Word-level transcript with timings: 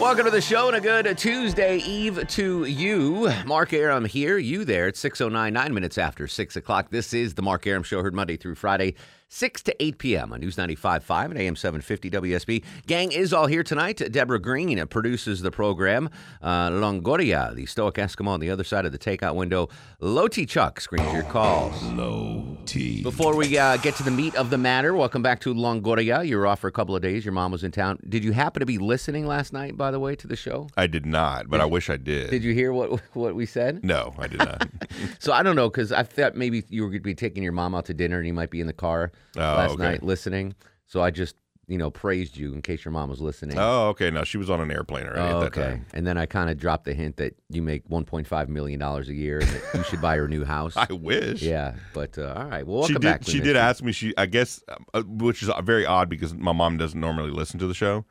Welcome 0.00 0.24
to 0.24 0.30
the 0.30 0.40
show 0.40 0.68
and 0.68 0.76
a 0.78 0.80
good 0.80 1.18
Tuesday 1.18 1.76
Eve 1.76 2.26
to 2.28 2.64
you. 2.64 3.30
Mark 3.44 3.74
Arum 3.74 4.06
here, 4.06 4.38
you 4.38 4.64
there. 4.64 4.88
It's 4.88 5.04
6.09, 5.04 5.52
nine 5.52 5.74
minutes 5.74 5.98
after 5.98 6.26
6 6.26 6.56
o'clock. 6.56 6.88
This 6.88 7.12
is 7.12 7.34
the 7.34 7.42
Mark 7.42 7.66
Arum 7.66 7.82
Show, 7.82 8.02
heard 8.02 8.14
Monday 8.14 8.38
through 8.38 8.54
Friday, 8.54 8.94
6 9.32 9.62
to 9.62 9.82
8 9.82 9.98
p.m. 9.98 10.32
on 10.32 10.40
News 10.40 10.56
95.5 10.56 11.26
and 11.26 11.38
AM 11.38 11.54
750 11.54 12.10
WSB. 12.10 12.64
Gang 12.88 13.12
is 13.12 13.32
all 13.32 13.46
here 13.46 13.62
tonight. 13.62 14.02
Deborah 14.10 14.40
Green 14.40 14.84
produces 14.88 15.40
the 15.40 15.52
program. 15.52 16.10
Uh, 16.42 16.68
Longoria, 16.70 17.54
the 17.54 17.64
Stoic 17.64 17.94
Eskimo 17.94 18.26
on 18.26 18.40
the 18.40 18.50
other 18.50 18.64
side 18.64 18.86
of 18.86 18.90
the 18.90 18.98
takeout 18.98 19.36
window. 19.36 19.68
Loti 20.00 20.44
Chuck 20.46 20.80
screens 20.80 21.12
your 21.12 21.22
calls. 21.22 21.80
Low 21.84 22.58
T. 22.66 23.04
Before 23.04 23.36
we 23.36 23.56
uh, 23.56 23.76
get 23.76 23.94
to 23.96 24.02
the 24.02 24.10
meat 24.10 24.34
of 24.34 24.50
the 24.50 24.58
matter, 24.58 24.94
welcome 24.96 25.22
back 25.22 25.38
to 25.42 25.54
Longoria. 25.54 26.26
You 26.26 26.36
were 26.36 26.48
off 26.48 26.58
for 26.58 26.66
a 26.66 26.72
couple 26.72 26.96
of 26.96 27.02
days. 27.02 27.24
Your 27.24 27.32
mom 27.32 27.52
was 27.52 27.62
in 27.62 27.70
town. 27.70 28.00
Did 28.08 28.24
you 28.24 28.32
happen 28.32 28.58
to 28.58 28.66
be 28.66 28.78
listening 28.78 29.28
last 29.28 29.52
night, 29.52 29.76
by 29.76 29.92
the 29.92 30.00
way, 30.00 30.16
to 30.16 30.26
the 30.26 30.34
show? 30.34 30.66
I 30.76 30.88
did 30.88 31.06
not, 31.06 31.48
but 31.48 31.60
I 31.60 31.66
wish 31.66 31.88
I 31.88 31.98
did. 31.98 32.30
Did 32.30 32.42
you 32.42 32.52
hear 32.52 32.72
what 32.72 33.00
what 33.14 33.36
we 33.36 33.46
said? 33.46 33.84
No, 33.84 34.12
I 34.18 34.26
did 34.26 34.40
not. 34.40 34.68
So 35.18 35.32
I 35.32 35.42
don't 35.42 35.56
know 35.56 35.68
because 35.68 35.92
I 35.92 36.02
thought 36.02 36.34
maybe 36.34 36.64
you 36.68 36.82
were 36.82 36.88
going 36.88 37.00
to 37.00 37.04
be 37.04 37.14
taking 37.14 37.42
your 37.42 37.52
mom 37.52 37.74
out 37.74 37.84
to 37.86 37.94
dinner 37.94 38.18
and 38.18 38.26
you 38.26 38.32
might 38.32 38.50
be 38.50 38.60
in 38.60 38.66
the 38.66 38.72
car 38.72 39.12
Oh, 39.36 39.40
last 39.40 39.70
okay. 39.72 39.82
night 39.82 40.02
listening. 40.02 40.54
So 40.86 41.02
I 41.02 41.10
just 41.10 41.36
you 41.68 41.78
know 41.78 41.88
praised 41.88 42.36
you 42.36 42.52
in 42.52 42.62
case 42.62 42.84
your 42.84 42.90
mom 42.90 43.08
was 43.08 43.20
listening. 43.20 43.56
oh, 43.58 43.88
okay. 43.90 44.10
No, 44.10 44.24
she 44.24 44.38
was 44.38 44.50
on 44.50 44.60
an 44.60 44.72
airplane 44.72 45.06
already 45.06 45.20
Oh, 45.20 45.36
at 45.42 45.52
that 45.52 45.60
okay. 45.60 45.70
time. 45.74 45.86
And 45.94 46.04
then 46.04 46.18
I 46.18 46.26
kind 46.26 46.50
of 46.50 46.58
dropped 46.58 46.84
the 46.84 46.94
hint 46.94 47.16
that 47.18 47.36
you 47.48 47.62
make 47.62 47.88
1.5 47.88 48.48
million 48.48 48.80
dollars 48.80 49.08
a 49.08 49.14
year 49.14 49.38
and 49.38 49.48
that 49.48 49.62
you 49.74 49.82
should 49.84 50.00
buy 50.00 50.16
her 50.16 50.26
new 50.26 50.44
house. 50.44 50.76
I 50.76 50.92
wish. 50.92 51.42
yeah, 51.42 51.74
but 51.94 52.18
uh, 52.18 52.34
all 52.36 52.44
right. 52.46 52.66
Well, 52.66 52.78
welcome 52.80 52.88
she 52.88 52.92
did. 52.94 53.02
back. 53.02 53.22
She 53.24 53.40
did 53.40 53.56
ask 53.56 53.84
me. 53.84 53.92
She, 53.92 54.12
I 54.18 54.26
guess, 54.26 54.62
uh, 54.94 55.02
which 55.06 55.42
is 55.44 55.50
very 55.62 55.86
odd 55.86 56.08
because 56.08 56.34
my 56.34 56.52
mom 56.52 56.76
doesn't 56.76 56.98
normally 57.00 57.30
listen 57.30 57.60
to 57.60 57.66
the 57.68 57.74
show. 57.74 58.04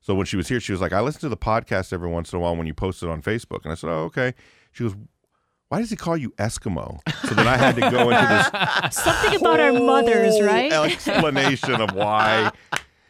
So 0.00 0.14
when 0.14 0.26
she 0.26 0.36
was 0.36 0.48
here, 0.48 0.58
she 0.60 0.72
was 0.72 0.80
like, 0.80 0.92
"I 0.92 1.00
listen 1.00 1.20
to 1.20 1.28
the 1.28 1.36
podcast 1.36 1.92
every 1.92 2.08
once 2.10 2.32
in 2.32 2.36
a 2.36 2.40
while 2.40 2.56
when 2.56 2.66
you 2.66 2.74
post 2.74 3.02
it 3.02 3.08
on 3.08 3.22
Facebook." 3.22 3.62
And 3.62 3.70
I 3.70 3.74
said, 3.76 3.90
"Oh, 3.90 4.02
okay." 4.06 4.34
She 4.72 4.82
goes, 4.82 4.96
"Why 5.74 5.80
does 5.80 5.90
he 5.90 5.96
call 5.96 6.16
you 6.16 6.30
Eskimo?" 6.38 7.00
So 7.28 7.34
then 7.34 7.46
I 7.48 7.56
had 7.56 7.74
to 7.74 7.80
go 7.90 8.10
into 8.10 8.26
this 8.26 8.94
Something 9.02 9.40
about 9.40 9.60
our 9.60 9.72
mothers, 9.72 10.40
right? 10.40 10.72
explanation 10.72 11.80
of 11.80 11.92
why, 11.94 12.50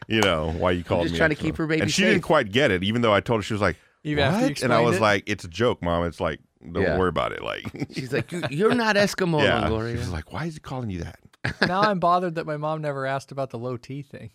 you 0.07 0.21
know, 0.21 0.51
why 0.51 0.71
you 0.71 0.83
called 0.83 1.03
just 1.03 1.13
me. 1.13 1.17
trying 1.17 1.29
to 1.29 1.35
keep 1.35 1.57
her 1.57 1.67
baby 1.67 1.81
And 1.81 1.91
she 1.91 2.01
safe. 2.03 2.11
didn't 2.13 2.23
quite 2.23 2.51
get 2.51 2.71
it, 2.71 2.83
even 2.83 3.01
though 3.01 3.13
I 3.13 3.19
told 3.21 3.39
her 3.39 3.43
she 3.43 3.53
was 3.53 3.61
like, 3.61 3.77
Even 4.03 4.23
"What?" 4.25 4.33
after 4.33 4.39
you 4.39 4.45
and 4.45 4.49
I 4.49 4.51
explained 4.77 4.85
was 4.85 4.95
it? 4.97 5.01
like, 5.01 5.23
"It's 5.27 5.43
a 5.43 5.47
joke, 5.47 5.81
mom. 5.81 6.05
It's 6.05 6.19
like, 6.19 6.39
don't 6.71 6.83
Yeah. 6.83 6.97
worry 6.97 7.09
about 7.09 7.31
it." 7.31 7.43
Like, 7.43 7.63
She's 7.93 8.11
like, 8.13 8.31
"You- 8.31 8.43
you're 8.49 8.75
not 8.75 8.95
Eskimo, 8.95 9.41
yeah. 9.43 9.67
She 9.67 9.71
Longoria. 9.73 9.97
was 9.97 10.09
like, 10.11 10.31
"Why 10.33 10.45
is 10.45 10.53
he 10.55 10.59
calling 10.59 10.89
you 10.89 11.03
that?" 11.03 11.19
now 11.67 11.81
I'm 11.81 11.99
bothered 11.99 12.35
that 12.35 12.45
my 12.47 12.57
mom 12.57 12.81
never 12.81 13.05
asked 13.05 13.31
about 13.31 13.51
the 13.51 13.59
low 13.59 13.77
T 13.77 14.01
thing. 14.01 14.31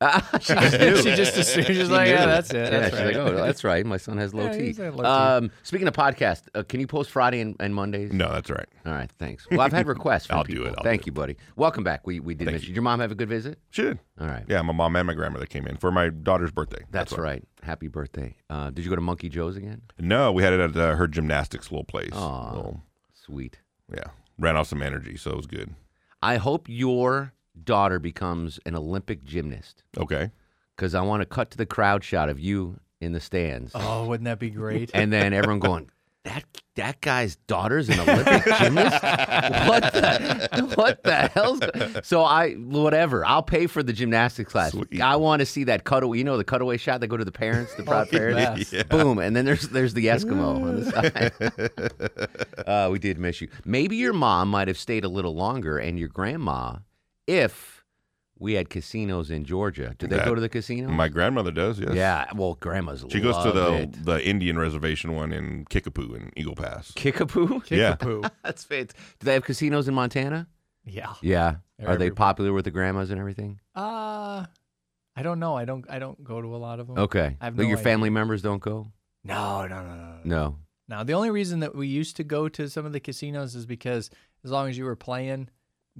she 0.40 0.54
just 0.54 0.78
knew. 0.78 0.96
She 0.96 1.14
just 1.14 1.36
assumed 1.36 1.66
she's 1.66 1.90
like, 1.90 2.06
knew. 2.08 2.14
yeah, 2.14 2.26
that's 2.26 2.50
it. 2.50 2.56
yeah, 2.56 2.70
That's 2.70 2.96
she's 2.96 3.04
right. 3.06 3.16
like, 3.16 3.16
oh, 3.16 3.34
that's 3.36 3.64
right. 3.64 3.84
My 3.84 3.96
son 3.96 4.16
has 4.18 4.32
low 4.32 4.44
Yeah, 4.44 4.52
T. 4.52 4.66
he's 4.66 4.78
low 4.78 4.90
T. 4.92 5.00
Um, 5.04 5.50
speaking 5.64 5.88
of 5.88 5.94
podcast, 5.94 6.42
uh, 6.54 6.62
can 6.62 6.78
you 6.78 6.86
post 6.86 7.10
Friday 7.10 7.40
and, 7.40 7.56
and 7.58 7.74
Mondays? 7.74 8.12
No, 8.12 8.28
that's 8.30 8.48
right. 8.48 8.66
All 8.86 8.92
right, 8.92 9.10
thanks. 9.18 9.46
Well, 9.50 9.60
I've 9.60 9.72
had 9.72 9.86
requests. 9.96 10.26
From 10.26 10.38
I'll 10.38 10.44
do 10.44 10.52
people. 10.52 10.66
it, 10.68 10.74
I'll 10.78 10.84
Thank 10.84 11.02
do 11.02 11.06
you, 11.08 11.12
buddy. 11.12 11.36
Welcome 11.56 11.82
back. 11.82 12.06
We 12.06 12.20
we 12.20 12.34
did 12.34 12.44
Thank 12.44 12.54
miss 12.54 12.62
you. 12.62 12.66
you. 12.66 12.72
Did 12.74 12.76
your 12.76 12.82
mom 12.84 13.00
have 13.00 13.10
a 13.10 13.16
good 13.16 13.28
visit? 13.28 13.58
She 13.70 13.82
did. 13.82 13.98
All 14.20 14.28
right. 14.28 14.44
Yeah, 14.48 14.62
my 14.62 14.72
mom 14.72 14.94
and 14.94 15.06
my 15.06 15.14
grandmother 15.14 15.46
came 15.46 15.66
in 15.66 15.76
for 15.78 15.90
my 15.90 16.10
daughter's 16.10 16.52
birthday. 16.52 16.84
That's 16.92 17.12
why. 17.12 17.18
right. 17.22 17.44
Happy 17.62 17.88
birthday. 17.88 18.36
Uh, 18.48 18.70
did 18.70 18.84
you 18.84 18.90
go 18.90 18.94
to 18.96 19.02
Monkey 19.02 19.28
Joe's 19.28 19.56
again? 19.56 19.82
No, 19.98 20.30
we 20.30 20.44
had 20.44 20.52
it 20.52 20.60
at 20.60 20.76
uh, 20.76 20.94
her 20.94 21.08
gymnastics 21.08 21.72
little 21.72 21.84
place. 21.84 22.12
Aw. 22.12 22.50
Little- 22.54 22.82
Sweet. 23.14 23.58
yeah, 23.92 24.04
ran 24.38 24.56
off 24.56 24.68
some 24.68 24.80
energy, 24.82 25.16
so 25.16 25.32
it 25.32 25.36
was 25.36 25.46
good. 25.46 25.74
I 26.22 26.36
hope 26.36 26.66
your 26.68 27.32
daughter 27.64 27.98
becomes 27.98 28.58
an 28.66 28.74
Olympic 28.74 29.24
gymnast 29.24 29.82
Okay. 29.98 30.30
because 30.76 30.94
I 30.94 31.00
want 31.02 31.20
to 31.22 31.26
cut 31.26 31.50
to 31.52 31.56
the 31.58 31.66
crowd 31.66 32.02
shot 32.04 32.28
of 32.28 32.38
you 32.40 32.78
in 33.00 33.12
the 33.12 33.20
stands, 33.20 33.72
Oh, 33.74 34.06
wouldn't 34.06 34.24
that 34.24 34.38
be 34.38 34.50
great? 34.50 34.90
and 34.94 35.12
then 35.12 35.32
everyone 35.32 35.60
going. 35.60 35.90
That 36.24 36.44
that 36.74 37.00
guy's 37.00 37.36
daughter's 37.46 37.88
an 37.88 38.00
Olympic 38.00 38.44
gymnast. 38.58 39.02
What 39.02 39.82
the 39.94 40.72
what 40.74 41.02
the 41.02 41.28
hell's 41.32 41.60
go-" 41.60 42.00
so 42.02 42.22
I 42.22 42.54
whatever 42.54 43.24
I'll 43.24 43.42
pay 43.42 43.66
for 43.66 43.82
the 43.82 43.92
gymnastics 43.94 44.50
class. 44.52 44.72
Sweet. 44.72 45.00
I 45.00 45.16
want 45.16 45.40
to 45.40 45.46
see 45.46 45.64
that 45.64 45.84
cutaway. 45.84 46.18
You 46.18 46.24
know 46.24 46.36
the 46.36 46.44
cutaway 46.44 46.76
shot. 46.76 47.00
that 47.00 47.06
go 47.06 47.16
to 47.16 47.24
the 47.24 47.32
parents, 47.32 47.72
the 47.76 47.82
proud 47.84 48.10
parents. 48.10 48.70
best. 48.72 48.88
Boom, 48.90 49.18
and 49.20 49.34
then 49.34 49.46
there's 49.46 49.68
there's 49.70 49.94
the 49.94 50.06
Eskimo 50.06 50.62
on 50.62 50.80
the 50.80 50.90
side. 52.58 52.66
uh, 52.66 52.88
we 52.90 52.98
did 52.98 53.16
miss 53.18 53.40
you. 53.40 53.48
Maybe 53.64 53.96
your 53.96 54.12
mom 54.12 54.50
might 54.50 54.68
have 54.68 54.76
stayed 54.78 55.04
a 55.04 55.08
little 55.08 55.34
longer, 55.34 55.78
and 55.78 55.98
your 55.98 56.08
grandma, 56.08 56.76
if 57.28 57.84
we 58.40 58.54
had 58.54 58.70
casinos 58.70 59.30
in 59.30 59.44
Georgia. 59.44 59.94
Do 59.98 60.06
they 60.06 60.16
That- 60.16 60.24
go 60.26 60.34
to 60.34 60.40
the 60.40 60.48
casino? 60.48 60.88
My 60.88 61.08
grandmother 61.08 61.50
does. 61.50 61.78
Yes. 61.80 61.94
Yeah. 61.94 62.26
Well, 62.34 62.54
grandma's. 62.54 63.04
She 63.10 63.20
goes 63.20 63.36
to 63.44 63.50
the 63.52 63.72
it. 63.82 64.04
the 64.04 64.24
Indian 64.26 64.56
reservation 64.58 65.12
one 65.12 65.32
in 65.32 65.64
Kickapoo 65.66 66.14
in 66.14 66.32
Eagle 66.36 66.54
Pass. 66.54 66.92
Kickapoo. 66.92 67.62
Yeah. 67.70 67.96
Kickapoo. 67.96 68.22
That's 68.44 68.62
fit. 68.64 68.94
Do 69.18 69.24
they 69.26 69.34
have 69.34 69.44
casinos 69.44 69.88
in 69.88 69.94
Montana? 69.94 70.46
Yeah. 70.84 71.14
Yeah. 71.20 71.56
They're 71.78 71.88
Are 71.88 71.96
they 71.96 72.06
everywhere. 72.06 72.14
popular 72.14 72.52
with 72.52 72.64
the 72.64 72.70
grandmas 72.70 73.10
and 73.10 73.18
everything? 73.20 73.58
Uh, 73.74 74.46
I 75.16 75.22
don't 75.22 75.40
know. 75.40 75.56
I 75.56 75.64
don't. 75.64 75.84
I 75.90 75.98
don't 75.98 76.22
go 76.22 76.40
to 76.40 76.54
a 76.54 76.58
lot 76.58 76.78
of 76.80 76.86
them. 76.86 76.96
Okay. 76.98 77.36
I 77.40 77.44
have 77.44 77.56
no 77.56 77.62
your 77.64 77.72
idea. 77.76 77.84
family 77.84 78.10
members 78.10 78.40
don't 78.40 78.62
go? 78.62 78.92
No, 79.24 79.66
no, 79.66 79.82
no, 79.82 79.94
no, 79.96 80.04
no. 80.04 80.18
No. 80.24 80.56
Now, 80.88 81.02
the 81.04 81.12
only 81.14 81.30
reason 81.30 81.58
that 81.60 81.74
we 81.74 81.86
used 81.88 82.16
to 82.16 82.24
go 82.24 82.48
to 82.48 82.68
some 82.70 82.86
of 82.86 82.92
the 82.92 83.00
casinos 83.00 83.54
is 83.56 83.66
because 83.66 84.10
as 84.44 84.50
long 84.52 84.68
as 84.70 84.78
you 84.78 84.84
were 84.84 84.96
playing 84.96 85.48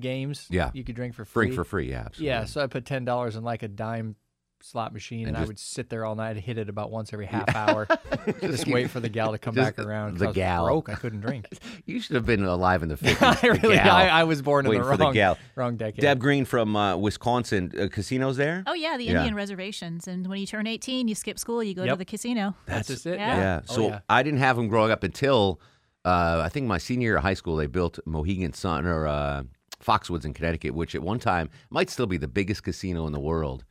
games, 0.00 0.46
Yeah. 0.50 0.70
you 0.74 0.84
could 0.84 0.94
drink 0.96 1.14
for 1.14 1.24
free. 1.24 1.46
Drink 1.46 1.56
for 1.56 1.64
free, 1.64 1.90
yeah. 1.90 2.00
Absolutely. 2.06 2.26
Yeah, 2.26 2.44
so 2.44 2.60
I 2.62 2.66
put 2.66 2.84
ten 2.84 3.04
dollars 3.04 3.36
in 3.36 3.42
like 3.44 3.62
a 3.62 3.68
dime 3.68 4.16
slot 4.60 4.92
machine, 4.92 5.28
And 5.28 5.36
and, 5.36 5.44
I 5.44 5.46
would 5.46 5.56
sit 5.60 5.88
there 5.88 6.04
all 6.04 6.16
night, 6.16 6.36
hit 6.36 6.58
it 6.58 6.68
about 6.68 6.90
once 6.90 7.12
every 7.12 7.26
half 7.26 7.54
hour, 7.54 7.86
just 8.40 8.64
keep- 8.64 8.74
wait 8.74 8.90
for 8.90 8.98
the 8.98 9.08
gal 9.08 9.30
to 9.30 9.38
come 9.38 9.54
back 9.54 9.78
around. 9.78 10.18
the 10.18 10.24
I 10.24 10.28
was 10.28 10.34
gal. 10.34 10.64
broke, 10.66 10.88
I 10.88 10.94
couldn't 10.96 11.20
drink. 11.20 11.46
You 11.86 12.00
should 12.00 12.16
have 12.16 12.26
been 12.26 12.42
alive 12.44 12.82
in 12.82 12.88
the 12.90 12.96
50s. 12.98 13.44
I 13.44 13.46
really. 13.62 13.78
I, 13.78 14.20
I 14.20 14.24
was 14.24 14.42
born 14.42 14.66
in 14.66 14.72
the 14.72 14.78
for 14.84 14.96
the 14.96 15.04
wrong, 15.04 15.14
gal. 15.14 15.38
wrong 15.54 15.76
decade. 15.76 16.00
Deb 16.02 16.18
Green 16.18 16.44
from 16.44 16.74
uh, 16.76 16.96
Wisconsin. 16.96 17.72
Uh, 17.78 17.86
casinos 17.88 18.36
there? 18.36 18.64
Oh 18.66 18.74
yeah, 18.74 18.96
the 18.96 19.04
Yeah. 19.04 19.18
Indian 19.18 19.34
reservations, 19.36 20.06
and 20.08 20.26
when 20.26 20.38
you 20.40 20.46
turn 20.46 20.66
18, 20.66 21.06
you 21.08 21.14
skip 21.14 21.38
school, 21.38 21.62
you 21.62 21.72
go 21.74 21.86
to 21.86 21.94
the 21.96 22.04
casino. 22.04 22.54
that's 22.66 22.88
just 22.88 23.06
it. 23.06 23.16
Yeah. 23.18 23.26
Yeah. 23.28 23.36
Yeah. 23.40 23.60
Oh, 23.70 23.74
So 23.74 23.88
yeah. 23.88 24.00
I 24.08 24.22
didn't 24.24 24.40
have 24.40 24.56
them 24.56 24.66
growing 24.68 24.90
up 24.90 25.02
until 25.04 25.60
uh, 26.04 26.42
I 26.44 26.48
think 26.48 26.66
my 26.66 26.78
senior 26.78 27.06
year 27.10 27.16
of 27.18 27.22
high 27.22 27.34
school. 27.34 27.54
They 27.56 27.66
built 27.68 28.00
Mohegan 28.06 28.52
Sun 28.54 28.86
or 28.86 29.06
uh, 29.06 29.44
Foxwoods 29.84 30.24
in 30.24 30.34
Connecticut, 30.34 30.74
which 30.74 30.94
at 30.94 31.02
one 31.02 31.18
time 31.18 31.50
might 31.70 31.90
still 31.90 32.06
be 32.06 32.16
the 32.16 32.28
biggest 32.28 32.62
casino 32.62 33.06
in 33.06 33.12
the 33.12 33.20
world. 33.20 33.64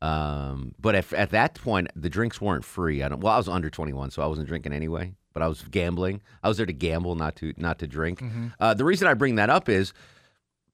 Um, 0.00 0.74
but 0.80 0.96
at, 0.96 1.12
at 1.12 1.30
that 1.30 1.54
point, 1.54 1.88
the 1.94 2.10
drinks 2.10 2.40
weren't 2.40 2.64
free. 2.64 3.02
I 3.02 3.08
don't. 3.08 3.20
Well, 3.20 3.32
I 3.32 3.36
was 3.36 3.48
under 3.48 3.70
21, 3.70 4.10
so 4.10 4.22
I 4.22 4.26
wasn't 4.26 4.48
drinking 4.48 4.72
anyway. 4.72 5.14
But 5.32 5.42
I 5.42 5.48
was 5.48 5.62
gambling. 5.62 6.20
I 6.42 6.48
was 6.48 6.56
there 6.58 6.66
to 6.66 6.72
gamble, 6.72 7.14
not 7.14 7.36
to 7.36 7.54
not 7.56 7.78
to 7.78 7.86
drink. 7.86 8.20
Mm-hmm. 8.20 8.48
Uh, 8.60 8.74
the 8.74 8.84
reason 8.84 9.08
I 9.08 9.14
bring 9.14 9.36
that 9.36 9.48
up 9.48 9.68
is 9.68 9.94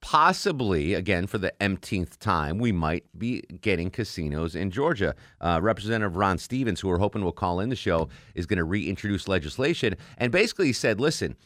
possibly, 0.00 0.94
again, 0.94 1.26
for 1.26 1.38
the 1.38 1.52
umpteenth 1.60 2.18
time, 2.18 2.58
we 2.58 2.72
might 2.72 3.04
be 3.16 3.42
getting 3.60 3.90
casinos 3.90 4.54
in 4.56 4.70
Georgia. 4.70 5.14
Uh, 5.40 5.60
Representative 5.62 6.16
Ron 6.16 6.38
Stephens, 6.38 6.80
who 6.80 6.88
we're 6.88 6.98
hoping 6.98 7.22
will 7.22 7.32
call 7.32 7.60
in 7.60 7.68
the 7.68 7.76
show, 7.76 8.08
is 8.34 8.46
going 8.46 8.58
to 8.58 8.64
reintroduce 8.64 9.28
legislation. 9.28 9.96
And 10.16 10.32
basically, 10.32 10.66
he 10.66 10.72
said, 10.72 11.00
listen, 11.00 11.36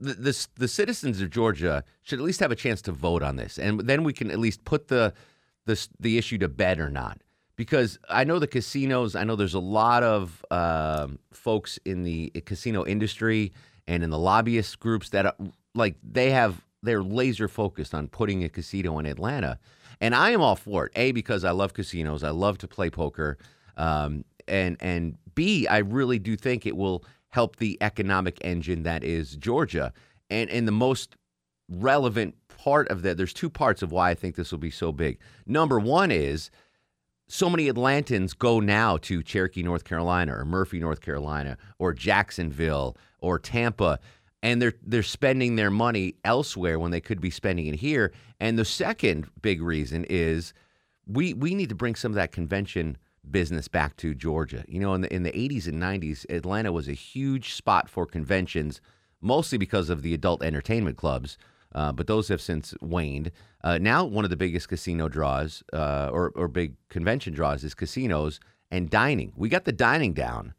the, 0.00 0.46
the, 0.56 0.68
citizens 0.68 1.20
of 1.20 1.30
Georgia 1.30 1.84
should 2.02 2.18
at 2.18 2.24
least 2.24 2.40
have 2.40 2.52
a 2.52 2.56
chance 2.56 2.80
to 2.82 2.92
vote 2.92 3.22
on 3.22 3.36
this. 3.36 3.58
And 3.58 3.80
then 3.80 4.04
we 4.04 4.12
can 4.12 4.30
at 4.30 4.38
least 4.38 4.64
put 4.64 4.88
the, 4.88 5.12
the, 5.66 5.88
the 5.98 6.18
issue 6.18 6.38
to 6.38 6.48
bed 6.48 6.78
or 6.78 6.90
not. 6.90 7.20
Because 7.56 7.98
I 8.08 8.22
know 8.22 8.38
the 8.38 8.46
casinos, 8.46 9.16
I 9.16 9.24
know 9.24 9.34
there's 9.34 9.54
a 9.54 9.58
lot 9.58 10.04
of 10.04 10.44
um, 10.50 11.18
folks 11.32 11.78
in 11.84 12.04
the 12.04 12.30
casino 12.46 12.86
industry 12.86 13.52
and 13.88 14.04
in 14.04 14.10
the 14.10 14.18
lobbyist 14.18 14.78
groups 14.78 15.08
that, 15.10 15.26
are, 15.26 15.34
like, 15.74 15.96
they 16.02 16.30
have 16.30 16.62
they're 16.82 17.02
laser 17.02 17.48
focused 17.48 17.94
on 17.94 18.08
putting 18.08 18.44
a 18.44 18.48
casino 18.48 18.98
in 18.98 19.06
Atlanta, 19.06 19.58
and 20.00 20.14
I 20.14 20.30
am 20.30 20.40
all 20.40 20.56
for 20.56 20.86
it. 20.86 20.92
A 20.94 21.12
because 21.12 21.44
I 21.44 21.50
love 21.50 21.74
casinos, 21.74 22.22
I 22.22 22.30
love 22.30 22.58
to 22.58 22.68
play 22.68 22.90
poker, 22.90 23.38
um, 23.76 24.24
and 24.46 24.76
and 24.80 25.18
B 25.34 25.66
I 25.66 25.78
really 25.78 26.18
do 26.18 26.36
think 26.36 26.66
it 26.66 26.76
will 26.76 27.04
help 27.30 27.56
the 27.56 27.78
economic 27.80 28.38
engine 28.42 28.82
that 28.84 29.04
is 29.04 29.36
Georgia, 29.36 29.92
and 30.30 30.48
and 30.50 30.66
the 30.66 30.72
most 30.72 31.16
relevant 31.68 32.34
part 32.48 32.88
of 32.88 33.02
that. 33.02 33.16
There's 33.16 33.32
two 33.32 33.50
parts 33.50 33.82
of 33.82 33.92
why 33.92 34.10
I 34.10 34.14
think 34.14 34.36
this 34.36 34.50
will 34.50 34.58
be 34.58 34.70
so 34.70 34.92
big. 34.92 35.18
Number 35.46 35.78
one 35.78 36.10
is 36.10 36.50
so 37.28 37.50
many 37.50 37.70
Atlantans 37.70 38.36
go 38.36 38.58
now 38.58 38.96
to 38.98 39.22
Cherokee, 39.22 39.62
North 39.62 39.84
Carolina, 39.84 40.34
or 40.36 40.44
Murphy, 40.44 40.80
North 40.80 41.00
Carolina, 41.00 41.58
or 41.78 41.92
Jacksonville, 41.92 42.96
or 43.20 43.38
Tampa, 43.38 43.98
and 44.42 44.62
they're 44.62 44.74
they're 44.82 45.02
spending 45.02 45.56
their 45.56 45.70
money 45.70 46.14
elsewhere 46.24 46.78
when 46.78 46.90
they 46.90 47.00
could 47.00 47.20
be 47.20 47.30
spending 47.30 47.66
it 47.66 47.76
here. 47.76 48.12
And 48.40 48.58
the 48.58 48.64
second 48.64 49.28
big 49.42 49.60
reason 49.60 50.04
is 50.08 50.54
we 51.06 51.34
we 51.34 51.54
need 51.54 51.68
to 51.68 51.74
bring 51.74 51.94
some 51.94 52.12
of 52.12 52.16
that 52.16 52.32
convention 52.32 52.96
business 53.30 53.68
back 53.68 53.96
to 53.96 54.14
Georgia. 54.14 54.64
You 54.68 54.80
know, 54.80 54.94
in 54.94 55.02
the 55.02 55.12
in 55.14 55.22
the 55.22 55.32
80s 55.32 55.66
and 55.66 55.80
90s, 55.80 56.28
Atlanta 56.30 56.72
was 56.72 56.88
a 56.88 56.92
huge 56.92 57.54
spot 57.54 57.88
for 57.88 58.06
conventions, 58.06 58.80
mostly 59.20 59.58
because 59.58 59.90
of 59.90 60.02
the 60.02 60.14
adult 60.14 60.42
entertainment 60.42 60.96
clubs. 60.96 61.38
Uh, 61.74 61.92
but 61.92 62.06
those 62.06 62.28
have 62.28 62.40
since 62.40 62.74
waned. 62.80 63.30
Uh, 63.62 63.78
now, 63.78 64.04
one 64.04 64.24
of 64.24 64.30
the 64.30 64.36
biggest 64.36 64.68
casino 64.68 65.08
draws 65.08 65.62
uh, 65.72 66.08
or, 66.12 66.32
or 66.34 66.48
big 66.48 66.74
convention 66.88 67.34
draws 67.34 67.62
is 67.62 67.74
casinos 67.74 68.40
and 68.70 68.88
dining. 68.88 69.32
We 69.36 69.48
got 69.48 69.64
the 69.64 69.72
dining 69.72 70.14
down. 70.14 70.54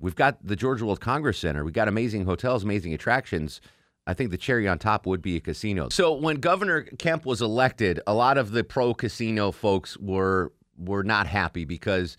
We've 0.00 0.16
got 0.16 0.44
the 0.44 0.56
Georgia 0.56 0.84
World 0.84 1.00
Congress 1.00 1.38
Center. 1.38 1.64
We've 1.64 1.72
got 1.72 1.86
amazing 1.86 2.24
hotels, 2.24 2.64
amazing 2.64 2.92
attractions. 2.92 3.60
I 4.06 4.14
think 4.14 4.32
the 4.32 4.36
cherry 4.36 4.66
on 4.66 4.80
top 4.80 5.06
would 5.06 5.22
be 5.22 5.36
a 5.36 5.40
casino. 5.40 5.88
So 5.90 6.12
when 6.12 6.36
Governor 6.36 6.82
Kemp 6.82 7.24
was 7.24 7.40
elected, 7.40 8.00
a 8.06 8.14
lot 8.14 8.36
of 8.36 8.50
the 8.50 8.64
pro 8.64 8.94
casino 8.94 9.52
folks 9.52 9.96
were 9.98 10.52
were 10.84 11.02
not 11.02 11.26
happy 11.26 11.64
because 11.64 12.16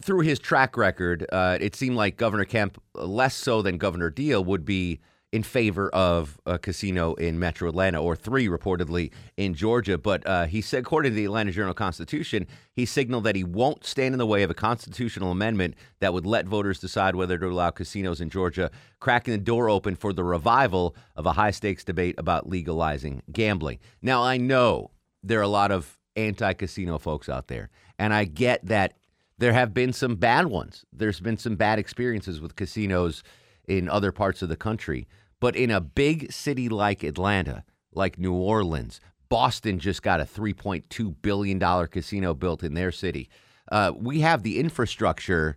through 0.00 0.20
his 0.20 0.38
track 0.38 0.76
record, 0.76 1.26
uh, 1.32 1.58
it 1.60 1.76
seemed 1.76 1.96
like 1.96 2.16
Governor 2.16 2.44
Kemp, 2.44 2.80
less 2.94 3.34
so 3.34 3.62
than 3.62 3.78
Governor 3.78 4.10
Deal, 4.10 4.44
would 4.44 4.64
be 4.64 5.00
in 5.34 5.42
favor 5.42 5.88
of 5.88 6.38
a 6.46 6.60
casino 6.60 7.14
in 7.14 7.40
Metro 7.40 7.68
Atlanta, 7.68 8.00
or 8.00 8.14
three 8.14 8.46
reportedly 8.46 9.10
in 9.36 9.52
Georgia. 9.52 9.98
But 9.98 10.24
uh, 10.28 10.46
he 10.46 10.60
said, 10.60 10.84
according 10.84 11.10
to 11.10 11.16
the 11.16 11.24
Atlanta 11.24 11.50
Journal 11.50 11.74
Constitution, 11.74 12.46
he 12.72 12.86
signaled 12.86 13.24
that 13.24 13.34
he 13.34 13.42
won't 13.42 13.84
stand 13.84 14.14
in 14.14 14.20
the 14.20 14.26
way 14.26 14.44
of 14.44 14.50
a 14.50 14.54
constitutional 14.54 15.32
amendment 15.32 15.74
that 15.98 16.14
would 16.14 16.24
let 16.24 16.46
voters 16.46 16.78
decide 16.78 17.16
whether 17.16 17.36
to 17.36 17.48
allow 17.48 17.70
casinos 17.70 18.20
in 18.20 18.30
Georgia, 18.30 18.70
cracking 19.00 19.32
the 19.32 19.38
door 19.38 19.68
open 19.68 19.96
for 19.96 20.12
the 20.12 20.22
revival 20.22 20.94
of 21.16 21.26
a 21.26 21.32
high 21.32 21.50
stakes 21.50 21.82
debate 21.82 22.14
about 22.16 22.48
legalizing 22.48 23.20
gambling. 23.32 23.80
Now, 24.00 24.22
I 24.22 24.36
know 24.36 24.92
there 25.20 25.40
are 25.40 25.42
a 25.42 25.48
lot 25.48 25.72
of 25.72 25.98
anti 26.16 26.52
casino 26.52 26.98
folks 26.98 27.28
out 27.28 27.48
there, 27.48 27.70
and 27.98 28.12
I 28.12 28.24
get 28.24 28.64
that 28.66 28.94
there 29.38 29.52
have 29.52 29.74
been 29.74 29.92
some 29.92 30.16
bad 30.16 30.46
ones. 30.46 30.84
There's 30.92 31.20
been 31.20 31.38
some 31.38 31.56
bad 31.56 31.78
experiences 31.78 32.40
with 32.40 32.56
casinos 32.56 33.22
in 33.66 33.88
other 33.88 34.12
parts 34.12 34.42
of 34.42 34.48
the 34.48 34.56
country. 34.56 35.08
But 35.40 35.56
in 35.56 35.70
a 35.70 35.80
big 35.80 36.32
city 36.32 36.68
like 36.68 37.02
Atlanta, 37.02 37.64
like 37.92 38.18
New 38.18 38.32
Orleans, 38.32 39.00
Boston 39.28 39.78
just 39.78 40.02
got 40.02 40.20
a 40.20 40.24
$3.2 40.24 41.16
billion 41.20 41.86
casino 41.88 42.34
built 42.34 42.62
in 42.62 42.74
their 42.74 42.92
city. 42.92 43.28
Uh, 43.70 43.92
we 43.96 44.20
have 44.20 44.42
the 44.42 44.58
infrastructure 44.58 45.56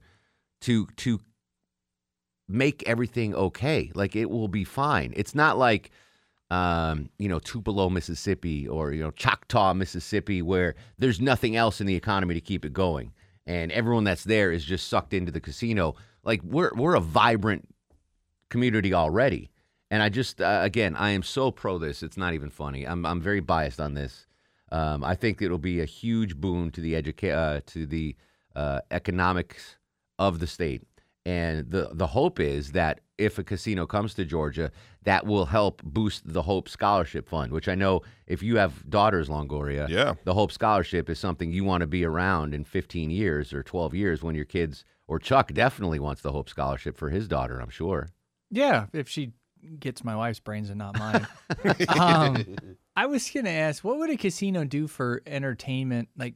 to 0.61 0.87
to 0.95 1.19
make 2.47 2.81
everything 2.87 3.35
okay. 3.35 3.91
Like 3.93 4.15
it 4.15 4.29
will 4.29 4.47
be 4.47 4.63
fine. 4.63 5.13
It's 5.15 5.35
not 5.35 5.57
like 5.57 5.91
um, 6.49 7.09
you 7.19 7.27
know 7.27 7.39
Tupelo, 7.39 7.89
Mississippi, 7.89 8.67
or 8.67 8.91
you 8.93 9.03
know 9.03 9.11
Choctaw, 9.11 9.73
Mississippi, 9.73 10.41
where 10.41 10.75
there's 10.97 11.19
nothing 11.19 11.55
else 11.55 11.81
in 11.81 11.87
the 11.87 11.95
economy 11.95 12.33
to 12.33 12.41
keep 12.41 12.65
it 12.65 12.73
going, 12.73 13.11
and 13.45 13.71
everyone 13.71 14.03
that's 14.03 14.23
there 14.23 14.51
is 14.51 14.63
just 14.63 14.87
sucked 14.87 15.13
into 15.13 15.31
the 15.31 15.41
casino. 15.41 15.95
Like 16.23 16.41
we're 16.43 16.71
we're 16.75 16.95
a 16.95 17.01
vibrant 17.01 17.67
community 18.49 18.93
already. 18.93 19.49
And 19.89 20.03
I 20.03 20.09
just, 20.09 20.41
uh, 20.41 20.59
again, 20.63 20.95
I 20.95 21.11
am 21.11 21.23
so 21.23 21.51
pro 21.51 21.77
this. 21.77 22.03
It's 22.03 22.17
not 22.17 22.33
even 22.33 22.49
funny. 22.49 22.85
I'm, 22.85 23.05
I'm 23.05 23.21
very 23.21 23.39
biased 23.39 23.79
on 23.79 23.93
this. 23.93 24.27
Um, 24.69 25.03
I 25.03 25.15
think 25.15 25.41
it'll 25.41 25.57
be 25.57 25.79
a 25.79 25.85
huge 25.85 26.35
boon 26.35 26.71
to 26.71 26.81
the 26.81 26.93
educa- 27.01 27.35
uh, 27.35 27.61
to 27.67 27.85
the 27.85 28.15
uh, 28.55 28.81
economics 28.91 29.77
of 30.19 30.39
the 30.39 30.47
state. 30.47 30.83
And 31.25 31.69
the 31.71 31.89
the 31.93 32.07
hope 32.07 32.39
is 32.39 32.73
that 32.73 32.99
if 33.17 33.37
a 33.39 33.43
casino 33.43 33.85
comes 33.85 34.13
to 34.15 34.25
Georgia, 34.25 34.71
that 35.03 35.25
will 35.25 35.45
help 35.45 35.81
boost 35.83 36.21
the 36.31 36.41
Hope 36.43 36.69
Scholarship 36.69 37.27
Fund, 37.27 37.51
which 37.51 37.67
I 37.67 37.75
know 37.75 38.01
if 38.27 38.43
you 38.43 38.57
have 38.57 38.87
daughters, 38.89 39.27
Longoria, 39.29 39.87
Yeah. 39.89 40.13
the 40.23 40.33
Hope 40.33 40.51
Scholarship 40.51 41.09
is 41.09 41.17
something 41.19 41.51
you 41.51 41.63
want 41.63 41.81
to 41.81 41.87
be 41.87 42.05
around 42.05 42.53
in 42.53 42.63
15 42.63 43.09
years 43.09 43.53
or 43.53 43.63
12 43.63 43.93
years 43.95 44.21
when 44.23 44.35
your 44.35 44.45
kids, 44.45 44.85
or 45.07 45.17
Chuck 45.19 45.51
definitely 45.53 45.99
wants 45.99 46.21
the 46.21 46.31
Hope 46.31 46.49
Scholarship 46.49 46.95
for 46.97 47.09
his 47.09 47.27
daughter, 47.27 47.59
I'm 47.59 47.69
sure. 47.69 48.09
Yeah, 48.51 48.85
if 48.93 49.09
she 49.09 49.31
gets 49.79 50.03
my 50.03 50.15
wife's 50.15 50.39
brains 50.39 50.69
and 50.69 50.77
not 50.77 50.97
mine. 50.99 51.27
um, 51.99 52.55
I 52.95 53.07
was 53.07 53.29
gonna 53.29 53.49
ask, 53.49 53.83
what 53.83 53.97
would 53.97 54.09
a 54.09 54.17
casino 54.17 54.63
do 54.63 54.87
for 54.87 55.21
entertainment? 55.25 56.09
Like, 56.15 56.35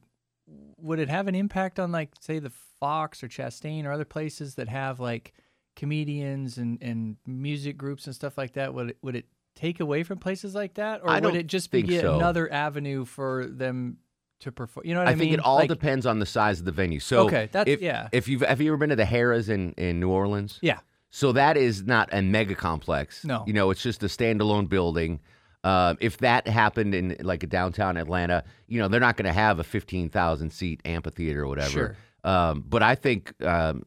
would 0.77 0.99
it 0.99 1.09
have 1.09 1.27
an 1.27 1.35
impact 1.35 1.79
on, 1.79 1.91
like, 1.91 2.09
say, 2.19 2.39
the 2.39 2.51
Fox 2.79 3.23
or 3.23 3.27
Chastain 3.27 3.85
or 3.85 3.91
other 3.91 4.05
places 4.05 4.55
that 4.55 4.67
have 4.67 4.99
like 4.99 5.33
comedians 5.75 6.57
and, 6.57 6.81
and 6.81 7.17
music 7.25 7.77
groups 7.77 8.05
and 8.05 8.15
stuff 8.15 8.37
like 8.37 8.53
that? 8.53 8.73
Would 8.73 8.91
it, 8.91 8.97
would 9.01 9.15
it 9.15 9.25
take 9.55 9.79
away 9.79 10.03
from 10.03 10.17
places 10.17 10.55
like 10.55 10.75
that, 10.75 11.01
or 11.03 11.09
I 11.09 11.19
would 11.19 11.35
it 11.35 11.47
just 11.47 11.71
be 11.71 11.99
so. 11.99 12.15
another 12.15 12.51
avenue 12.51 13.05
for 13.05 13.47
them 13.47 13.97
to 14.41 14.51
perform? 14.51 14.85
You 14.85 14.93
know 14.93 15.01
what 15.01 15.07
I, 15.07 15.11
mean? 15.15 15.19
I, 15.19 15.23
think 15.23 15.33
it 15.33 15.39
all 15.39 15.55
Like, 15.57 15.69
depends 15.69 16.05
on 16.05 16.19
the 16.19 16.25
size 16.25 16.59
of 16.59 16.65
the 16.65 16.71
venue. 16.71 16.99
So 16.99 17.25
Okay, 17.27 17.49
that's- 17.51 17.73
if, 17.73 17.81
yeah. 17.81 18.09
If 18.11 18.27
you've 18.27 18.41
have 18.41 18.61
you 18.61 18.71
ever 18.71 18.77
been 18.77 18.89
to 18.89 18.95
the 18.95 19.03
Harrah's 19.05 19.49
in 19.49 19.73
in 19.73 19.99
New 19.99 20.09
Orleans? 20.09 20.59
Yeah. 20.61 20.79
So 21.09 21.33
that 21.33 21.57
is 21.57 21.83
not 21.83 22.09
a 22.13 22.21
mega 22.21 22.55
complex. 22.55 23.25
No. 23.25 23.43
You 23.45 23.53
know, 23.53 23.69
it's 23.69 23.83
just 23.83 24.01
a 24.01 24.05
standalone 24.07 24.69
building. 24.69 25.19
Uh, 25.63 25.95
if 25.99 26.17
that 26.19 26.47
happened 26.47 26.95
in 26.95 27.17
like 27.19 27.43
a 27.43 27.47
downtown 27.47 27.97
Atlanta, 27.97 28.43
you 28.67 28.79
know, 28.79 28.87
they're 28.87 29.01
not 29.01 29.17
going 29.17 29.25
to 29.25 29.33
have 29.33 29.59
a 29.59 29.63
15,000 29.63 30.49
seat 30.51 30.81
amphitheater 30.85 31.43
or 31.43 31.47
whatever. 31.47 31.69
Sure. 31.69 31.95
Um, 32.23 32.63
but 32.67 32.81
I 32.81 32.95
think 32.95 33.33
um, 33.43 33.83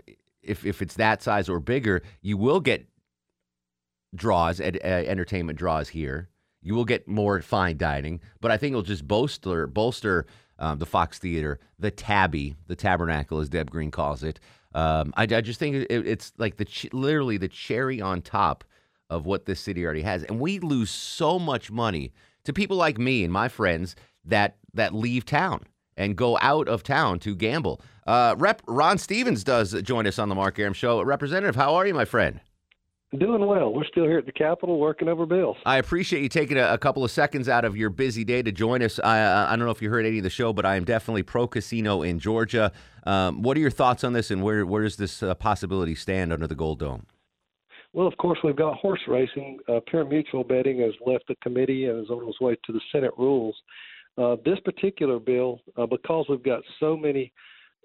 if, 0.46 0.64
if 0.64 0.82
it's 0.82 0.94
that 0.94 1.23
size 1.23 1.49
or 1.49 1.61
bigger, 1.61 2.02
you 2.23 2.37
will 2.37 2.61
get 2.61 2.87
draws, 4.14 4.61
ed, 4.61 4.79
uh, 4.85 4.87
entertainment 4.87 5.58
draws 5.58 5.88
here. 5.88 6.29
You 6.62 6.75
will 6.75 6.85
get 6.85 7.06
more 7.06 7.41
fine 7.43 7.76
dining, 7.76 8.20
but 8.41 8.50
I 8.50 8.56
think 8.56 8.73
it'll 8.73 8.82
just 8.82 9.06
bolster 9.06 9.67
bolster 9.67 10.26
um, 10.58 10.79
the 10.79 10.86
Fox 10.86 11.19
Theater, 11.19 11.58
the 11.79 11.91
Tabby, 11.91 12.55
the 12.69 12.77
Tabernacle, 12.77 13.41
as 13.41 13.48
Deb 13.48 13.70
Green 13.70 13.91
calls 13.91 14.22
it. 14.22 14.41
Um, 14.72 15.13
I, 15.17 15.22
I 15.22 15.41
just 15.41 15.58
think 15.58 15.77
it, 15.77 15.86
it's 15.91 16.32
like 16.39 16.56
the 16.56 16.65
ch- 16.65 16.93
literally 16.93 17.36
the 17.36 17.48
cherry 17.48 18.01
on 18.01 18.22
top 18.22 18.65
of 19.10 19.27
what 19.27 19.44
this 19.44 19.60
city 19.60 19.84
already 19.84 20.03
has, 20.03 20.24
and 20.24 20.41
we 20.41 20.58
lose 20.58 20.91
so 20.91 21.39
much 21.39 21.70
money 21.70 22.13
to 22.44 22.53
people 22.53 22.77
like 22.77 22.98
me 22.98 23.24
and 23.24 23.32
my 23.32 23.48
friends 23.48 23.94
that 24.24 24.56
that 24.72 24.94
leave 24.94 25.24
town 25.24 25.65
and 25.96 26.17
go 26.17 26.39
out 26.41 26.69
of 26.69 26.82
town 26.82 27.19
to 27.20 27.34
gamble. 27.34 27.81
Uh, 28.06 28.34
Rep 28.39 28.63
Ron 28.67 28.98
Stephens 28.98 29.44
does 29.44 29.81
join 29.82 30.06
us 30.06 30.19
on 30.19 30.29
the 30.29 30.34
Mark 30.34 30.58
Arum 30.58 30.74
Show. 30.74 31.03
Representative, 31.03 31.56
how 31.56 31.74
are 31.74 31.86
you, 31.86 31.94
my 31.94 32.05
friend? 32.05 32.41
Doing 33.17 33.46
well. 33.46 33.72
We're 33.72 33.84
still 33.84 34.06
here 34.06 34.19
at 34.19 34.27
the 34.27 34.32
Capitol 34.32 34.81
working 34.81 35.08
over 35.08 35.24
bills. 35.24 35.56
I 35.65 35.77
appreciate 35.79 36.22
you 36.22 36.29
taking 36.29 36.58
a, 36.58 36.72
a 36.72 36.79
couple 36.79 37.05
of 37.05 37.13
seconds 37.13 37.48
out 37.48 37.65
of 37.65 37.77
your 37.77 37.89
busy 37.89 38.24
day 38.24 38.43
to 38.43 38.51
join 38.51 38.82
us. 38.82 38.98
I, 38.98 39.53
I 39.53 39.55
don't 39.55 39.67
know 39.67 39.70
if 39.70 39.81
you 39.81 39.89
heard 39.89 40.05
any 40.05 40.19
of 40.19 40.24
the 40.24 40.31
show, 40.31 40.53
but 40.53 40.67
I 40.67 40.74
am 40.74 40.84
definitely 40.84 41.22
pro 41.22 41.46
casino 41.46 42.03
in 42.03 42.19
Georgia. 42.19 42.72
Um, 43.05 43.43
what 43.43 43.56
are 43.56 43.60
your 43.60 43.70
thoughts 43.70 44.03
on 44.03 44.15
this, 44.15 44.32
and 44.32 44.43
where 44.43 44.67
where 44.67 44.82
does 44.82 44.96
this 44.96 45.22
uh, 45.22 45.34
possibility 45.36 45.94
stand 45.94 46.32
under 46.32 46.48
the 46.48 46.56
Gold 46.56 46.81
Dome? 46.81 47.06
Well, 47.93 48.08
of 48.08 48.17
course, 48.17 48.41
we've 48.43 48.56
got 48.56 48.74
horse 48.79 49.03
racing. 49.06 49.60
Uh, 49.69 49.79
pari-mutuel 49.89 50.48
betting 50.48 50.81
has 50.81 50.94
left 51.06 51.29
the 51.29 51.36
committee 51.41 51.84
and 51.84 52.03
is 52.03 52.10
on 52.10 52.29
its 52.29 52.41
way 52.41 52.56
to 52.67 52.72
the 52.72 52.81
Senate 52.91 53.13
rules. 53.17 53.55
Uh, 54.17 54.37
this 54.44 54.59
particular 54.65 55.19
bill, 55.19 55.61
uh, 55.77 55.87
because 55.87 56.27
we've 56.29 56.43
got 56.43 56.63
so 56.79 56.97
many 56.97 57.33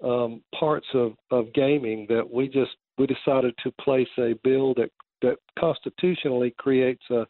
um, 0.04 0.42
parts 0.58 0.86
of, 0.94 1.14
of 1.32 1.52
gaming 1.54 2.06
that 2.10 2.24
we 2.30 2.48
just 2.48 2.72
we 2.98 3.08
decided 3.08 3.54
to 3.64 3.72
place 3.82 4.08
a 4.18 4.34
bill 4.44 4.74
that 4.76 4.92
that 5.22 5.38
constitutionally 5.58 6.54
creates 6.58 7.04
a 7.10 7.26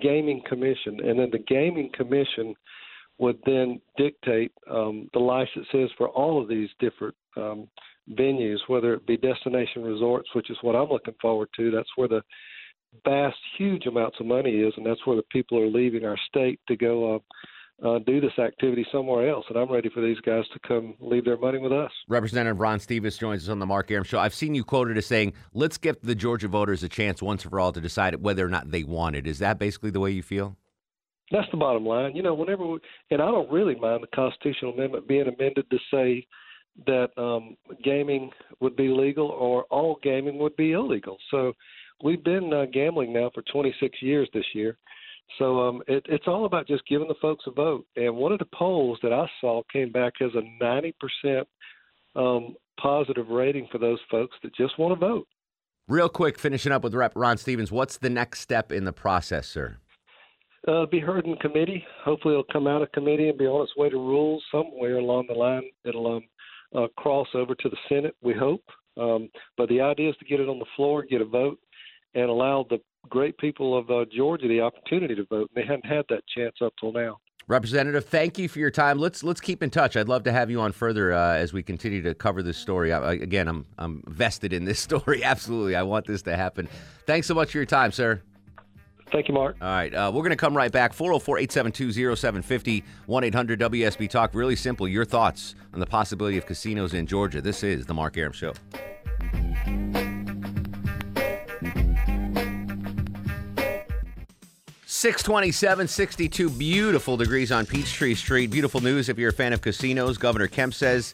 gaming 0.00 0.42
commission, 0.48 1.00
and 1.04 1.18
then 1.18 1.30
the 1.32 1.44
gaming 1.46 1.90
commission 1.94 2.54
would 3.18 3.38
then 3.46 3.80
dictate 3.96 4.52
um, 4.70 5.08
the 5.12 5.18
licenses 5.18 5.90
for 5.96 6.08
all 6.08 6.40
of 6.40 6.48
these 6.48 6.68
different 6.80 7.14
um, 7.36 7.68
venues, 8.12 8.58
whether 8.66 8.94
it 8.94 9.06
be 9.06 9.16
destination 9.16 9.82
resorts, 9.82 10.28
which 10.34 10.50
is 10.50 10.56
what 10.62 10.74
I'm 10.74 10.88
looking 10.88 11.14
forward 11.20 11.48
to. 11.56 11.70
That's 11.70 11.88
where 11.96 12.08
the 12.08 12.22
vast, 13.04 13.36
huge 13.56 13.86
amounts 13.86 14.18
of 14.20 14.26
money 14.26 14.50
is, 14.50 14.74
and 14.76 14.86
that's 14.86 15.04
where 15.06 15.16
the 15.16 15.24
people 15.30 15.58
are 15.60 15.68
leaving 15.68 16.04
our 16.04 16.18
state 16.28 16.60
to 16.68 16.76
go 16.76 17.16
uh, 17.16 17.18
uh, 17.82 17.98
do 18.06 18.20
this 18.20 18.38
activity 18.38 18.86
somewhere 18.92 19.28
else. 19.28 19.44
And 19.48 19.58
I'm 19.58 19.70
ready 19.70 19.90
for 19.92 20.00
these 20.00 20.20
guys 20.20 20.44
to 20.52 20.60
come 20.66 20.94
leave 21.00 21.24
their 21.24 21.36
money 21.36 21.58
with 21.58 21.72
us. 21.72 21.90
Representative 22.08 22.60
Ron 22.60 22.78
Stephens 22.78 23.18
joins 23.18 23.44
us 23.44 23.48
on 23.48 23.58
the 23.58 23.66
Mark 23.66 23.90
Arum 23.90 24.04
Show. 24.04 24.18
I've 24.18 24.34
seen 24.34 24.54
you 24.54 24.64
quoted 24.64 24.96
as 24.96 25.06
saying, 25.06 25.32
"Let's 25.52 25.78
give 25.78 26.00
the 26.02 26.14
Georgia 26.14 26.48
voters 26.48 26.82
a 26.82 26.88
chance 26.88 27.20
once 27.22 27.42
and 27.42 27.50
for 27.50 27.60
all 27.60 27.72
to 27.72 27.80
decide 27.80 28.14
whether 28.22 28.44
or 28.44 28.50
not 28.50 28.70
they 28.70 28.84
want 28.84 29.16
it." 29.16 29.26
Is 29.26 29.38
that 29.40 29.58
basically 29.58 29.90
the 29.90 30.00
way 30.00 30.10
you 30.10 30.22
feel? 30.22 30.56
That's 31.30 31.50
the 31.50 31.56
bottom 31.56 31.86
line. 31.86 32.14
You 32.14 32.22
know, 32.22 32.34
whenever 32.34 32.66
we, 32.66 32.78
and 33.10 33.20
I 33.20 33.26
don't 33.26 33.50
really 33.50 33.74
mind 33.74 34.02
the 34.02 34.14
constitutional 34.14 34.72
amendment 34.74 35.08
being 35.08 35.26
amended 35.26 35.68
to 35.70 35.78
say 35.90 36.26
that 36.86 37.08
um, 37.16 37.56
gaming 37.82 38.30
would 38.60 38.76
be 38.76 38.88
legal 38.88 39.28
or 39.28 39.64
all 39.64 39.98
gaming 40.02 40.38
would 40.38 40.56
be 40.56 40.72
illegal. 40.72 41.16
So 41.30 41.52
we've 42.02 42.22
been 42.22 42.52
uh, 42.52 42.66
gambling 42.72 43.12
now 43.12 43.30
for 43.32 43.42
26 43.52 44.02
years 44.02 44.28
this 44.34 44.44
year. 44.54 44.76
So 45.38 45.60
um, 45.60 45.82
it, 45.88 46.04
it's 46.08 46.26
all 46.26 46.44
about 46.44 46.66
just 46.66 46.86
giving 46.86 47.08
the 47.08 47.14
folks 47.20 47.44
a 47.46 47.50
vote. 47.50 47.86
And 47.96 48.16
one 48.16 48.32
of 48.32 48.38
the 48.38 48.48
polls 48.54 48.98
that 49.02 49.12
I 49.12 49.26
saw 49.40 49.62
came 49.72 49.90
back 49.90 50.14
as 50.20 50.30
a 50.34 50.64
90% 50.64 51.44
um, 52.14 52.54
positive 52.80 53.28
rating 53.28 53.68
for 53.72 53.78
those 53.78 53.98
folks 54.10 54.36
that 54.42 54.54
just 54.54 54.78
want 54.78 54.98
to 54.98 55.06
vote. 55.06 55.26
Real 55.88 56.08
quick, 56.08 56.38
finishing 56.38 56.72
up 56.72 56.82
with 56.82 56.94
Rep 56.94 57.12
Ron 57.14 57.36
Stephens, 57.36 57.70
what's 57.70 57.98
the 57.98 58.08
next 58.08 58.40
step 58.40 58.72
in 58.72 58.84
the 58.84 58.92
process, 58.92 59.46
sir? 59.46 59.78
uh, 60.66 60.86
be 60.86 61.00
heard 61.00 61.26
in 61.26 61.36
committee. 61.36 61.84
Hopefully, 62.04 62.34
it'll 62.34 62.44
come 62.52 62.66
out 62.66 62.82
of 62.82 62.92
committee 62.92 63.28
and 63.28 63.38
be 63.38 63.46
on 63.46 63.62
its 63.62 63.76
way 63.76 63.90
to 63.90 63.96
rules 63.96 64.42
somewhere 64.50 64.96
along 64.96 65.26
the 65.28 65.34
line. 65.34 65.64
It'll 65.84 66.16
um, 66.16 66.22
uh, 66.74 66.86
cross 66.96 67.28
over 67.34 67.54
to 67.54 67.68
the 67.68 67.76
Senate, 67.88 68.14
we 68.22 68.34
hope. 68.34 68.64
Um, 68.96 69.28
but 69.56 69.68
the 69.68 69.80
idea 69.80 70.10
is 70.10 70.16
to 70.18 70.24
get 70.24 70.40
it 70.40 70.48
on 70.48 70.58
the 70.58 70.64
floor, 70.76 71.04
get 71.08 71.20
a 71.20 71.26
vote, 71.26 71.58
and 72.14 72.30
allow 72.30 72.66
the 72.68 72.80
great 73.08 73.36
people 73.38 73.76
of 73.76 73.90
uh, 73.90 74.04
Georgia 74.14 74.48
the 74.48 74.60
opportunity 74.60 75.14
to 75.14 75.24
vote. 75.24 75.50
They 75.54 75.62
haven't 75.62 75.86
had 75.86 76.04
that 76.08 76.22
chance 76.34 76.56
up 76.62 76.72
till 76.80 76.92
now. 76.92 77.18
Representative, 77.46 78.06
thank 78.06 78.38
you 78.38 78.48
for 78.48 78.58
your 78.58 78.70
time. 78.70 78.98
Let's 78.98 79.22
let's 79.22 79.40
keep 79.40 79.62
in 79.62 79.68
touch. 79.68 79.96
I'd 79.96 80.08
love 80.08 80.22
to 80.24 80.32
have 80.32 80.50
you 80.50 80.62
on 80.62 80.72
further 80.72 81.12
uh, 81.12 81.34
as 81.34 81.52
we 81.52 81.62
continue 81.62 82.00
to 82.02 82.14
cover 82.14 82.42
this 82.42 82.56
story. 82.56 82.90
I, 82.90 83.12
again, 83.12 83.48
I'm 83.48 83.66
I'm 83.76 84.02
vested 84.06 84.54
in 84.54 84.64
this 84.64 84.80
story. 84.80 85.22
Absolutely, 85.22 85.76
I 85.76 85.82
want 85.82 86.06
this 86.06 86.22
to 86.22 86.36
happen. 86.36 86.68
Thanks 87.06 87.26
so 87.26 87.34
much 87.34 87.52
for 87.52 87.58
your 87.58 87.66
time, 87.66 87.92
sir. 87.92 88.22
Thank 89.12 89.28
you, 89.28 89.34
Mark. 89.34 89.56
All 89.60 89.68
right, 89.68 89.94
uh, 89.94 90.10
we're 90.12 90.22
going 90.22 90.30
to 90.30 90.36
come 90.36 90.56
right 90.56 90.72
back. 90.72 90.94
404 90.94 91.38
872 91.38 92.16
0750 92.16 92.82
1 93.06 93.24
800 93.24 93.60
WSB 93.60 94.08
Talk. 94.08 94.34
Really 94.34 94.56
simple. 94.56 94.88
Your 94.88 95.04
thoughts 95.04 95.54
on 95.74 95.80
the 95.80 95.86
possibility 95.86 96.38
of 96.38 96.46
casinos 96.46 96.94
in 96.94 97.06
Georgia. 97.06 97.42
This 97.42 97.62
is 97.62 97.84
The 97.84 97.94
Mark 97.94 98.16
Arum 98.16 98.32
Show. 98.32 98.54
627, 105.04 105.86
62 105.86 106.48
beautiful 106.48 107.18
degrees 107.18 107.52
on 107.52 107.66
Peachtree 107.66 108.14
Street. 108.14 108.50
Beautiful 108.50 108.80
news 108.80 109.10
if 109.10 109.18
you're 109.18 109.28
a 109.28 109.34
fan 109.34 109.52
of 109.52 109.60
casinos. 109.60 110.16
Governor 110.16 110.46
Kemp 110.46 110.72
says, 110.72 111.12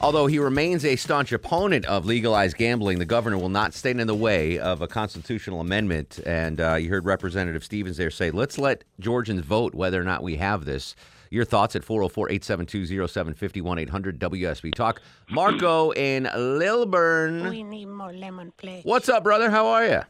although 0.00 0.26
he 0.26 0.40
remains 0.40 0.84
a 0.84 0.96
staunch 0.96 1.30
opponent 1.30 1.84
of 1.84 2.04
legalized 2.04 2.56
gambling, 2.56 2.98
the 2.98 3.04
governor 3.04 3.38
will 3.38 3.48
not 3.48 3.74
stand 3.74 4.00
in 4.00 4.08
the 4.08 4.14
way 4.16 4.58
of 4.58 4.82
a 4.82 4.88
constitutional 4.88 5.60
amendment. 5.60 6.18
And 6.26 6.60
uh, 6.60 6.74
you 6.74 6.88
heard 6.88 7.04
Representative 7.04 7.62
Stephens 7.62 7.96
there 7.96 8.10
say, 8.10 8.32
let's 8.32 8.58
let 8.58 8.82
Georgians 8.98 9.44
vote 9.44 9.72
whether 9.72 10.00
or 10.00 10.04
not 10.04 10.24
we 10.24 10.34
have 10.38 10.64
this. 10.64 10.96
Your 11.30 11.44
thoughts 11.44 11.76
at 11.76 11.82
404-872-0751, 11.82 13.62
one 13.62 13.78
eight 13.78 13.88
hundred 13.88 14.18
WSB 14.18 14.74
Talk. 14.74 15.00
Marco 15.30 15.92
in 15.92 16.24
Lilburn. 16.24 17.50
We 17.50 17.62
need 17.62 17.86
more 17.86 18.12
lemon 18.12 18.52
pledge. 18.56 18.84
What's 18.84 19.08
up, 19.08 19.22
brother? 19.22 19.48
How 19.48 19.68
are 19.68 19.86
you? 19.86 20.00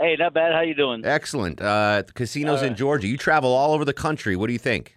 Hey, 0.00 0.16
not 0.18 0.32
bad. 0.32 0.52
How 0.54 0.62
you 0.62 0.74
doing? 0.74 1.04
Excellent. 1.04 1.60
Uh, 1.60 2.02
casinos 2.14 2.62
in 2.62 2.74
Georgia. 2.74 3.06
You 3.06 3.18
travel 3.18 3.52
all 3.52 3.74
over 3.74 3.84
the 3.84 3.92
country. 3.92 4.34
What 4.34 4.46
do 4.46 4.54
you 4.54 4.58
think? 4.58 4.96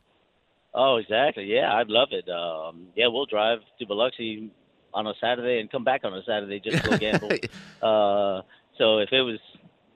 Oh, 0.73 0.95
exactly. 0.95 1.43
Yeah, 1.45 1.73
I'd 1.75 1.89
love 1.89 2.09
it. 2.11 2.27
Um, 2.29 2.87
yeah, 2.95 3.07
we'll 3.07 3.25
drive 3.25 3.59
to 3.79 3.85
Biloxi 3.85 4.49
on 4.93 5.05
a 5.05 5.13
Saturday 5.19 5.59
and 5.59 5.69
come 5.69 5.83
back 5.83 6.01
on 6.05 6.13
a 6.13 6.23
Saturday 6.23 6.59
just 6.61 6.83
to 6.83 6.89
go 6.91 6.97
gamble. 6.97 7.29
uh, 7.81 8.41
so 8.77 8.99
if 8.99 9.11
it 9.11 9.21
was 9.21 9.39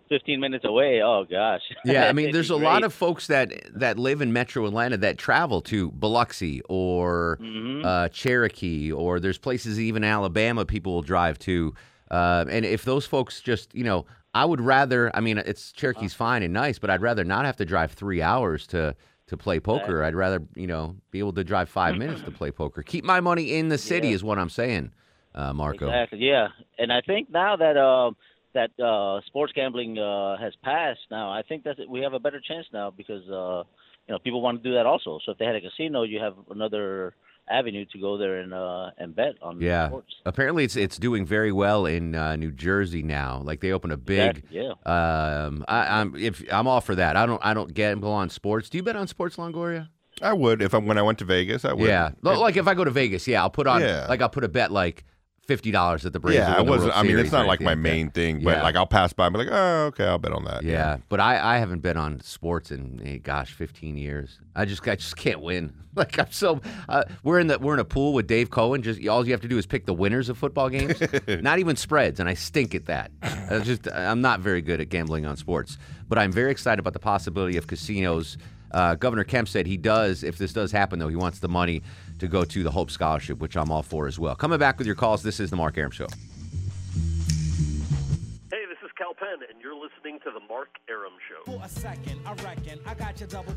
15 0.10 0.40
minutes 0.42 0.66
away, 0.66 1.02
oh 1.02 1.26
gosh. 1.30 1.62
Yeah, 1.86 2.10
I 2.10 2.14
mean, 2.14 2.32
there's 2.32 2.50
a 2.50 2.56
lot 2.58 2.84
of 2.84 2.94
folks 2.94 3.28
that 3.28 3.54
that 3.80 3.98
live 3.98 4.22
in 4.22 4.34
Metro 4.34 4.66
Atlanta 4.66 4.98
that 4.98 5.18
travel 5.18 5.62
to 5.64 5.90
Biloxi 5.92 6.62
or 6.70 7.40
Mhm. 7.42 7.86
uh, 7.86 8.10
Cherokee, 8.10 8.92
or 8.92 9.20
there's 9.22 9.38
places 9.38 9.80
even 9.80 10.04
Alabama 10.04 10.66
people 10.66 10.94
will 10.96 11.02
drive 11.02 11.40
to. 11.40 11.74
Uh, 12.12 12.46
and 12.50 12.66
if 12.66 12.86
those 12.86 13.06
folks 13.06 13.42
just, 13.42 13.74
you 13.76 13.84
know, 13.84 14.06
I 14.34 14.46
would 14.46 14.62
rather. 14.62 15.16
I 15.16 15.20
mean, 15.20 15.38
it's 15.38 15.72
Cherokee's 15.72 16.14
fine 16.14 16.44
and 16.44 16.54
nice, 16.54 16.80
but 16.80 16.90
I'd 16.90 17.02
rather 17.02 17.24
not 17.24 17.46
have 17.46 17.56
to 17.58 17.66
drive 17.66 17.92
three 17.92 18.22
hours 18.22 18.68
to 18.68 18.96
to 19.28 19.38
play 19.38 19.60
poker. 19.60 20.04
I'd 20.04 20.16
rather, 20.16 20.42
you 20.56 20.68
know, 20.68 20.96
be 21.12 21.20
able 21.20 21.34
to 21.34 21.44
drive 21.44 21.70
five 21.70 21.98
minutes 22.00 22.22
to 22.24 22.32
play 22.32 22.52
poker. 22.52 22.82
Keep 22.84 23.04
my 23.04 23.20
money 23.20 23.54
in 23.58 23.70
the 23.70 23.78
city 23.78 24.10
Yeah. 24.10 24.16
is 24.16 24.24
what 24.24 24.40
I'm 24.40 24.50
saying, 24.50 24.92
uh, 25.36 25.54
Marco. 25.54 25.88
Exactly. 25.88 26.20
Yeah, 26.20 26.48
and 26.78 26.92
I 26.92 27.02
think 27.02 27.30
now 27.30 27.56
that 27.58 27.78
um, 27.78 28.16
that 28.54 28.72
uh, 28.80 29.22
sports 29.26 29.54
gambling 29.54 29.98
uh, 30.00 30.38
has 30.38 30.54
passed, 30.64 31.02
now 31.12 31.32
I 31.32 31.42
think 31.42 31.64
that 31.64 31.78
we 31.90 32.02
have 32.02 32.14
a 32.14 32.20
better 32.20 32.40
chance 32.40 32.68
now 32.72 32.90
because 32.90 33.24
uh, 33.30 33.64
you 34.08 34.14
know 34.14 34.20
people 34.20 34.42
want 34.42 34.64
to 34.64 34.70
do 34.70 34.76
that 34.76 34.86
also. 34.86 35.20
So 35.26 35.34
if 35.34 35.38
they 35.38 35.46
had 35.46 35.56
a 35.56 35.62
casino, 35.62 36.04
you 36.04 36.20
have 36.20 36.36
another 36.50 37.16
avenue 37.50 37.86
to 37.86 38.00
go 38.00 38.18
there 38.18 38.40
and 38.40 38.54
uh, 38.54 38.92
and 38.98 39.16
bet 39.16 39.36
on 39.42 39.62
Yeah. 39.62 39.88
sports. 39.88 40.14
Apparently, 40.26 40.64
it's 40.64 40.76
it's 40.76 40.98
doing 40.98 41.26
very 41.26 41.52
well 41.52 41.86
in 41.86 42.16
uh, 42.16 42.36
New 42.36 42.52
Jersey 42.52 43.04
now. 43.04 43.42
Like 43.44 43.62
they 43.62 43.72
opened 43.72 43.94
a 43.94 43.98
big. 43.98 44.38
Exactly, 44.38 44.60
yeah. 44.60 44.72
Um, 45.46 45.66
I, 45.68 46.00
I'm 46.02 46.16
if 46.16 46.44
I'm 46.52 46.68
all 46.68 46.82
for 46.82 46.96
that. 46.96 47.16
I 47.16 47.26
don't 47.26 47.42
I 47.46 47.54
don't 47.54 47.74
gamble 47.74 48.12
on 48.12 48.30
sports. 48.30 48.70
Do 48.70 48.78
you 48.78 48.84
bet 48.84 48.96
on 48.96 49.08
sports, 49.08 49.36
Longoria? 49.38 49.90
I 50.22 50.34
would 50.34 50.62
if 50.62 50.74
I 50.74 50.78
when 50.80 50.98
I 50.98 51.02
went 51.04 51.20
to 51.20 51.26
Vegas. 51.26 51.64
I 51.64 51.74
would. 51.74 51.88
Yeah. 51.88 52.12
Like 52.22 52.58
if 52.58 52.68
I 52.68 52.74
go 52.74 52.84
to 52.84 52.92
Vegas, 52.92 53.28
yeah, 53.28 53.42
I'll 53.42 53.50
put 53.50 53.68
on 53.68 53.82
Yeah. 53.82 54.08
like 54.10 54.22
I'll 54.22 54.30
put 54.30 54.44
a 54.44 54.50
bet 54.50 54.72
like 54.72 55.04
fifty 55.48 55.72
dollars 55.72 56.06
at 56.06 56.14
the 56.14 56.20
Braves. 56.20 56.36
yeah, 56.38 56.56
I 56.56 56.62
wasn't. 56.62 56.96
I 56.96 57.02
mean, 57.02 57.12
Series 57.12 57.24
it's 57.26 57.32
not 57.34 57.48
like 57.48 57.62
my 57.62 57.74
that. 57.74 57.82
main 57.82 58.10
thing, 58.12 58.44
but 58.44 58.58
Yeah. 58.58 58.64
like 58.64 58.76
I'll 58.76 58.86
pass 58.86 59.14
by 59.14 59.28
and 59.28 59.34
be 59.34 59.40
like, 59.40 59.50
oh, 59.52 59.86
okay, 59.88 60.06
I'll 60.06 60.18
bet 60.20 60.32
on 60.34 60.44
that. 60.46 60.64
Yeah, 60.64 60.98
but 61.10 61.20
I, 61.20 61.56
I 61.56 61.58
haven't 61.58 61.80
been 61.80 61.98
on 61.98 62.20
sports 62.22 62.70
in 62.72 63.02
eh, 63.06 63.18
gosh, 63.24 63.54
fifteen 63.54 63.98
years. 63.98 64.40
I 64.56 64.66
just 64.66 64.88
I 64.88 64.96
just 64.96 65.16
can't 65.18 65.42
win. 65.42 65.74
Like 65.98 66.20
I'm 66.20 66.30
so 66.30 66.62
uh, 66.88 67.06
we're 67.24 67.40
in 67.40 67.48
the 67.48 67.58
we're 67.58 67.74
in 67.74 67.80
a 67.80 67.84
pool 67.84 68.14
with 68.14 68.28
Dave 68.28 68.52
Cohen. 68.52 68.84
Just 68.84 69.04
all 69.08 69.26
you 69.26 69.32
have 69.34 69.42
to 69.42 69.48
do 69.48 69.58
is 69.58 69.66
pick 69.66 69.88
the 69.88 69.96
winners 69.96 70.30
of 70.30 70.38
football 70.38 70.70
games, 70.70 71.02
not 71.42 71.58
even 71.58 71.76
spreads, 71.76 72.20
and 72.20 72.30
I 72.30 72.36
stink 72.36 72.76
at 72.76 72.86
that. 72.86 73.10
I 73.24 73.58
just 73.64 73.92
I'm 73.92 74.22
not 74.22 74.40
very 74.40 74.62
good 74.62 74.80
at 74.80 74.90
gambling 74.90 75.26
on 75.26 75.38
sports, 75.38 75.80
but 76.08 76.20
I'm 76.20 76.32
very 76.32 76.52
excited 76.52 76.78
about 76.80 76.94
the 76.94 77.00
possibility 77.00 77.58
of 77.58 77.66
casinos. 77.66 78.38
Uh, 78.70 78.94
Governor 78.94 79.24
Kemp 79.24 79.48
said 79.48 79.66
he 79.66 79.78
does, 79.78 80.24
if 80.24 80.38
this 80.38 80.54
does 80.54 80.72
happen, 80.72 81.00
though, 81.00 81.08
he 81.08 81.16
wants 81.16 81.40
the 81.40 81.48
money 81.48 81.82
to 82.20 82.28
go 82.28 82.44
to 82.44 82.64
the 82.64 82.72
Hope 82.72 82.92
Scholarship, 82.92 83.40
which 83.40 83.56
I'm 83.56 83.72
all 83.72 83.84
for 83.84 84.08
as 84.08 84.18
well. 84.20 84.36
Coming 84.36 84.60
back 84.60 84.78
with 84.78 84.88
your 84.88 84.96
calls, 84.96 85.24
this 85.24 85.40
is 85.40 85.50
the 85.50 85.56
Mark 85.56 85.78
Arum 85.78 85.92
Show. 85.92 86.08
Hey, 89.08 89.14
this 89.14 89.20
is 89.20 89.20
Kal 89.20 89.28
Penn, 89.30 89.48
and 89.50 89.62
you're 89.62 89.76
listening 89.76 90.20
to 90.24 90.32
the 90.32 90.46
Mark 90.48 90.70
Arum 90.90 91.14
Show. 91.28 91.52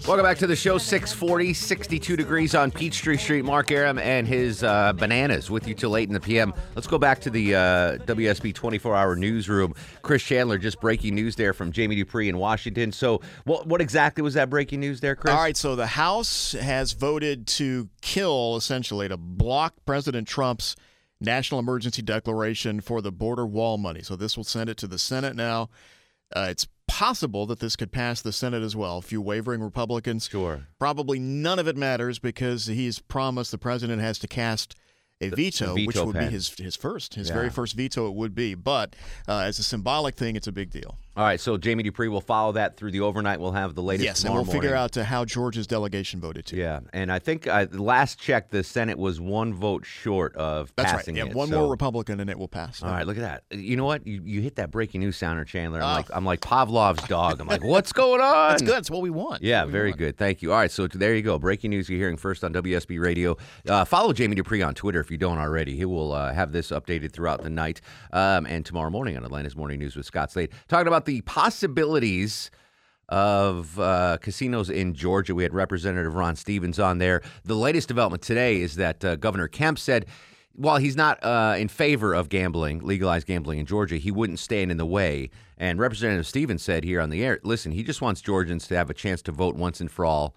Welcome 0.06 0.24
back 0.24 0.38
to 0.38 0.46
the 0.46 0.56
show. 0.56 0.78
640, 0.78 1.54
62 1.54 2.16
degrees 2.16 2.54
on 2.54 2.70
Peachtree 2.70 3.16
Street. 3.16 3.44
Mark 3.44 3.70
Arum 3.70 3.98
and 3.98 4.26
his 4.26 4.62
uh, 4.62 4.92
bananas 4.92 5.50
with 5.50 5.66
you 5.66 5.74
till 5.74 5.96
8 5.96 6.08
in 6.08 6.14
the 6.14 6.20
p.m. 6.20 6.52
Let's 6.74 6.86
go 6.86 6.98
back 6.98 7.20
to 7.22 7.30
the 7.30 7.54
uh, 7.54 7.58
WSB 7.98 8.54
24 8.54 8.96
hour 8.96 9.16
newsroom. 9.16 9.74
Chris 10.02 10.22
Chandler, 10.22 10.58
just 10.58 10.80
breaking 10.80 11.14
news 11.14 11.36
there 11.36 11.52
from 11.52 11.72
Jamie 11.72 11.96
Dupree 11.96 12.28
in 12.28 12.38
Washington. 12.38 12.92
So, 12.92 13.20
what, 13.44 13.66
what 13.66 13.80
exactly 13.80 14.22
was 14.22 14.34
that 14.34 14.50
breaking 14.50 14.80
news 14.80 15.00
there, 15.00 15.16
Chris? 15.16 15.34
All 15.34 15.40
right, 15.40 15.56
so 15.56 15.76
the 15.76 15.86
House 15.86 16.52
has 16.52 16.92
voted 16.92 17.46
to 17.48 17.88
kill, 18.02 18.56
essentially, 18.56 19.08
to 19.08 19.16
block 19.16 19.74
President 19.84 20.28
Trump's 20.28 20.76
national 21.20 21.60
emergency 21.60 22.02
declaration 22.02 22.80
for 22.80 23.00
the 23.02 23.12
border 23.12 23.46
wall 23.46 23.78
money. 23.78 24.02
So 24.02 24.16
this 24.16 24.36
will 24.36 24.44
send 24.44 24.70
it 24.70 24.76
to 24.78 24.86
the 24.86 24.98
Senate 24.98 25.36
now. 25.36 25.68
Uh, 26.34 26.46
it's 26.50 26.66
possible 26.86 27.46
that 27.46 27.60
this 27.60 27.76
could 27.76 27.92
pass 27.92 28.20
the 28.22 28.32
Senate 28.32 28.62
as 28.62 28.74
well. 28.76 28.98
A 28.98 29.02
few 29.02 29.20
wavering 29.20 29.60
Republicans. 29.60 30.28
Sure. 30.30 30.66
Probably 30.78 31.18
none 31.18 31.58
of 31.58 31.66
it 31.68 31.76
matters 31.76 32.18
because 32.18 32.66
he's 32.66 32.98
promised 33.00 33.50
the 33.50 33.58
president 33.58 34.00
has 34.00 34.18
to 34.20 34.28
cast 34.28 34.76
a 35.20 35.28
veto, 35.28 35.74
which 35.74 35.86
veto 35.96 36.06
would 36.06 36.14
pen. 36.14 36.28
be 36.28 36.32
his 36.32 36.48
his 36.58 36.76
first, 36.76 37.14
his 37.14 37.28
Yeah. 37.28 37.34
very 37.34 37.50
first 37.50 37.74
veto. 37.74 38.08
It 38.08 38.14
would 38.14 38.34
be, 38.34 38.54
but 38.54 38.96
uh, 39.28 39.40
as 39.40 39.58
a 39.58 39.62
symbolic 39.62 40.14
thing, 40.16 40.34
it's 40.34 40.46
a 40.46 40.52
big 40.52 40.70
deal. 40.70 40.96
All 41.16 41.24
right, 41.24 41.40
so 41.40 41.58
Jamie 41.58 41.82
Dupree 41.82 42.06
will 42.08 42.20
follow 42.20 42.52
that 42.52 42.76
through 42.76 42.92
the 42.92 43.00
overnight. 43.00 43.40
We'll 43.40 43.50
have 43.52 43.74
the 43.74 43.82
latest 43.82 44.04
yes, 44.04 44.24
and 44.24 44.32
we'll 44.32 44.44
figure 44.44 44.76
out 44.76 44.96
uh, 44.96 45.02
how 45.02 45.24
Georgia's 45.24 45.66
delegation 45.66 46.20
voted 46.20 46.46
too. 46.46 46.56
Yeah, 46.56 46.80
and 46.92 47.10
I 47.10 47.18
think 47.18 47.48
uh, 47.48 47.66
last 47.72 48.18
check, 48.20 48.50
the 48.50 48.62
Senate 48.62 48.96
was 48.96 49.20
one 49.20 49.52
vote 49.52 49.84
short 49.84 50.36
of 50.36 50.72
That's 50.76 50.92
right. 50.92 51.16
Yeah, 51.16 51.24
it. 51.26 51.34
one 51.34 51.48
so- 51.48 51.58
more 51.60 51.68
Republican 51.70 52.20
and 52.20 52.30
it 52.30 52.38
will 52.38 52.48
pass. 52.48 52.80
All 52.82 52.90
right, 52.90 53.04
look 53.04 53.18
at 53.18 53.22
that. 53.50 53.58
You 53.58 53.76
know 53.76 53.84
what? 53.84 54.06
You, 54.06 54.22
you 54.24 54.40
hit 54.40 54.54
that 54.56 54.70
breaking 54.70 55.00
news 55.00 55.16
sounder, 55.16 55.44
Chandler. 55.44 55.82
I'm 55.82 55.90
Oh. 55.90 55.96
like 55.96 56.06
I'm 56.12 56.24
like 56.24 56.40
Pavlov's 56.42 57.02
dog. 57.08 57.40
I'm 57.40 57.48
like, 57.48 57.64
what's 57.64 57.92
going 57.92 58.20
on? 58.22 58.50
That's 58.50 58.62
good. 58.62 58.70
That's 58.70 58.90
what 58.90 59.02
we 59.02 59.10
want. 59.10 59.42
Yeah, 59.42 59.64
we 59.64 59.72
very 59.72 59.90
want. 59.90 59.98
good. 59.98 60.16
Thank 60.16 60.42
you. 60.42 60.52
All 60.52 60.58
right, 60.58 60.70
so 60.70 60.86
there 60.86 61.14
you 61.16 61.22
go. 61.22 61.38
Breaking 61.40 61.70
news 61.70 61.88
you're 61.90 61.98
hearing 61.98 62.16
first 62.18 62.44
on 62.44 62.52
WSB 62.54 63.00
Radio. 63.00 63.36
Uh, 63.68 63.84
follow 63.84 64.12
Jamie 64.12 64.36
Dupree 64.36 64.62
on 64.62 64.74
Twitter 64.74 65.00
if 65.00 65.10
you 65.10 65.18
don't 65.18 65.38
already. 65.38 65.76
He 65.76 65.84
will 65.84 66.12
uh, 66.12 66.32
have 66.32 66.52
this 66.52 66.70
updated 66.70 67.12
throughout 67.12 67.42
the 67.42 67.50
night 67.50 67.80
um, 68.12 68.46
and 68.46 68.64
tomorrow 68.64 68.90
morning 68.90 69.16
on 69.16 69.24
Atlanta's 69.24 69.56
Morning 69.56 69.80
News 69.80 69.96
with 69.96 70.06
Scott 70.06 70.30
Slade. 70.30 70.50
Talking 70.68 70.86
about 70.86 70.99
the 71.04 71.20
possibilities 71.22 72.50
of 73.08 73.78
uh, 73.78 74.18
casinos 74.20 74.70
in 74.70 74.94
Georgia. 74.94 75.34
We 75.34 75.42
had 75.42 75.52
Representative 75.52 76.14
Ron 76.14 76.36
Stephens 76.36 76.78
on 76.78 76.98
there. 76.98 77.22
The 77.44 77.56
latest 77.56 77.88
development 77.88 78.22
today 78.22 78.60
is 78.60 78.76
that 78.76 79.04
uh, 79.04 79.16
Governor 79.16 79.48
Kemp 79.48 79.78
said 79.78 80.06
while 80.54 80.78
he's 80.78 80.96
not 80.96 81.22
uh, 81.24 81.54
in 81.56 81.68
favor 81.68 82.12
of 82.12 82.28
gambling, 82.28 82.80
legalized 82.80 83.26
gambling 83.26 83.58
in 83.58 83.66
Georgia, 83.66 83.96
he 83.96 84.10
wouldn't 84.10 84.38
stand 84.38 84.70
in 84.70 84.76
the 84.76 84.86
way. 84.86 85.30
And 85.56 85.78
Representative 85.78 86.26
Stephens 86.26 86.62
said 86.62 86.84
here 86.84 87.00
on 87.00 87.10
the 87.10 87.24
air, 87.24 87.38
listen, 87.44 87.72
he 87.72 87.82
just 87.82 88.02
wants 88.02 88.20
Georgians 88.20 88.66
to 88.68 88.76
have 88.76 88.90
a 88.90 88.94
chance 88.94 89.22
to 89.22 89.32
vote 89.32 89.56
once 89.56 89.80
and 89.80 89.90
for 89.90 90.04
all 90.04 90.34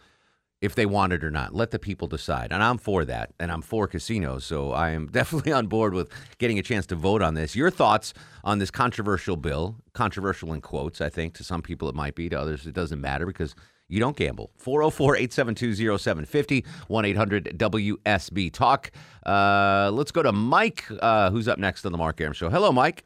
if 0.63 0.75
they 0.75 0.85
want 0.85 1.11
it 1.11 1.25
or 1.25 1.29
not. 1.29 1.53
Let 1.53 1.71
the 1.71 1.77
people 1.77 2.07
decide. 2.07 2.53
And 2.53 2.63
I'm 2.63 2.77
for 2.77 3.03
that. 3.03 3.33
And 3.37 3.51
I'm 3.51 3.61
for 3.61 3.85
casinos. 3.85 4.45
So 4.45 4.71
I 4.71 4.91
am 4.91 5.07
definitely 5.11 5.51
on 5.51 5.67
board 5.67 5.93
with 5.93 6.09
getting 6.37 6.57
a 6.57 6.63
chance 6.63 6.85
to 6.87 6.95
vote 6.95 7.21
on 7.21 7.33
this. 7.33 7.53
Your 7.53 7.69
thoughts 7.69 8.13
on 8.45 8.59
this 8.59 8.71
controversial 8.71 9.35
bill, 9.35 9.75
controversial 9.91 10.53
in 10.53 10.61
quotes, 10.61 11.01
I 11.01 11.09
think. 11.09 11.33
To 11.33 11.43
some 11.43 11.61
people 11.61 11.89
it 11.89 11.95
might 11.95 12.15
be, 12.15 12.29
to 12.29 12.39
others 12.39 12.65
it 12.65 12.73
doesn't 12.73 13.01
matter 13.01 13.25
because 13.25 13.55
you 13.89 13.99
don't 13.99 14.15
gamble. 14.15 14.51
404 14.55 15.17
872 15.17 15.97
0750 15.97 16.65
1 16.87 17.05
800 17.05 17.57
WSB 17.57 18.53
Talk. 18.53 18.91
Uh, 19.25 19.91
let's 19.93 20.11
go 20.11 20.23
to 20.23 20.31
Mike, 20.31 20.85
uh, 21.01 21.29
who's 21.29 21.49
up 21.49 21.59
next 21.59 21.85
on 21.85 21.91
the 21.91 21.97
Mark 21.97 22.21
Arum 22.21 22.31
Show. 22.31 22.49
Hello, 22.49 22.71
Mike. 22.71 23.03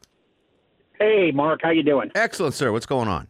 Hey, 1.00 1.32
Mark, 1.32 1.60
how 1.64 1.70
you 1.70 1.82
doing? 1.82 2.12
Excellent, 2.14 2.54
sir. 2.54 2.70
What's 2.70 2.86
going 2.86 3.08
on? 3.08 3.26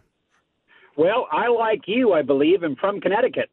Well, 0.99 1.29
I 1.33 1.49
like 1.49 1.83
you, 1.87 2.13
I 2.13 2.23
believe, 2.23 2.63
am 2.63 2.77
from 2.77 3.01
Connecticut. 3.01 3.51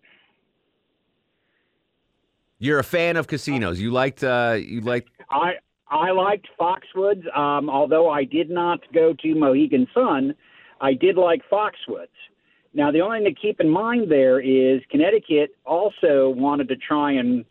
You're 2.60 2.80
a 2.80 2.84
fan 2.84 3.18
of 3.18 3.28
casinos. 3.28 3.80
You 3.80 3.92
liked, 3.92 4.24
uh, 4.24 4.58
you 4.60 4.82
liked. 4.82 5.10
I 5.30 5.54
I 5.90 6.12
liked 6.12 6.48
Foxwoods, 6.60 7.26
um, 7.38 7.70
although 7.70 8.10
I 8.10 8.24
did 8.24 8.50
not 8.50 8.80
go 8.94 9.14
to 9.14 9.36
Mohegan 9.36 9.88
Sun. 9.94 10.36
I 10.82 10.94
did 10.94 11.16
like 11.18 11.42
Foxwoods. 11.52 12.08
Now, 12.74 12.92
the 12.92 13.02
only 13.02 13.20
thing 13.20 13.34
to 13.34 13.40
keep 13.40 13.62
in 13.62 13.70
mind 13.70 14.12
there 14.12 14.40
is 14.40 14.82
Connecticut 14.90 15.56
also 15.66 16.30
wanted 16.36 16.68
to 16.70 16.76
try 16.76 17.14
and 17.14 17.46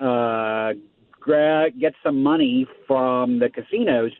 uh, 0.00 0.72
gra- 1.20 1.70
get 1.78 1.94
some 2.02 2.22
money 2.22 2.66
from 2.86 3.38
the 3.38 3.48
casinos 3.48 4.12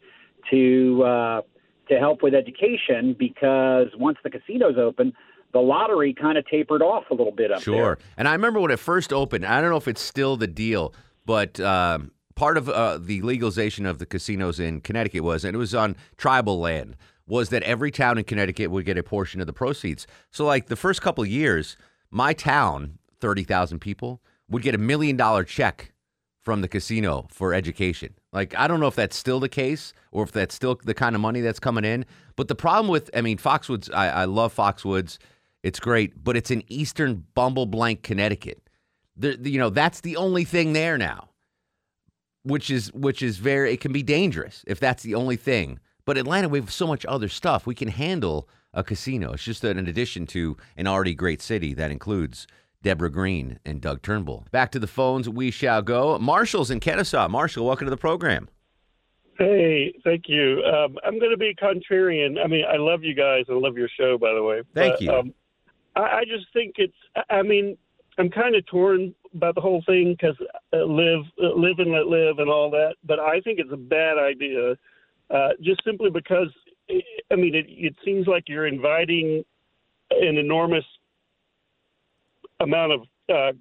to 0.51 1.03
uh, 1.05 1.41
to 1.89 1.99
help 1.99 2.23
with 2.23 2.35
education 2.35 3.15
because 3.19 3.89
once 3.97 4.19
the 4.25 4.31
casinos 4.31 4.77
open, 4.79 5.13
the 5.55 5.61
lottery 5.61 6.13
kind 6.13 6.37
of 6.37 6.45
tapered 6.47 6.83
off 6.83 7.05
a 7.11 7.15
little 7.15 7.33
bit 7.33 7.51
up 7.51 7.59
there. 7.59 7.75
Sure. 7.75 7.99
And 8.17 8.29
I 8.29 8.33
remember 8.33 8.61
when 8.61 8.73
it 8.73 8.79
first 8.79 9.13
opened, 9.13 9.47
I 9.47 9.61
don't 9.61 9.71
know 9.71 9.77
if 9.77 9.89
it's 9.89 10.03
still 10.03 10.37
the 10.37 10.49
deal, 10.49 10.93
but 11.25 11.59
um, 11.61 12.11
part 12.35 12.59
of 12.59 12.69
uh, 12.69 12.99
the 12.99 13.23
legalization 13.23 13.87
of 13.87 13.99
the 13.99 14.05
casinos 14.05 14.59
in 14.59 14.81
Connecticut 14.81 15.23
was, 15.23 15.45
and 15.45 15.55
it 15.55 15.59
was 15.59 15.73
on 15.73 15.97
tribal 16.17 16.59
land, 16.59 16.97
was 17.27 17.51
that 17.51 17.63
every 17.63 17.93
town 17.93 18.19
in 18.19 18.25
Connecticut 18.25 18.71
would 18.73 18.85
get 18.85 18.99
a 18.99 19.03
portion 19.03 19.41
of 19.41 19.47
the 19.47 19.53
proceeds. 19.53 20.09
So, 20.33 20.45
like 20.45 20.67
the 20.67 20.77
first 20.77 21.01
couple 21.01 21.25
years, 21.25 21.77
my 22.11 22.33
town, 22.33 22.99
30,000 23.21 23.79
people, 23.79 24.21
would 24.51 24.63
get 24.63 24.75
a 24.75 24.79
million 24.79 25.17
dollar 25.17 25.45
check 25.45 25.93
from 26.43 26.61
the 26.61 26.69
casino 26.69 27.27
for 27.31 27.55
education. 27.55 28.13
Like, 28.33 28.55
I 28.57 28.67
don't 28.67 28.81
know 28.81 28.89
if 28.89 28.97
that's 28.97 29.17
still 29.17 29.41
the 29.41 29.49
case 29.49 29.95
or 30.13 30.25
if 30.25 30.33
that's 30.33 30.55
still 30.55 30.79
the 30.85 30.93
kind 30.93 31.15
of 31.15 31.23
money 31.23 31.41
that's 31.41 31.61
coming 31.61 31.85
in. 31.85 32.05
But 32.37 32.49
the 32.49 32.55
problem 32.55 32.89
with, 32.89 33.09
I 33.15 33.23
mean, 33.23 33.39
Foxwoods, 33.39 33.89
I, 33.95 34.09
I 34.09 34.25
love 34.27 34.55
Foxwoods. 34.55 35.19
It's 35.65 35.81
great, 35.81 36.23
but 36.23 36.37
it's 36.37 36.51
in 36.51 36.63
eastern 36.69 37.25
Bumble 37.35 37.65
Blank, 37.65 38.03
Connecticut. 38.03 38.69
The, 39.17 39.37
the- 39.37 39.51
you 39.51 39.59
know, 39.59 39.71
that's 39.71 40.03
the 40.03 40.17
only 40.17 40.45
thing 40.45 40.75
there 40.75 40.99
now, 40.99 41.31
which 42.43 42.71
is 42.71 42.93
which 42.93 43.23
is 43.23 43.39
very. 43.39 43.73
It 43.73 43.81
can 43.81 43.91
be 43.93 44.03
dangerous 44.03 44.63
if 44.67 44.79
that's 44.79 45.03
the 45.03 45.15
only 45.15 45.37
thing. 45.37 45.79
But 46.05 46.19
Atlanta, 46.19 46.51
we 46.51 46.61
have 46.61 46.71
so 46.71 46.87
much 46.87 47.07
other 47.07 47.29
stuff. 47.31 47.67
We 47.67 47.75
can 47.75 47.89
handle 47.89 48.47
a 48.75 48.85
casino. 48.85 49.33
It's 49.33 49.43
just 49.43 49.65
an 49.65 49.79
addition 49.79 50.27
to 50.29 50.55
an 50.77 50.87
already 50.87 51.15
great 51.15 51.41
city 51.41 51.73
that 51.75 51.91
includes 51.91 52.47
Deborah 52.83 53.11
Green 53.11 53.59
and 53.65 53.81
Doug 53.81 54.03
Turnbull. 54.03 54.47
Back 54.51 54.71
to 54.73 54.79
the 54.79 54.87
phones 54.87 55.31
we 55.31 55.51
shall 55.51 55.81
go. 55.81 56.19
Marshall's 56.19 56.71
in 56.71 56.81
Kennesaw. 56.81 57.29
Marshall, 57.29 57.65
welcome 57.65 57.87
to 57.87 57.91
the 57.91 57.97
program. 57.97 58.51
Hey, 59.39 59.95
thank 60.05 60.25
you. 60.29 60.63
Um, 60.65 60.99
I'm 61.05 61.19
going 61.19 61.31
to 61.31 61.39
be 61.39 61.55
contrarian. 61.55 62.37
I 62.45 62.47
mean, 62.49 62.65
I 62.71 62.77
love 62.77 63.03
you 63.03 63.15
guys. 63.15 63.47
I 63.49 63.55
love 63.55 63.79
your 63.79 63.89
show, 63.99 64.19
by 64.19 64.35
the 64.35 64.43
way. 64.43 64.61
Thank 64.75 64.95
But, 64.97 65.01
you. 65.01 65.11
Um, 65.11 65.35
I, 65.97 66.01
I 66.01 66.25
just 66.25 66.47
think 66.53 66.75
it's. 66.77 66.95
I- 67.31 67.43
mean, 67.43 67.77
I'm 68.19 68.31
kind 68.31 68.55
of 68.55 68.65
torn 68.67 69.15
about 69.35 69.57
the 69.57 69.61
whole 69.61 69.83
thing 69.87 70.13
because 70.19 70.37
uh, 70.73 70.85
live, 70.85 71.25
uh, 71.43 71.55
live 71.55 71.79
and 71.79 71.91
let 71.91 72.07
live, 72.07 72.39
and 72.39 72.49
all 72.49 72.71
that. 72.71 72.95
But 73.05 73.19
I 73.19 73.41
think 73.41 73.59
it's 73.59 73.73
a 73.73 73.77
bad 73.77 74.19
idea, 74.19 74.77
uh, 75.31 75.49
just 75.63 75.83
simply 75.85 76.11
because. 76.11 76.49
I 77.31 77.37
mean, 77.37 77.55
it, 77.55 77.65
it 77.69 77.97
seems 78.05 78.27
like 78.27 78.45
you're 78.47 78.67
inviting 78.67 79.43
an 80.11 80.37
enormous 80.37 80.85
amount 82.61 82.93
of. 82.93 83.01
Uh, 83.27 83.53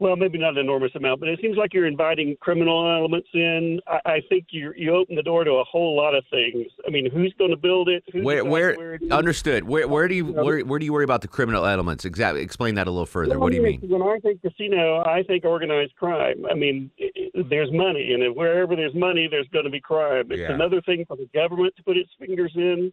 well, 0.00 0.16
maybe 0.16 0.38
not 0.38 0.50
an 0.54 0.58
enormous 0.58 0.90
amount, 0.96 1.20
but 1.20 1.28
it 1.28 1.38
seems 1.40 1.56
like 1.56 1.72
you're 1.72 1.86
inviting 1.86 2.36
criminal 2.40 2.92
elements 2.92 3.28
in. 3.32 3.80
I, 3.86 4.00
I 4.04 4.20
think 4.28 4.46
you 4.50 4.72
you 4.76 4.94
open 4.94 5.14
the 5.14 5.22
door 5.22 5.44
to 5.44 5.52
a 5.52 5.64
whole 5.64 5.96
lot 5.96 6.14
of 6.14 6.24
things. 6.30 6.66
I 6.86 6.90
mean, 6.90 7.08
who's 7.10 7.32
going 7.38 7.50
to 7.52 7.56
build 7.56 7.88
it? 7.88 8.02
Who's 8.12 8.24
Where, 8.24 8.38
gonna- 8.38 8.50
where, 8.50 8.94
it 8.94 9.12
understood. 9.12 9.64
Where, 9.64 9.86
where 9.86 10.08
do 10.08 10.14
you, 10.14 10.26
where, 10.26 10.60
where 10.60 10.78
do 10.78 10.84
you 10.84 10.92
worry 10.92 11.04
about 11.04 11.20
the 11.22 11.28
criminal 11.28 11.64
elements? 11.64 12.04
Exactly. 12.04 12.42
Explain 12.42 12.74
that 12.74 12.86
a 12.86 12.90
little 12.90 13.06
further. 13.06 13.30
Well, 13.38 13.40
What 13.40 13.50
do 13.52 13.56
you 13.56 13.62
mean? 13.62 13.80
When 13.82 14.02
I 14.02 14.18
think 14.18 14.42
casino, 14.42 15.02
I 15.06 15.22
think 15.22 15.44
organized 15.44 15.94
crime. 15.96 16.44
I 16.50 16.54
mean, 16.54 16.90
i 17.00 17.04
i 17.16 17.42
there's 17.50 17.70
money, 17.72 18.12
and 18.12 18.34
wherever 18.36 18.76
there's 18.76 18.94
money, 18.94 19.26
there's 19.30 19.48
going 19.52 19.64
to 19.64 19.70
be 19.70 19.80
crime. 19.80 20.26
It's 20.30 20.38
Yeah. 20.40 20.52
another 20.52 20.80
thing 20.82 21.04
for 21.06 21.16
the 21.16 21.28
government 21.34 21.74
to 21.76 21.82
put 21.82 21.96
its 21.96 22.10
fingers 22.18 22.52
in. 22.54 22.92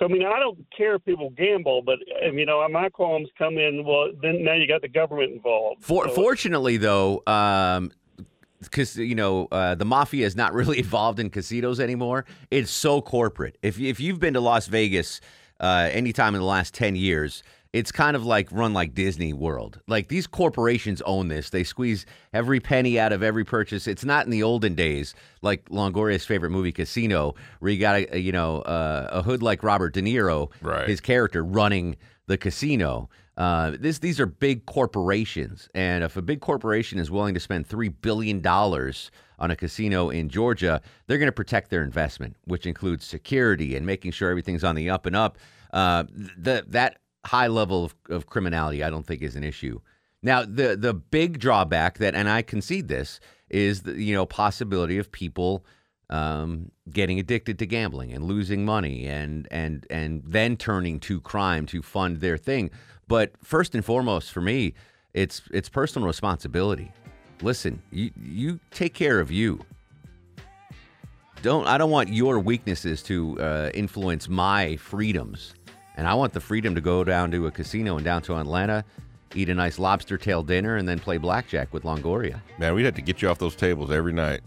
So 0.00 0.06
I 0.06 0.08
mean, 0.08 0.24
I 0.24 0.38
don't 0.40 0.58
care 0.74 0.94
if 0.94 1.04
people 1.04 1.28
gamble, 1.30 1.82
but 1.82 1.98
um, 2.26 2.38
you 2.38 2.46
know, 2.46 2.66
my 2.70 2.88
qualms 2.88 3.28
come 3.36 3.58
in. 3.58 3.84
Well, 3.84 4.10
then 4.22 4.42
now 4.42 4.54
you 4.54 4.66
got 4.66 4.80
the 4.80 4.88
government 4.88 5.32
involved. 5.32 5.84
For, 5.84 6.08
So- 6.08 6.14
fortunately, 6.14 6.78
though, 6.78 7.22
um, 7.26 7.92
because 8.62 8.96
you 8.96 9.14
know 9.14 9.46
uh, 9.52 9.74
the 9.74 9.84
mafia 9.84 10.26
is 10.26 10.34
not 10.34 10.54
really 10.60 10.78
involved 10.78 11.20
in 11.20 11.28
casinos 11.28 11.78
anymore. 11.78 12.24
It's 12.50 12.70
so 12.70 13.02
corporate. 13.02 13.58
If 13.62 13.78
if 13.78 14.00
you've 14.00 14.18
been 14.18 14.34
to 14.34 14.40
Las 14.40 14.68
Vegas 14.68 15.20
uh, 15.60 15.90
anytime 15.92 16.34
in 16.34 16.40
the 16.40 16.46
last 16.46 16.72
ten 16.72 16.96
years, 16.96 17.42
it's 17.72 17.92
kind 17.92 18.16
of 18.16 18.24
like 18.24 18.48
run 18.50 18.72
like 18.74 18.94
Disney 18.94 19.32
World. 19.32 19.80
Like 19.86 20.08
these 20.08 20.26
corporations 20.26 21.00
own 21.02 21.28
this. 21.28 21.50
They 21.50 21.62
squeeze 21.62 22.04
every 22.32 22.58
penny 22.58 22.98
out 22.98 23.12
of 23.12 23.22
every 23.22 23.44
purchase. 23.44 23.86
It's 23.86 24.04
not 24.04 24.24
in 24.24 24.30
the 24.30 24.42
olden 24.42 24.74
days 24.74 25.14
like 25.42 25.68
Longoria's 25.68 26.26
favorite 26.26 26.50
movie, 26.50 26.72
Casino, 26.72 27.34
where 27.60 27.70
you 27.70 27.78
got 27.78 27.96
a, 28.12 28.18
you 28.18 28.32
know 28.32 28.62
uh, 28.62 29.08
a 29.12 29.22
hood 29.22 29.42
like 29.42 29.62
Robert 29.62 29.94
De 29.94 30.02
Niro, 30.02 30.50
Right. 30.60 30.88
his 30.88 31.00
character 31.00 31.44
running 31.44 31.96
the 32.26 32.36
casino. 32.36 33.08
Uh, 33.36 33.72
this 33.78 34.00
these 34.00 34.18
are 34.20 34.26
big 34.26 34.66
corporations, 34.66 35.68
and 35.74 36.04
if 36.04 36.16
a 36.16 36.22
big 36.22 36.40
corporation 36.40 36.98
is 36.98 37.10
willing 37.10 37.32
to 37.34 37.40
spend 37.40 37.66
three 37.66 37.88
billion 37.88 38.40
dollars 38.40 39.10
on 39.38 39.50
a 39.50 39.56
casino 39.56 40.10
in 40.10 40.28
Georgia, 40.28 40.82
they're 41.06 41.16
going 41.16 41.28
to 41.28 41.32
protect 41.32 41.70
their 41.70 41.82
investment, 41.82 42.36
which 42.44 42.66
includes 42.66 43.06
security 43.06 43.76
and 43.76 43.86
making 43.86 44.10
sure 44.10 44.28
everything's 44.28 44.62
on 44.64 44.74
the 44.74 44.90
up 44.90 45.06
and 45.06 45.16
up. 45.16 45.38
Uh, 45.72 46.04
th- 46.44 46.64
that 46.68 46.98
high 47.24 47.46
level 47.46 47.84
of, 47.84 47.94
of 48.08 48.26
criminality, 48.26 48.82
I 48.82 48.90
don't 48.90 49.06
think, 49.06 49.22
is 49.22 49.36
an 49.36 49.44
issue. 49.44 49.80
Now, 50.22 50.44
the 50.44 50.76
the 50.76 50.92
big 50.92 51.38
drawback 51.38 51.98
that, 51.98 52.14
and 52.14 52.28
I 52.28 52.42
concede 52.42 52.88
this, 52.88 53.20
is 53.48 53.82
the 53.82 54.00
you 54.00 54.14
know 54.14 54.26
possibility 54.26 54.98
of 54.98 55.10
people 55.10 55.64
um, 56.10 56.70
getting 56.90 57.18
addicted 57.18 57.58
to 57.60 57.66
gambling 57.66 58.12
and 58.12 58.24
losing 58.24 58.64
money 58.64 59.06
and 59.06 59.48
and 59.50 59.86
and 59.90 60.22
then 60.26 60.56
turning 60.56 61.00
to 61.00 61.20
crime 61.20 61.66
to 61.66 61.82
fund 61.82 62.20
their 62.20 62.36
thing. 62.36 62.70
But 63.08 63.32
first 63.42 63.74
and 63.74 63.84
foremost, 63.84 64.30
for 64.30 64.40
me, 64.40 64.74
it's 65.14 65.42
it's 65.52 65.68
personal 65.68 66.06
responsibility. 66.06 66.92
Listen, 67.42 67.80
you 67.90 68.10
you 68.22 68.60
take 68.70 68.92
care 68.92 69.20
of 69.20 69.30
you. 69.30 69.64
Don't 71.42 71.66
I 71.66 71.78
don't 71.78 71.90
want 71.90 72.10
your 72.10 72.38
weaknesses 72.38 73.02
to 73.04 73.40
uh, 73.40 73.70
influence 73.72 74.28
my 74.28 74.76
freedoms, 74.76 75.54
and 76.00 76.08
I 76.08 76.14
want 76.14 76.32
the 76.32 76.40
freedom 76.40 76.74
to 76.76 76.80
go 76.80 77.04
down 77.04 77.30
to 77.32 77.46
a 77.46 77.50
casino 77.50 77.98
in 77.98 78.04
downtown 78.04 78.40
Atlanta, 78.40 78.86
eat 79.34 79.50
a 79.50 79.54
nice 79.54 79.78
lobster 79.78 80.16
tail 80.16 80.42
dinner, 80.42 80.76
and 80.76 80.88
then 80.88 80.98
play 80.98 81.18
blackjack 81.18 81.74
with 81.74 81.82
Longoria. 81.82 82.40
Man, 82.58 82.74
we'd 82.74 82.86
have 82.86 82.94
to 82.94 83.02
get 83.02 83.20
you 83.20 83.28
off 83.28 83.38
those 83.38 83.54
tables 83.54 83.90
every 83.90 84.14
night. 84.14 84.40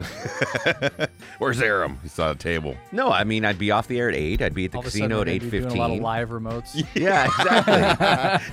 Where's 1.38 1.60
Arum? 1.60 1.98
He's 2.02 2.16
on 2.20 2.30
a 2.30 2.34
table. 2.36 2.76
No, 2.92 3.10
I 3.10 3.24
mean 3.24 3.44
I'd 3.44 3.58
be 3.58 3.72
off 3.72 3.88
the 3.88 3.98
air 3.98 4.08
at 4.08 4.14
eight. 4.14 4.40
I'd 4.40 4.54
be 4.54 4.66
at 4.66 4.70
the 4.72 4.78
All 4.78 4.82
casino 4.84 5.20
at 5.20 5.26
we're 5.26 5.32
eight 5.32 5.38
gonna 5.40 5.50
be 5.50 5.60
doing 5.60 5.72
a 5.72 5.78
lot 5.80 5.90
of 5.90 5.98
live 5.98 6.28
remotes. 6.30 6.86
Yeah, 6.94 7.24
exactly. 7.24 7.74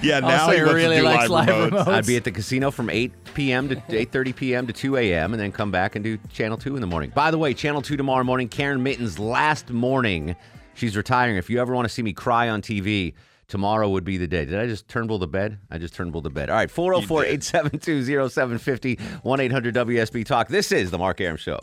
Yeah, 0.09 0.15
All 0.15 0.23
of 0.23 0.23
a 0.23 0.27
now 0.27 0.45
sudden 0.47 0.55
he 0.55 0.61
wants 0.61 0.71
to 0.71 0.73
really 0.75 0.95
do 0.97 1.01
likes 1.03 1.29
live 1.29 1.47
live 1.47 1.71
remotes. 1.71 1.85
remotes. 1.85 1.87
I'd 1.93 2.07
be 2.07 2.15
at 2.17 2.23
the 2.23 2.31
casino 2.31 2.71
from 2.71 2.89
8 2.89 3.11
p.m. 3.35 3.69
to 3.69 3.75
8:30 3.75 4.35
p.m. 4.35 4.65
to 4.67 4.73
2 4.73 4.97
a.m. 4.97 5.33
and 5.33 5.39
then 5.41 5.51
come 5.51 5.69
back 5.69 5.95
and 5.95 6.03
do 6.03 6.17
Channel 6.33 6.57
2 6.57 6.75
in 6.75 6.81
the 6.81 6.87
morning. 6.87 7.11
By 7.13 7.29
the 7.29 7.37
way, 7.37 7.53
Channel 7.53 7.83
2 7.83 7.97
tomorrow 7.97 8.23
morning, 8.23 8.49
Karen 8.49 8.81
Minton's 8.81 9.19
last 9.19 9.69
morning. 9.69 10.35
She's 10.73 10.97
retiring. 10.97 11.37
If 11.37 11.49
you 11.49 11.61
ever 11.61 11.73
want 11.73 11.87
to 11.87 11.93
see 11.93 12.01
me 12.01 12.11
cry 12.13 12.49
on 12.49 12.61
TV, 12.61 13.13
tomorrow 13.47 13.89
would 13.89 14.03
be 14.03 14.17
the 14.17 14.27
day. 14.27 14.45
Did 14.45 14.59
I 14.59 14.67
just 14.67 14.87
Turnbull 14.87 15.19
to 15.19 15.27
bed? 15.27 15.59
I 15.69 15.77
just 15.77 15.93
Turnbull 15.93 16.23
to 16.23 16.29
bed. 16.29 16.49
All 16.49 16.55
right, 16.55 16.69
404-872-0750, 16.69 18.99
1-800-WSB 19.23 20.25
Talk. 20.25 20.47
This 20.47 20.71
is 20.71 20.89
the 20.91 20.97
Mark 20.97 21.19
Arum 21.21 21.37
Show. 21.37 21.59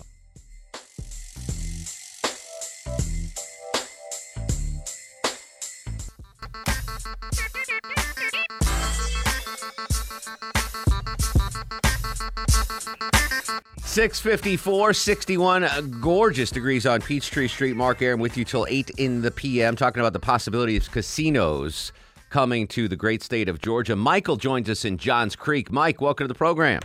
654, 13.99 14.93
61 14.93 15.65
uh, 15.65 15.81
gorgeous 16.01 16.53
degrees 16.53 16.87
on 16.87 17.01
Peachtree 17.01 17.49
Street. 17.49 17.75
Mark 17.75 18.01
Arum 18.01 18.21
with 18.21 18.37
you 18.37 18.45
till 18.45 18.65
8 18.71 18.91
in 18.91 19.23
the 19.23 19.33
p.m. 19.33 19.75
talking 19.75 19.99
about 19.99 20.13
the 20.13 20.21
possibility 20.21 20.77
of 20.77 20.89
casinos 20.93 21.91
coming 22.31 22.69
to 22.69 22.87
the 22.87 22.95
great 22.95 23.25
state 23.25 23.49
of 23.49 23.61
Georgia. 23.61 23.97
Michael 23.97 24.37
joins 24.37 24.71
us 24.71 24.85
in 24.85 24.99
Johns 24.99 25.35
Creek. 25.35 25.73
Mike, 25.73 26.01
welcome 26.01 26.29
to 26.29 26.29
the 26.29 26.39
program. 26.39 26.81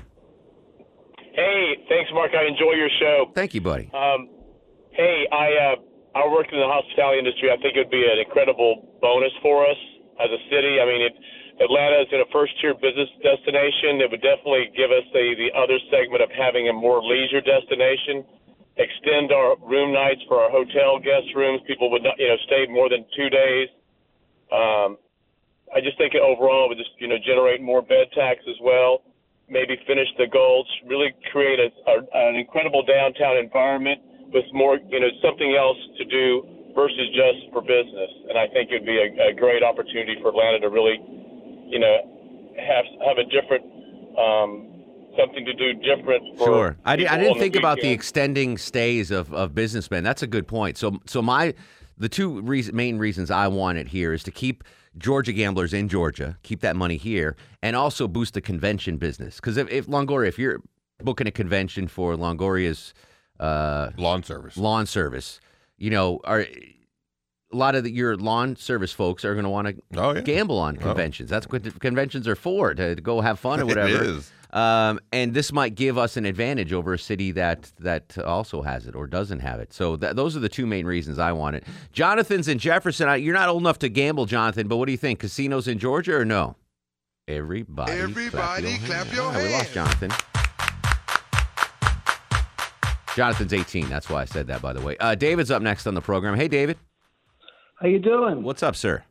Hey, 1.36 1.86
thanks, 1.88 2.10
Mark. 2.16 2.32
I 2.34 2.48
enjoy 2.48 2.74
your 2.74 2.90
show. 3.00 3.30
Thank 3.36 3.54
you, 3.54 3.62
buddy. 3.62 3.92
Um, 3.94 4.28
hey, 4.90 5.28
I 5.32 5.46
uh, 5.54 6.20
I 6.20 6.28
work 6.34 6.48
in 6.52 6.58
the 6.58 6.66
hospitality 6.66 7.20
industry. 7.20 7.52
I 7.52 7.62
think 7.62 7.76
it 7.76 7.86
would 7.86 7.92
be 7.92 8.10
an 8.12 8.26
incredible 8.26 8.98
bonus 9.02 9.34
for 9.44 9.70
us 9.70 9.78
as 10.20 10.32
a 10.32 10.42
city. 10.50 10.82
I 10.82 10.86
mean, 10.88 11.04
it, 11.04 11.14
Atlanta 11.64 12.04
is 12.04 12.12
in 12.12 12.20
a 12.20 12.30
first-tier 12.36 12.76
business 12.76 13.08
destination. 13.24 14.04
It 14.04 14.12
would 14.12 14.22
definitely 14.22 14.68
give 14.76 14.92
us 14.92 15.08
the 15.16 15.34
the 15.40 15.50
other 15.56 15.80
segment 15.88 16.20
of 16.22 16.30
having 16.36 16.68
a 16.68 16.76
more 16.76 17.00
leisure 17.00 17.40
destination. 17.40 18.28
Extend 18.76 19.32
our 19.32 19.56
room 19.64 19.94
nights 19.94 20.22
for 20.28 20.42
our 20.44 20.52
hotel 20.52 21.00
guest 21.00 21.30
rooms. 21.36 21.62
People 21.70 21.90
would 21.94 22.04
not, 22.04 22.18
you 22.18 22.28
know, 22.28 22.38
stay 22.50 22.66
more 22.68 22.90
than 22.90 23.06
two 23.16 23.30
days. 23.30 23.70
Um, 24.52 24.98
I 25.74 25.82
just 25.82 25.98
think 25.98 26.14
overall 26.18 26.66
it 26.66 26.76
would 26.76 26.82
just, 26.82 26.94
you 27.00 27.08
know, 27.08 27.18
generate 27.22 27.62
more 27.62 27.82
bed 27.82 28.12
tax 28.14 28.42
as 28.50 28.58
well. 28.62 29.06
Maybe 29.50 29.78
finish 29.86 30.10
the 30.18 30.28
goals. 30.28 30.66
Really 30.86 31.14
create 31.32 31.60
a, 31.62 31.70
a 31.90 31.96
an 32.30 32.36
incredible 32.36 32.84
downtown 32.84 33.38
environment 33.38 34.02
with 34.34 34.46
more, 34.54 34.82
you 34.90 35.00
know, 35.00 35.12
something 35.22 35.54
else 35.54 35.78
to 35.98 36.06
do 36.06 36.44
versus 36.74 37.08
just 37.14 37.54
for 37.54 37.62
business. 37.62 38.12
And 38.30 38.38
I 38.38 38.50
think 38.50 38.74
it 38.74 38.82
would 38.82 38.90
be 38.90 38.98
a, 38.98 39.30
a 39.30 39.34
great 39.38 39.62
opportunity 39.62 40.18
for 40.22 40.34
Atlanta 40.34 40.66
to 40.66 40.70
really, 40.74 40.98
you 41.74 41.80
know, 41.80 41.98
have 42.56 42.86
have 43.04 43.18
a 43.18 43.26
different 43.26 43.66
um, 44.18 44.70
something 45.18 45.44
to 45.44 45.54
do 45.54 45.74
different. 45.74 46.38
For 46.38 46.46
Sure. 46.46 46.78
I, 46.86 46.96
di- 46.96 47.08
I 47.08 47.18
didn't 47.18 47.34
on 47.34 47.40
think 47.40 47.56
about 47.56 47.80
the 47.80 47.90
extending 47.90 48.58
stays 48.58 49.10
of, 49.10 49.34
of 49.34 49.56
businessmen. 49.56 50.04
That's 50.04 50.22
a 50.22 50.28
good 50.28 50.48
point. 50.48 50.78
So 50.78 51.00
so 51.06 51.22
my 51.22 51.56
the 51.98 52.10
two 52.10 52.42
reason, 52.42 52.76
main 52.76 53.00
reasons 53.00 53.32
I 53.32 53.48
want 53.48 53.80
it 53.80 53.88
here 53.88 54.14
is 54.14 54.22
to 54.24 54.32
keep 54.32 54.64
Georgia 54.98 55.34
gamblers 55.34 55.74
in 55.74 55.90
Georgia, 55.90 56.38
keep 56.44 56.62
that 56.62 56.76
money 56.76 56.98
here, 56.98 57.36
and 57.64 57.76
also 57.76 58.08
boost 58.08 58.36
the 58.36 58.42
convention 58.42 58.98
business. 58.98 59.38
Because 59.38 59.58
if, 59.58 59.70
if 59.72 59.88
Longoria, 59.88 60.28
if 60.28 60.38
you're 60.38 60.62
booking 61.04 61.26
a 61.26 61.32
convention 61.32 61.88
for 61.88 62.16
Longoria's 62.16 62.94
uh, 63.40 63.90
lawn 63.98 64.22
service, 64.22 64.58
lawn 64.58 64.86
service, 64.86 65.40
you 65.78 65.90
know, 65.90 66.20
are 66.24 66.46
a 67.54 67.58
lot 67.58 67.76
of 67.76 67.84
the, 67.84 67.92
your 67.92 68.18
lawn 68.18 68.56
service 68.56 68.92
folks 68.92 69.24
are 69.24 69.34
going 69.34 69.44
to 69.46 69.50
want 69.50 69.68
to 69.68 69.76
Oh, 69.96 70.14
yeah. 70.16 70.22
gamble 70.22 70.58
on 70.60 70.78
Oh. 70.80 70.82
conventions. 70.88 71.30
That's 71.30 71.48
what 71.48 71.64
the 71.64 71.72
conventions 71.72 72.28
are 72.28 72.36
for 72.36 72.74
to, 72.74 72.96
to 72.96 73.02
go 73.02 73.22
have 73.22 73.40
fun 73.40 73.60
or 73.62 73.66
whatever. 73.66 74.04
is. 74.04 74.32
Um, 74.52 75.00
and 75.12 75.34
this 75.34 75.52
might 75.52 75.74
give 75.74 75.98
us 75.98 76.16
an 76.16 76.26
advantage 76.26 76.74
over 76.74 76.94
a 76.94 77.00
city 77.00 77.32
that 77.32 77.72
that 77.80 78.18
also 78.20 78.62
has 78.62 78.86
it 78.86 78.96
or 78.96 79.08
doesn't 79.08 79.40
have 79.40 79.60
it. 79.60 79.74
So 79.74 79.96
that, 79.98 80.16
those 80.16 80.36
are 80.38 80.40
the 80.40 80.50
two 80.50 80.68
main 80.68 80.86
reasons 80.86 81.18
I 81.18 81.32
want 81.32 81.56
it. 81.56 81.64
Jonathan's 81.92 82.48
in 82.48 82.60
Jefferson. 82.60 83.10
I, 83.10 83.16
you're 83.16 83.34
not 83.34 83.50
old 83.50 83.64
enough 83.64 83.80
to 83.80 83.90
gamble, 83.90 84.28
Jonathan, 84.28 84.68
but 84.68 84.78
what 84.78 84.86
do 84.86 84.92
you 84.92 84.98
think? 85.00 85.18
Casinos 85.20 85.68
in 85.68 85.80
Georgia 85.80 86.16
or 86.16 86.24
no? 86.26 86.56
Everybody, 87.28 87.94
Everybody 87.94 88.78
clap 88.86 89.12
your 89.12 89.24
Ah, 89.26 89.38
We 89.42 89.52
lost 89.54 89.74
Jonathan. 89.74 90.12
Jonathan's 93.16 93.54
18. 93.54 93.90
That's 93.90 94.10
why 94.10 94.22
I 94.22 94.26
said 94.26 94.48
that, 94.48 94.62
by 94.62 94.74
the 94.74 94.82
way. 94.82 94.98
Uh, 94.98 95.16
David's 95.16 95.52
up 95.52 95.62
next 95.62 95.86
on 95.88 95.94
the 95.94 96.02
program. 96.02 96.36
Hey, 96.36 96.48
David. 96.48 96.78
How 97.84 97.90
you 97.90 98.00
doing? 98.00 98.44
What's 98.44 98.64
up, 98.64 98.78
sir? 98.78 99.04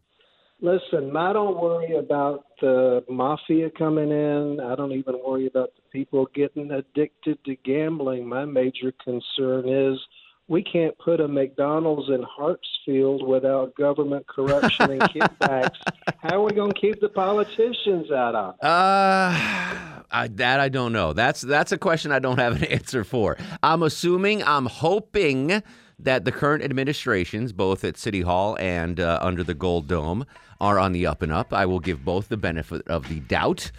Listen, 0.62 1.14
I 1.14 1.34
don't 1.34 1.60
worry 1.60 1.94
about 1.96 2.46
the 2.58 3.04
mafia 3.06 3.68
coming 3.68 4.10
in. 4.10 4.60
I 4.60 4.74
don't 4.76 4.92
even 4.92 5.16
worry 5.22 5.46
about 5.46 5.72
the 5.76 5.82
people 5.92 6.26
getting 6.34 6.70
addicted 6.70 7.44
to 7.44 7.54
gambling. 7.66 8.26
My 8.26 8.46
major 8.46 8.94
concern 9.04 9.68
is 9.68 9.98
we 10.48 10.62
can't 10.62 10.96
put 10.96 11.20
a 11.20 11.28
McDonald's 11.28 12.08
in 12.08 12.22
Hartsfield 12.22 13.26
without 13.26 13.74
government 13.74 14.26
corruption 14.26 14.92
and 14.92 15.02
kickbacks. 15.02 15.76
How 16.22 16.40
are 16.40 16.44
we 16.44 16.52
going 16.52 16.72
to 16.72 16.80
keep 16.80 16.98
the 16.98 17.10
politicians 17.10 18.10
out 18.10 18.34
of 18.34 18.54
it? 18.54 18.64
Uh, 18.64 20.02
I, 20.10 20.30
that 20.36 20.60
I 20.60 20.70
don't 20.70 20.94
know. 20.94 21.12
That's 21.12 21.42
that's 21.42 21.72
a 21.72 21.78
question 21.78 22.10
I 22.10 22.20
don't 22.20 22.38
have 22.38 22.62
an 22.62 22.64
answer 22.70 23.04
for. 23.04 23.36
I'm 23.62 23.82
assuming, 23.82 24.42
I'm 24.42 24.64
hoping 24.64 25.62
that 26.04 26.24
the 26.24 26.32
current 26.32 26.62
administrations, 26.62 27.52
both 27.52 27.84
at 27.84 27.96
City 27.96 28.22
Hall 28.22 28.56
and 28.58 29.00
uh, 29.00 29.18
under 29.22 29.42
the 29.42 29.54
Gold 29.54 29.88
Dome, 29.88 30.24
are 30.60 30.78
on 30.78 30.92
the 30.92 31.06
up 31.06 31.22
and 31.22 31.32
up. 31.32 31.52
I 31.52 31.66
will 31.66 31.80
give 31.80 32.04
both 32.04 32.28
the 32.28 32.36
benefit 32.36 32.86
of 32.88 33.08
the 33.08 33.20
doubt. 33.20 33.70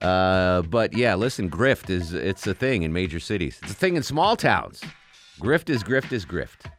Uh, 0.00 0.62
but 0.62 0.94
yeah, 0.94 1.14
listen, 1.14 1.50
grift 1.50 1.90
is 1.90 2.14
it's 2.14 2.46
a 2.46 2.54
thing 2.54 2.82
in 2.82 2.92
major 2.92 3.20
cities. 3.20 3.58
It's 3.62 3.72
a 3.72 3.74
thing 3.74 3.96
in 3.96 4.02
small 4.02 4.36
towns. 4.36 4.82
Grift 5.38 5.68
is 5.68 5.82
grift 5.82 6.12
is 6.12 6.24
grift. 6.24 6.70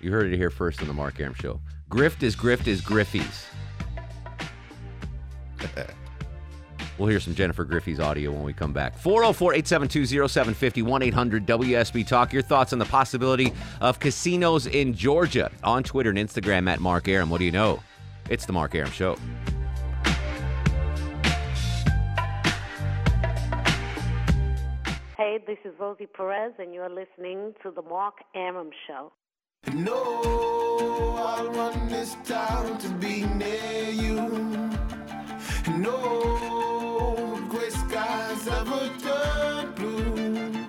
You 0.00 0.10
heard 0.10 0.32
it 0.32 0.36
here 0.36 0.50
first 0.50 0.80
on 0.82 0.88
the 0.88 0.94
Mark 0.94 1.18
Arum 1.20 1.34
Show. 1.34 1.60
Grift 1.88 2.22
is 2.22 2.36
grift 2.36 2.66
is 2.66 2.82
griffies. 2.82 3.44
We'll 6.98 7.08
hear 7.08 7.20
some 7.20 7.34
Jennifer 7.34 7.64
Griffey's 7.64 7.98
audio 7.98 8.30
when 8.30 8.42
we 8.42 8.52
come 8.52 8.72
back. 8.72 8.96
404 8.98 9.54
872 9.54 10.28
0750 10.28 10.82
1 10.82 11.02
800 11.02 11.46
WSB 11.46 12.06
Talk. 12.06 12.32
Your 12.32 12.42
thoughts 12.42 12.72
on 12.72 12.78
the 12.78 12.84
possibility 12.84 13.52
of 13.80 13.98
casinos 13.98 14.66
in 14.66 14.94
Georgia 14.94 15.50
on 15.64 15.82
Twitter 15.82 16.10
and 16.10 16.18
Instagram 16.18 16.68
at 16.68 16.80
Mark 16.80 17.08
Arum. 17.08 17.30
What 17.30 17.38
do 17.38 17.44
you 17.44 17.52
know? 17.52 17.80
It's 18.30 18.46
the 18.46 18.52
Mark 18.52 18.74
Arum 18.74 18.90
Show. 18.90 19.16
Hey, 25.16 25.38
this 25.46 25.58
is 25.64 25.72
Rosie 25.78 26.06
Perez, 26.06 26.52
and 26.58 26.74
you're 26.74 26.88
listening 26.88 27.54
to 27.62 27.70
the 27.70 27.82
Mark 27.82 28.14
Arum 28.34 28.70
Show. 28.86 29.12
No, 29.72 30.34
I'll 35.66 35.72
run 35.72 35.82
this 35.82 35.94
town 35.94 36.04
to 36.04 36.12
be 36.12 36.50
near 36.50 36.50
you. 36.50 37.40
No 37.40 37.46
gray 37.48 37.70
skies 37.70 38.48
ever 38.48 38.90
turn 39.00 39.72
blue. 39.74 40.63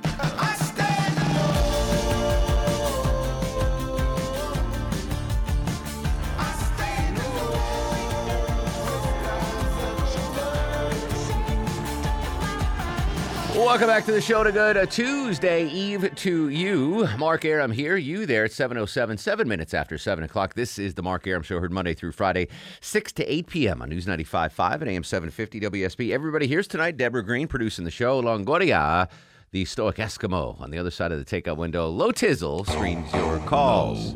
Welcome 13.55 13.87
back 13.87 14.03
to 14.05 14.11
the 14.11 14.19
show 14.19 14.43
to 14.43 14.51
good 14.51 14.75
a 14.75 14.85
Tuesday 14.85 15.65
Eve 15.69 16.13
to 16.13 16.49
you. 16.49 17.07
Mark 17.17 17.45
Arum 17.45 17.71
here, 17.71 17.95
you 17.95 18.25
there 18.25 18.43
at 18.43 18.51
707, 18.51 19.17
seven 19.17 19.47
minutes 19.47 19.73
after 19.73 19.97
7 19.97 20.25
o'clock. 20.25 20.55
This 20.55 20.77
is 20.77 20.95
the 20.95 21.01
Mark 21.01 21.25
Arum 21.25 21.41
Show, 21.41 21.61
heard 21.61 21.71
Monday 21.71 21.93
through 21.93 22.11
Friday, 22.11 22.49
6 22.81 23.13
to 23.13 23.23
8 23.25 23.47
p.m. 23.47 23.81
on 23.81 23.89
News 23.89 24.07
95.5 24.07 24.81
and 24.81 24.89
AM 24.89 25.03
750 25.05 25.61
WSB. 25.61 26.11
Everybody 26.11 26.47
here's 26.47 26.67
tonight, 26.67 26.97
Deborah 26.97 27.23
Green 27.23 27.47
producing 27.47 27.85
the 27.85 27.91
show, 27.91 28.21
Longoria, 28.21 29.07
the 29.51 29.63
stoic 29.63 29.95
Eskimo 29.95 30.59
on 30.59 30.69
the 30.69 30.77
other 30.77 30.91
side 30.91 31.13
of 31.13 31.23
the 31.23 31.25
takeout 31.25 31.55
window. 31.55 31.87
Low 31.87 32.11
Tizzle 32.11 32.67
screens 32.67 33.11
your 33.13 33.39
calls. 33.39 34.15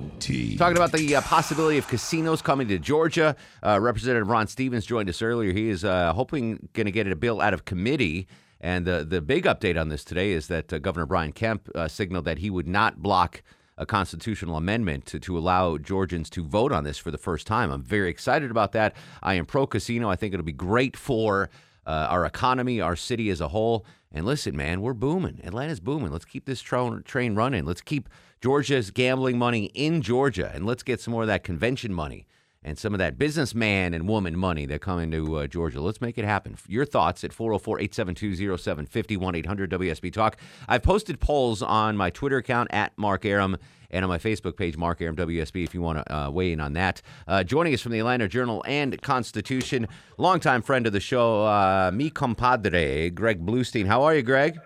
Talking 0.58 0.75
about 0.75 0.91
the 0.91 1.15
uh, 1.15 1.21
possibility 1.21 1.78
of 1.78 1.88
casinos 1.88 2.41
coming 2.41 2.67
to 2.67 2.78
Georgia. 2.78 3.38
Uh, 3.65 3.80
Representative 3.80 4.28
Ron 4.28 4.47
Stephens 4.47 4.86
joined 4.86 5.08
us 5.08 5.21
earlier. 5.21 5.54
He 5.54 5.69
is 5.69 5.86
uh, 5.86 6.12
hoping 6.12 6.67
going 6.73 6.88
to 6.88 6.91
get 6.91 7.08
a 7.08 7.15
bill 7.15 7.39
out 7.39 7.54
of 7.54 7.63
committee. 7.63 8.28
And 8.62 8.86
the 8.86 9.06
the 9.06 9.22
big 9.22 9.45
update 9.45 9.80
on 9.80 9.89
this 9.89 10.04
today 10.04 10.32
is 10.32 10.48
that 10.48 10.74
uh, 10.74 10.80
Governor 10.80 11.06
Brian 11.06 11.32
Kemp 11.32 11.69
uh, 11.76 11.88
signaled 11.88 12.26
that 12.26 12.39
he 12.39 12.50
would 12.50 12.67
not 12.67 13.02
block 13.02 13.41
a 13.78 13.86
constitutional 13.86 14.58
amendment 14.58 15.06
to, 15.06 15.19
to 15.22 15.38
allow 15.38 15.78
Georgians 15.78 16.30
to 16.32 16.43
vote 16.43 16.74
on 16.74 16.84
this 16.84 16.98
for 16.98 17.12
the 17.12 17.17
first 17.17 17.48
time. 17.48 17.72
I'm 17.72 17.82
very 17.82 18.10
excited 18.10 18.52
about 18.52 18.74
that. 18.74 18.93
I 19.24 19.36
am 19.36 19.45
pro 19.45 19.65
casino. 19.65 20.10
I 20.10 20.17
think 20.17 20.34
it'll 20.34 20.45
be 20.45 20.52
great 20.52 20.98
for 20.98 21.50
uh, 21.88 22.08
our 22.10 22.26
economy, 22.26 22.82
our 22.82 22.98
city 22.98 23.30
as 23.30 23.39
a 23.39 23.48
whole. 23.48 23.86
And 24.12 24.26
listen, 24.26 24.58
man, 24.58 24.82
we're 24.82 24.93
booming. 24.93 25.39
Atlanta's 25.45 25.80
booming. 25.80 26.12
Let's 26.12 26.26
keep 26.26 26.45
this 26.45 26.62
tro- 26.62 27.00
train 27.00 27.36
running. 27.36 27.63
Let's 27.63 27.82
keep 27.82 28.10
Georgia's 28.41 28.91
gambling 28.91 29.38
money 29.38 29.72
in 29.74 30.02
Georgia, 30.02 30.52
and 30.54 30.65
let's 30.65 30.84
get 30.84 31.00
some 31.00 31.13
more 31.13 31.24
of 31.24 31.28
that 31.28 31.43
convention 31.43 31.93
money 31.93 32.28
and 32.63 32.78
some 32.78 32.93
of 32.93 33.00
that 33.00 33.17
businessman 33.17 33.93
and 33.93 34.08
woman 34.08 34.38
money 34.38 34.65
that 34.65 34.82
come 34.82 35.00
into 35.00 35.38
uh, 35.38 35.48
Georgia. 35.48 35.82
Let's 35.82 36.02
make 36.02 36.17
it 36.17 36.26
happen. 36.26 36.58
Your 36.67 36.86
thoughts 36.86 37.24
at 37.24 37.32
404 37.32 37.80
872 37.80 38.58
0750 38.58 39.38
800 39.39 39.72
WSB 39.72 40.12
Talk. 40.12 40.38
I've 40.67 40.84
posted 40.84 41.19
polls 41.19 41.62
on 41.62 41.95
my 41.95 42.10
Twitter 42.10 42.38
account 42.38 42.69
at 42.72 42.91
Mark 42.98 43.26
Arum 43.26 43.58
and 43.91 44.06
on 44.06 44.10
my 44.10 44.19
Facebook 44.19 44.56
page, 44.56 44.78
Mark 44.78 45.02
Arum 45.02 45.15
WSB, 45.15 45.63
if 45.63 45.74
you 45.74 45.82
want 45.82 46.06
to 46.06 46.15
uh, 46.15 46.30
weigh 46.30 46.52
in 46.52 46.60
on 46.60 46.74
that. 46.74 47.02
Uh, 47.28 47.43
joining 47.43 47.74
us 47.74 47.82
from 47.82 47.91
the 47.91 48.00
Atlanta 48.00 48.28
Journal 48.28 48.63
and 48.67 49.02
Constitution, 49.02 49.88
longtime 50.17 50.62
friend 50.62 50.86
of 50.86 50.93
the 50.93 51.00
show, 51.00 51.45
uh, 51.45 51.89
mi 51.93 52.10
compadre, 52.10 53.10
Greg 53.10 53.43
Bluestein. 53.43 53.88
How 53.88 54.04
are 54.04 54.13
you, 54.13 54.22
Greg? 54.22 54.60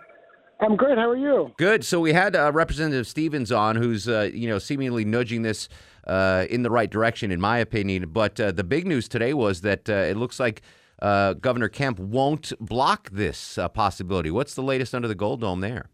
I'm 0.60 0.76
great. 0.76 0.98
How 0.98 1.10
are 1.10 1.18
you? 1.18 1.52
Good. 1.58 1.84
So 1.84 2.00
we 2.00 2.14
had 2.14 2.36
uh, 2.36 2.52
Representative 2.54 3.08
Stephens 3.08 3.52
on, 3.52 3.76
who's 3.76 4.08
uh, 4.08 4.30
you 4.34 4.48
know 4.48 4.60
seemingly 4.60 5.04
nudging 5.04 5.42
this 5.42 5.68
uh, 6.08 6.46
in 6.50 6.64
the 6.64 6.70
right 6.70 6.90
direction, 6.90 7.32
in 7.32 7.40
my 7.40 7.58
opinion. 7.58 8.10
But 8.10 8.40
uh, 8.40 8.52
the 8.52 8.64
big 8.64 8.86
news 8.86 9.08
today 9.08 9.34
was 9.34 9.62
that 9.62 9.90
uh, 9.90 9.94
it 9.94 10.18
looks 10.18 10.40
like 10.40 10.62
uh, 11.02 11.34
Governor 11.34 11.70
Kemp 11.70 12.00
won't 12.00 12.54
block 12.60 13.10
this 13.12 13.58
uh, 13.58 13.68
possibility. 13.68 14.32
What's 14.32 14.54
the 14.54 14.64
latest 14.64 14.96
under 14.96 15.08
the 15.08 15.16
gold 15.16 15.42
dome 15.42 15.62
there? 15.62 15.90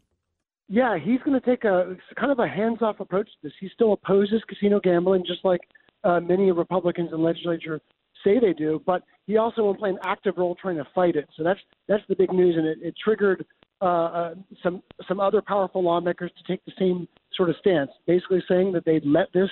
Yeah, 0.68 1.00
he's 1.00 1.20
going 1.26 1.40
to 1.40 1.46
take 1.46 1.64
a 1.64 1.98
kind 2.16 2.32
of 2.32 2.38
a 2.38 2.48
hands-off 2.48 3.00
approach 3.00 3.26
to 3.26 3.38
this. 3.42 3.54
He 3.60 3.70
still 3.74 3.94
opposes 3.94 4.44
casino 4.48 4.80
gambling, 4.80 5.24
just 5.26 5.44
like 5.44 5.62
uh, 6.04 6.20
many 6.20 6.52
Republicans 6.52 7.10
in 7.12 7.24
legislature 7.24 7.82
say 8.24 8.38
they 8.40 8.54
do. 8.54 8.82
But 8.86 9.02
he 9.26 9.38
also 9.38 9.64
will 9.64 9.76
play 9.76 9.90
an 9.90 9.98
active 10.04 10.36
role 10.38 10.56
trying 10.62 10.78
to 10.78 10.88
fight 10.94 11.16
it. 11.16 11.28
So 11.36 11.44
that's 11.44 11.60
that's 11.88 12.04
the 12.08 12.16
big 12.16 12.32
news, 12.32 12.56
and 12.56 12.68
it, 12.68 12.78
it 12.82 12.96
triggered 13.04 13.46
uh, 13.82 14.36
some 14.62 14.84
some 15.08 15.20
other 15.20 15.42
powerful 15.42 15.84
lawmakers 15.84 16.32
to 16.38 16.44
take 16.52 16.64
the 16.66 16.74
same 16.78 17.08
sort 17.34 17.50
of 17.50 17.56
stance, 17.60 17.90
basically 18.06 18.44
saying 18.48 18.72
that 18.74 18.86
they'd 18.86 19.06
let 19.06 19.32
this 19.34 19.50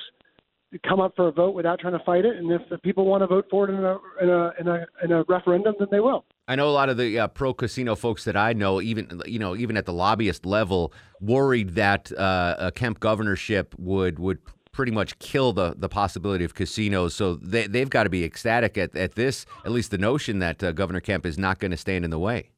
come 0.87 0.99
up 0.99 1.13
for 1.15 1.27
a 1.27 1.31
vote 1.31 1.55
without 1.55 1.79
trying 1.79 1.97
to 1.97 2.03
fight 2.03 2.25
it, 2.25 2.35
and 2.35 2.51
if 2.51 2.61
the 2.69 2.77
people 2.77 3.05
want 3.05 3.21
to 3.23 3.27
vote 3.27 3.45
for 3.49 3.69
it 3.69 3.73
in 3.73 3.83
a 3.83 3.97
in 4.21 4.29
a 4.29 4.53
in 4.59 4.67
a, 4.67 4.85
in 5.03 5.11
a 5.11 5.23
referendum, 5.27 5.75
then 5.79 5.87
they 5.91 5.99
will. 5.99 6.25
I 6.47 6.55
know 6.55 6.69
a 6.69 6.71
lot 6.71 6.89
of 6.89 6.97
the 6.97 7.19
uh, 7.19 7.27
pro 7.27 7.53
casino 7.53 7.95
folks 7.95 8.23
that 8.25 8.35
I 8.35 8.53
know, 8.53 8.81
even 8.81 9.21
you 9.25 9.39
know, 9.39 9.55
even 9.55 9.77
at 9.77 9.85
the 9.85 9.93
lobbyist 9.93 10.45
level, 10.45 10.93
worried 11.21 11.75
that 11.75 12.11
uh, 12.17 12.55
a 12.59 12.71
Kemp 12.71 12.99
governorship 12.99 13.75
would 13.77 14.19
would 14.19 14.39
pretty 14.71 14.91
much 14.91 15.17
kill 15.19 15.53
the 15.53 15.73
the 15.77 15.89
possibility 15.89 16.43
of 16.43 16.53
casinos. 16.53 17.15
So 17.15 17.35
they 17.35 17.67
they've 17.67 17.89
got 17.89 18.03
to 18.03 18.09
be 18.09 18.23
ecstatic 18.23 18.77
at, 18.77 18.95
at 18.95 19.15
this, 19.15 19.45
at 19.65 19.71
least 19.71 19.91
the 19.91 19.97
notion 19.97 20.39
that 20.39 20.63
uh, 20.63 20.71
Governor 20.73 20.99
Kemp 20.99 21.25
is 21.25 21.37
not 21.37 21.59
going 21.59 21.71
to 21.71 21.77
stand 21.77 22.05
in 22.05 22.11
the 22.11 22.19
way. 22.19 22.51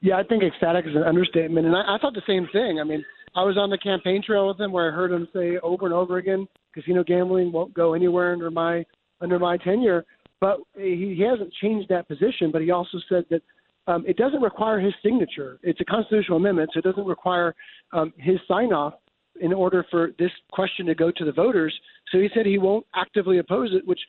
Yeah, 0.00 0.16
I 0.16 0.22
think 0.22 0.44
ecstatic 0.44 0.86
is 0.86 0.94
an 0.94 1.02
understatement, 1.02 1.66
and 1.66 1.74
I, 1.74 1.96
I 1.96 1.98
thought 1.98 2.14
the 2.14 2.22
same 2.26 2.48
thing. 2.52 2.78
I 2.80 2.84
mean, 2.84 3.04
I 3.34 3.42
was 3.42 3.56
on 3.56 3.70
the 3.70 3.78
campaign 3.78 4.22
trail 4.24 4.48
with 4.48 4.60
him 4.60 4.72
where 4.72 4.90
I 4.90 4.94
heard 4.94 5.12
him 5.12 5.28
say 5.32 5.58
over 5.62 5.86
and 5.86 5.94
over 5.94 6.18
again, 6.18 6.46
casino 6.74 7.04
gambling 7.04 7.52
won't 7.52 7.74
go 7.74 7.94
anywhere 7.94 8.32
under 8.32 8.50
my 8.50 8.84
under 9.20 9.38
my 9.38 9.56
tenure. 9.58 10.04
But 10.40 10.58
he, 10.76 11.14
he 11.16 11.24
hasn't 11.28 11.52
changed 11.60 11.88
that 11.88 12.06
position. 12.06 12.50
But 12.52 12.62
he 12.62 12.70
also 12.70 12.98
said 13.08 13.24
that 13.30 13.42
um, 13.86 14.04
it 14.06 14.16
doesn't 14.16 14.42
require 14.42 14.78
his 14.78 14.94
signature. 15.02 15.58
It's 15.62 15.80
a 15.80 15.84
constitutional 15.84 16.36
amendment, 16.36 16.70
so 16.72 16.78
it 16.78 16.84
doesn't 16.84 17.06
require 17.06 17.54
um, 17.92 18.12
his 18.18 18.36
sign 18.46 18.72
off 18.72 18.94
in 19.40 19.52
order 19.52 19.84
for 19.90 20.10
this 20.18 20.30
question 20.52 20.86
to 20.86 20.94
go 20.94 21.10
to 21.10 21.24
the 21.24 21.32
voters. 21.32 21.74
So 22.12 22.18
he 22.18 22.28
said 22.34 22.46
he 22.46 22.58
won't 22.58 22.86
actively 22.94 23.38
oppose 23.38 23.70
it, 23.72 23.86
which 23.86 24.00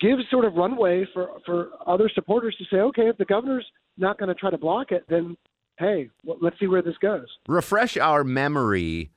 gives 0.00 0.22
sort 0.30 0.44
of 0.44 0.54
runway 0.54 1.06
for 1.14 1.30
for 1.46 1.70
other 1.86 2.10
supporters 2.14 2.54
to 2.58 2.64
say, 2.70 2.80
okay, 2.80 3.08
if 3.08 3.16
the 3.16 3.24
governor's 3.24 3.66
not 3.96 4.18
going 4.18 4.28
to 4.28 4.34
try 4.34 4.50
to 4.50 4.58
block 4.58 4.92
it, 4.92 5.04
then 5.08 5.36
hey, 5.82 6.10
let's 6.40 6.58
see 6.58 6.66
where 6.66 6.82
this 6.82 6.96
goes. 7.00 7.26
Refresh 7.48 7.96
our 7.96 8.24
memory, 8.24 9.10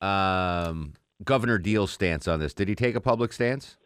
um, 0.00 0.94
Governor 1.24 1.58
Deal's 1.58 1.92
stance 1.92 2.26
on 2.26 2.40
this. 2.40 2.54
Did 2.54 2.68
he 2.68 2.74
take 2.74 2.94
a 2.94 3.00
public 3.00 3.32
stance? 3.32 3.76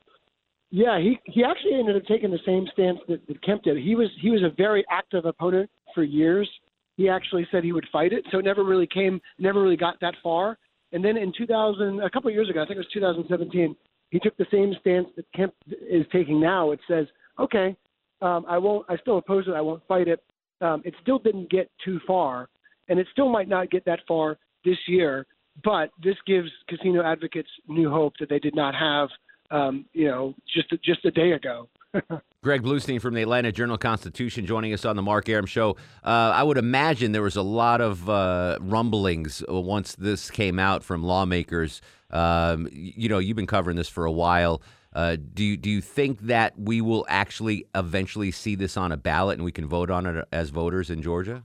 Yeah, 0.71 1.01
he 1.01 1.19
he 1.25 1.43
actually 1.43 1.75
ended 1.75 1.97
up 1.97 2.05
taking 2.07 2.31
the 2.31 2.39
same 2.47 2.67
stance 2.73 3.01
that, 3.09 3.27
that 3.27 3.43
Kemp 3.43 3.65
did. 3.65 3.77
He 3.77 3.97
was 3.97 4.09
he 4.21 4.31
was 4.31 4.43
a 4.43 4.55
very 4.57 4.85
active 4.91 5.25
opponent 5.25 5.69
for 5.95 6.05
years. 6.05 6.49
He 6.97 7.09
actually 7.09 7.47
said 7.51 7.65
he 7.65 7.73
would 7.73 7.87
fight 7.91 8.13
it, 8.13 8.25
so 8.31 8.39
it 8.39 8.45
never 8.45 8.63
really 8.63 8.87
came, 8.87 9.21
never 9.39 9.63
really 9.63 9.77
got 9.77 9.99
that 10.01 10.15
far. 10.23 10.59
And 10.93 11.05
then 11.05 11.17
in 11.17 11.33
2000, 11.37 12.01
a 12.01 12.11
couple 12.11 12.29
of 12.29 12.35
years 12.35 12.51
ago, 12.51 12.63
I 12.63 12.67
think 12.67 12.77
it 12.77 12.79
was 12.79 12.87
2017, 12.93 13.77
he 14.11 14.19
took 14.19 14.37
the 14.37 14.47
same 14.51 14.75
stance 14.81 15.07
that 15.17 15.25
Kemp 15.35 15.55
is 15.69 16.05
taking 16.13 16.41
now. 16.41 16.73
It 16.73 16.81
says, 16.89 17.07
okay, 17.39 17.77
um, 18.21 18.45
I 18.49 18.59
won't, 18.59 18.85
I 18.89 18.97
still 18.99 19.19
oppose 19.19 19.47
it, 19.47 19.53
I 19.53 19.61
won't 19.61 19.83
fight 19.87 20.09
it. 20.09 20.23
Um, 20.61 20.83
it 20.85 20.95
still 21.03 21.19
didn't 21.19 21.51
get 21.51 21.71
too 21.85 22.01
far, 22.07 22.49
and 22.89 22.99
it 22.99 23.07
still 23.13 23.29
might 23.29 23.49
not 23.49 23.71
get 23.71 23.85
that 23.87 24.01
far 24.07 24.39
this 24.65 24.79
year. 24.87 25.27
But 25.65 25.91
this 26.03 26.17
gives 26.27 26.49
casino 26.69 27.03
advocates 27.03 27.49
new 27.69 27.91
hope 27.91 28.15
that 28.21 28.29
they 28.29 28.39
did 28.39 28.55
not 28.55 28.75
have, 28.75 29.09
um, 29.51 29.85
you 29.93 30.07
know, 30.07 30.35
just 30.55 30.71
just 30.83 31.05
a 31.05 31.11
day 31.11 31.33
ago. 31.33 31.69
Greg 32.43 32.63
Bluestein 32.63 33.01
from 33.01 33.15
the 33.15 33.23
Atlanta 33.23 33.53
Journal 33.53 33.77
Constitution 33.77 34.47
joining 34.47 34.73
us 34.73 34.85
on 34.85 34.97
the 34.97 35.03
Mark 35.03 35.29
Arum 35.29 35.47
Show. 35.47 35.77
Uh, 36.05 36.33
I 36.35 36.43
would 36.43 36.57
imagine 36.57 37.13
there 37.13 37.21
was 37.21 37.37
a 37.37 37.43
lot 37.43 37.81
of 37.81 38.09
uh, 38.09 38.59
rumblings 38.61 39.43
once 39.49 39.95
this 39.97 40.31
came 40.31 40.59
out 40.59 40.83
from 40.83 41.03
lawmakers. 41.03 41.83
Um, 42.11 42.69
you 42.73 43.09
know, 43.09 43.19
you've 43.19 43.37
been 43.37 43.47
covering 43.47 43.77
this 43.77 43.89
for 43.89 44.05
a 44.05 44.13
while. 44.13 44.63
Uh, 44.93 45.17
do 45.35 45.45
you, 45.45 45.57
do 45.57 45.71
you 45.71 45.81
think 45.81 46.21
that 46.21 46.59
we 46.59 46.81
will 46.81 47.07
actually 47.09 47.67
eventually 47.75 48.31
see 48.31 48.55
this 48.55 48.77
on 48.77 48.91
a 48.91 48.97
ballot 48.97 49.39
and 49.39 49.45
we 49.45 49.53
can 49.53 49.67
vote 49.69 49.91
on 49.91 50.07
it 50.07 50.27
as 50.33 50.51
voters 50.51 50.91
in 50.91 51.03
Georgia? 51.03 51.45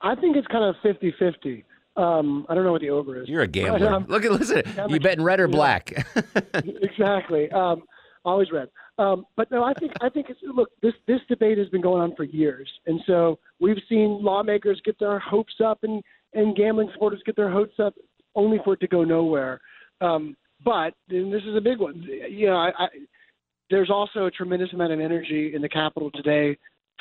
I 0.00 0.14
think 0.14 0.36
it's 0.36 0.46
kind 0.48 0.64
of 0.64 0.74
50 0.82 1.14
50. 1.18 1.64
Um, 1.96 2.46
I 2.48 2.54
don't 2.54 2.64
know 2.64 2.72
what 2.72 2.80
the 2.80 2.90
over 2.90 3.20
is. 3.20 3.28
You're 3.28 3.42
a 3.42 3.46
gambler. 3.46 3.78
But, 3.78 3.92
um, 3.92 4.06
Look 4.08 4.24
at 4.24 4.32
listen. 4.32 4.62
You 4.88 4.98
betting 4.98 5.22
red 5.22 5.40
or 5.40 5.46
yeah. 5.46 5.54
black? 5.54 5.92
exactly. 6.54 7.50
Um, 7.50 7.82
always 8.24 8.50
red. 8.50 8.68
Um, 8.98 9.26
but 9.36 9.50
no, 9.50 9.62
I 9.62 9.74
think 9.74 9.92
I 10.00 10.08
think 10.08 10.28
it's 10.30 10.40
look. 10.42 10.70
This 10.82 10.94
this 11.06 11.20
debate 11.28 11.58
has 11.58 11.68
been 11.68 11.82
going 11.82 12.02
on 12.02 12.14
for 12.16 12.24
years, 12.24 12.68
and 12.86 13.00
so 13.06 13.38
we've 13.60 13.80
seen 13.88 14.22
lawmakers 14.22 14.80
get 14.84 14.98
their 14.98 15.18
hopes 15.18 15.54
up 15.64 15.80
and 15.82 16.02
and 16.34 16.56
gambling 16.56 16.88
supporters 16.92 17.22
get 17.26 17.36
their 17.36 17.50
hopes 17.50 17.74
up, 17.78 17.94
only 18.34 18.58
for 18.64 18.74
it 18.74 18.80
to 18.80 18.88
go 18.88 19.04
nowhere. 19.04 19.60
Um, 20.00 20.36
but 20.64 20.94
and 21.08 21.32
this 21.32 21.42
is 21.42 21.56
a 21.56 21.60
big 21.60 21.78
one. 21.78 22.02
You 22.30 22.46
know, 22.46 22.56
I, 22.56 22.70
I, 22.78 22.86
there's 23.70 23.90
also 23.90 24.26
a 24.26 24.30
tremendous 24.30 24.72
amount 24.72 24.92
of 24.92 25.00
energy 25.00 25.52
in 25.54 25.62
the 25.62 25.68
Capitol 25.68 26.10
today 26.12 26.58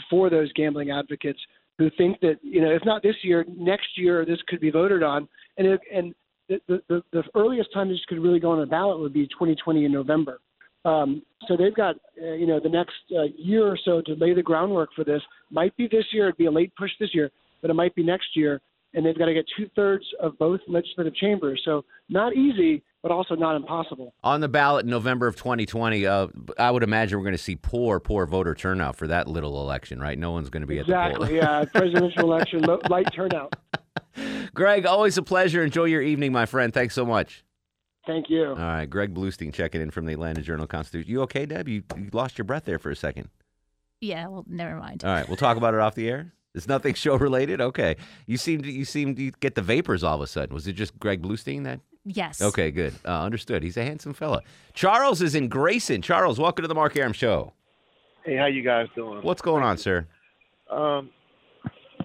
for 0.10 0.30
those 0.30 0.52
gambling 0.54 0.91
advocates 0.91 1.39
who 1.78 1.89
think 1.97 2.19
that 2.21 2.38
you 2.41 2.62
know 2.62 2.71
if 2.71 2.84
not 2.86 3.04
this 3.04 3.15
year, 3.24 3.45
next 3.50 3.97
year 3.97 4.26
this 4.26 4.39
could 4.47 4.60
be 4.60 4.71
voted 4.71 5.04
on, 5.04 5.28
and 5.58 5.67
it, 5.67 5.82
and 5.93 6.13
the, 6.47 6.82
the 6.88 7.04
the 7.12 7.24
earliest 7.36 7.74
time 7.74 7.89
this 7.89 8.00
could 8.08 8.19
really 8.19 8.39
go 8.39 8.52
on 8.52 8.62
a 8.62 8.65
ballot 8.65 9.00
would 9.00 9.13
be 9.13 9.28
2020 9.28 9.86
in 9.86 9.91
November. 9.91 10.39
Um, 10.84 11.21
so 11.47 11.56
they've 11.56 11.76
got 11.76 11.95
uh, 12.21 12.34
you 12.34 12.47
know 12.47 12.60
the 12.60 12.69
next 12.69 12.95
uh, 13.15 13.24
year 13.38 13.65
or 13.67 13.78
so 13.84 14.02
to 14.02 14.13
lay 14.15 14.34
the 14.34 14.41
groundwork 14.41 14.89
for 14.95 15.04
this. 15.04 15.21
Might 15.50 15.76
be 15.78 15.88
this 15.88 16.06
year. 16.12 16.28
It'd 16.28 16.38
be 16.38 16.45
a 16.45 16.52
late 16.52 16.74
push 16.76 16.91
this 17.00 17.13
year, 17.13 17.32
but 17.62 17.69
it 17.69 17.74
might 17.74 17.95
be 17.95 18.04
next 18.04 18.36
year. 18.36 18.62
And 18.93 19.06
they've 19.06 19.17
got 19.17 19.28
to 19.28 19.34
get 19.34 19.45
two 19.58 19.69
thirds 19.74 20.04
of 20.19 20.38
both 20.38 20.60
legislative 20.67 21.15
chambers. 21.15 21.62
So 21.63 21.86
not 22.10 22.36
easy, 22.36 22.84
but 23.03 23.11
also 23.11 23.35
not 23.35 23.55
impossible. 23.55 24.13
on 24.23 24.41
the 24.41 24.47
ballot 24.49 24.85
in 24.85 24.89
November 24.91 25.27
of 25.27 25.35
2020, 25.35 26.05
uh, 26.05 26.27
I 26.59 26.69
would 26.71 26.83
imagine 26.83 27.17
we're 27.17 27.23
going 27.25 27.33
to 27.33 27.37
see 27.43 27.55
poor, 27.55 27.99
poor 27.99 28.25
voter 28.25 28.53
turnout 28.55 28.95
for 28.95 29.07
that 29.07 29.27
little 29.27 29.61
election, 29.61 29.99
right? 29.99 30.17
No 30.17 30.31
one's 30.31 30.49
going 30.49 30.61
to 30.61 30.67
be 30.67 30.79
at 30.79 30.85
the 30.85 30.91
Exactly. 30.93 31.35
yeah, 31.37 31.63
presidential 31.73 32.31
election, 32.31 32.61
light 32.89 33.07
turnout. 33.13 33.53
Greg, 34.53 34.85
always 34.85 35.17
a 35.17 35.23
pleasure. 35.23 35.63
Enjoy 35.63 35.85
your 35.85 36.01
evening, 36.01 36.31
my 36.31 36.45
friend. 36.45 36.73
Thanks 36.73 36.93
so 36.93 37.05
much. 37.05 37.43
Thank 38.05 38.29
you. 38.29 38.47
All 38.49 38.55
right, 38.55 38.89
Greg 38.89 39.13
Bluestein 39.13 39.53
checking 39.53 39.79
in 39.81 39.91
from 39.91 40.05
the 40.05 40.13
Atlanta 40.13 40.41
Journal 40.41 40.65
Constitution. 40.67 41.09
You 41.11 41.21
okay, 41.23 41.45
Deb? 41.45 41.67
You, 41.67 41.83
you 41.95 42.09
lost 42.11 42.37
your 42.37 42.45
breath 42.45 42.65
there 42.65 42.79
for 42.79 42.89
a 42.89 42.95
second. 42.95 43.29
Yeah, 44.01 44.27
well, 44.27 44.43
never 44.47 44.75
mind. 44.77 45.03
All 45.05 45.11
right, 45.11 45.27
we'll 45.27 45.37
talk 45.37 45.55
about 45.57 45.75
it 45.75 45.79
off 45.79 45.93
the 45.93 46.09
air. 46.09 46.33
It's 46.55 46.67
nothing 46.67 46.93
show 46.95 47.15
related. 47.15 47.61
Okay, 47.61 47.97
you 48.25 48.37
seem 48.37 48.63
to 48.63 48.71
you 48.71 48.85
seem 48.85 49.15
to 49.15 49.31
get 49.39 49.53
the 49.55 49.61
vapors 49.61 50.03
all 50.03 50.15
of 50.15 50.21
a 50.21 50.27
sudden. 50.27 50.53
Was 50.53 50.67
it 50.67 50.73
just 50.73 50.97
Greg 50.99 51.21
Bluestein 51.21 51.63
that? 51.65 51.79
Yes. 52.05 52.41
Okay, 52.41 52.71
good. 52.71 52.93
Uh, 53.05 53.23
understood. 53.23 53.63
He's 53.63 53.77
a 53.77 53.83
handsome 53.83 54.13
fella. 54.13 54.41
Charles 54.73 55.21
is 55.21 55.35
in 55.35 55.47
Grayson. 55.47 56.01
Charles, 56.01 56.39
welcome 56.39 56.63
to 56.63 56.67
the 56.67 56.75
Mark 56.75 56.97
Arum 56.97 57.13
Show. 57.13 57.53
Hey, 58.25 58.35
how 58.37 58.45
you 58.47 58.63
guys 58.63 58.87
doing? 58.95 59.21
What's 59.23 59.41
going 59.41 59.63
on, 59.63 59.77
sir? 59.77 60.07
Um, 60.69 61.09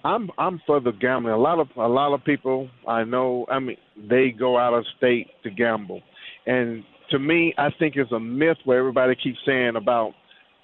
I'm 0.04 0.30
I'm 0.38 0.60
for 0.66 0.80
the 0.80 0.92
gambling. 0.92 1.34
A 1.34 1.38
lot 1.38 1.58
of 1.58 1.68
a 1.76 1.88
lot 1.88 2.12
of 2.12 2.24
people 2.24 2.68
I 2.86 3.04
know. 3.04 3.46
I 3.50 3.58
mean, 3.58 3.76
they 4.08 4.30
go 4.30 4.58
out 4.58 4.74
of 4.74 4.84
state 4.96 5.28
to 5.42 5.50
gamble, 5.50 6.02
and 6.46 6.84
to 7.10 7.18
me, 7.18 7.54
I 7.56 7.70
think 7.78 7.96
it's 7.96 8.12
a 8.12 8.20
myth 8.20 8.58
where 8.64 8.78
everybody 8.78 9.14
keeps 9.14 9.38
saying 9.46 9.76
about 9.76 10.12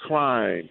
crime. 0.07 0.69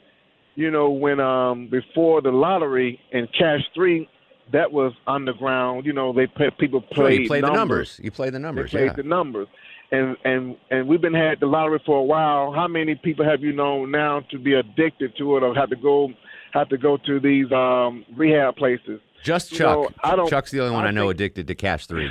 You 0.55 0.69
know, 0.69 0.89
when 0.89 1.19
um 1.19 1.67
before 1.69 2.21
the 2.21 2.31
lottery 2.31 2.99
and 3.11 3.27
Cash 3.37 3.61
Three, 3.73 4.07
that 4.51 4.71
was 4.71 4.93
underground. 5.07 5.85
You 5.85 5.93
know, 5.93 6.13
they 6.13 6.27
pay, 6.27 6.49
people 6.59 6.81
Sure, 6.93 7.05
played 7.05 7.21
you 7.21 7.27
play 7.27 7.41
the 7.41 7.51
numbers. 7.51 7.99
You 8.03 8.11
play 8.11 8.29
the 8.29 8.39
numbers. 8.39 8.71
They 8.71 8.77
played 8.79 8.85
Yeah. 8.87 8.93
the 8.93 9.03
numbers. 9.03 9.47
And 9.91 10.15
and 10.23 10.55
and 10.69 10.87
we've 10.87 11.01
been 11.01 11.13
had 11.13 11.39
the 11.41 11.45
lottery 11.47 11.81
for 11.85 11.97
a 11.97 12.03
while. 12.03 12.53
How 12.53 12.67
many 12.67 12.95
people 12.95 13.25
have 13.25 13.41
you 13.41 13.51
known 13.51 13.91
now 13.91 14.21
to 14.31 14.39
be 14.39 14.53
addicted 14.53 15.15
to 15.17 15.37
it 15.37 15.43
or 15.43 15.53
have 15.55 15.69
to 15.69 15.75
go 15.75 16.09
have 16.53 16.69
to 16.69 16.77
go 16.77 16.97
to 17.05 17.19
these 17.19 17.51
um 17.51 18.05
rehab 18.15 18.55
places? 18.55 19.01
Just 19.23 19.51
You 19.51 19.57
Chuck. 19.59 19.77
know, 19.77 19.89
I 20.03 20.15
don't- 20.15 20.29
Chuck's 20.29 20.49
the 20.51 20.61
only 20.61 20.73
one 20.73 20.85
I 20.85 20.87
I, 20.87 20.91
know 20.91 21.03
think- 21.07 21.15
addicted 21.15 21.47
to 21.47 21.55
Cash 21.55 21.87
Three. 21.87 22.09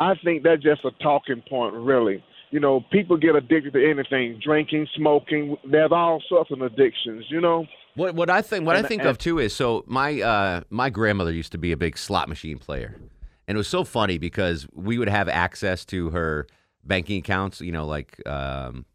I 0.00 0.14
think 0.24 0.42
that's 0.42 0.62
just 0.62 0.84
a 0.84 0.90
talking 1.02 1.42
point, 1.48 1.74
really. 1.74 2.22
You 2.50 2.60
know, 2.60 2.80
people 2.90 3.16
get 3.16 3.34
addicted 3.36 3.72
to 3.74 3.88
anything, 3.90 4.38
drinking, 4.42 4.88
smoking. 4.96 5.56
There's 5.64 5.92
all 5.92 6.20
sorts 6.28 6.50
of 6.50 6.60
addictions. 6.62 7.24
You 7.28 7.40
know. 7.40 7.66
What 7.94 8.14
what 8.14 8.30
I 8.30 8.42
think 8.42 8.66
what 8.66 8.76
I 8.76 8.82
think 8.82 9.02
and- 9.02 9.10
of 9.10 9.18
too 9.18 9.38
is 9.38 9.54
so 9.54 9.84
my 9.86 10.20
uh, 10.20 10.60
my 10.70 10.90
grandmother 10.90 11.32
used 11.32 11.52
to 11.52 11.58
be 11.58 11.72
a 11.72 11.76
big 11.76 11.98
slot 11.98 12.28
machine 12.28 12.58
player, 12.58 12.96
and 13.46 13.56
it 13.56 13.58
was 13.58 13.68
so 13.68 13.84
funny 13.84 14.18
because 14.18 14.66
we 14.72 14.98
would 14.98 15.08
have 15.08 15.28
access 15.28 15.84
to 15.86 16.10
her 16.10 16.46
banking 16.84 17.18
accounts, 17.18 17.60
you 17.60 17.72
know, 17.72 17.86
like 17.86 18.20
um, 18.26 18.86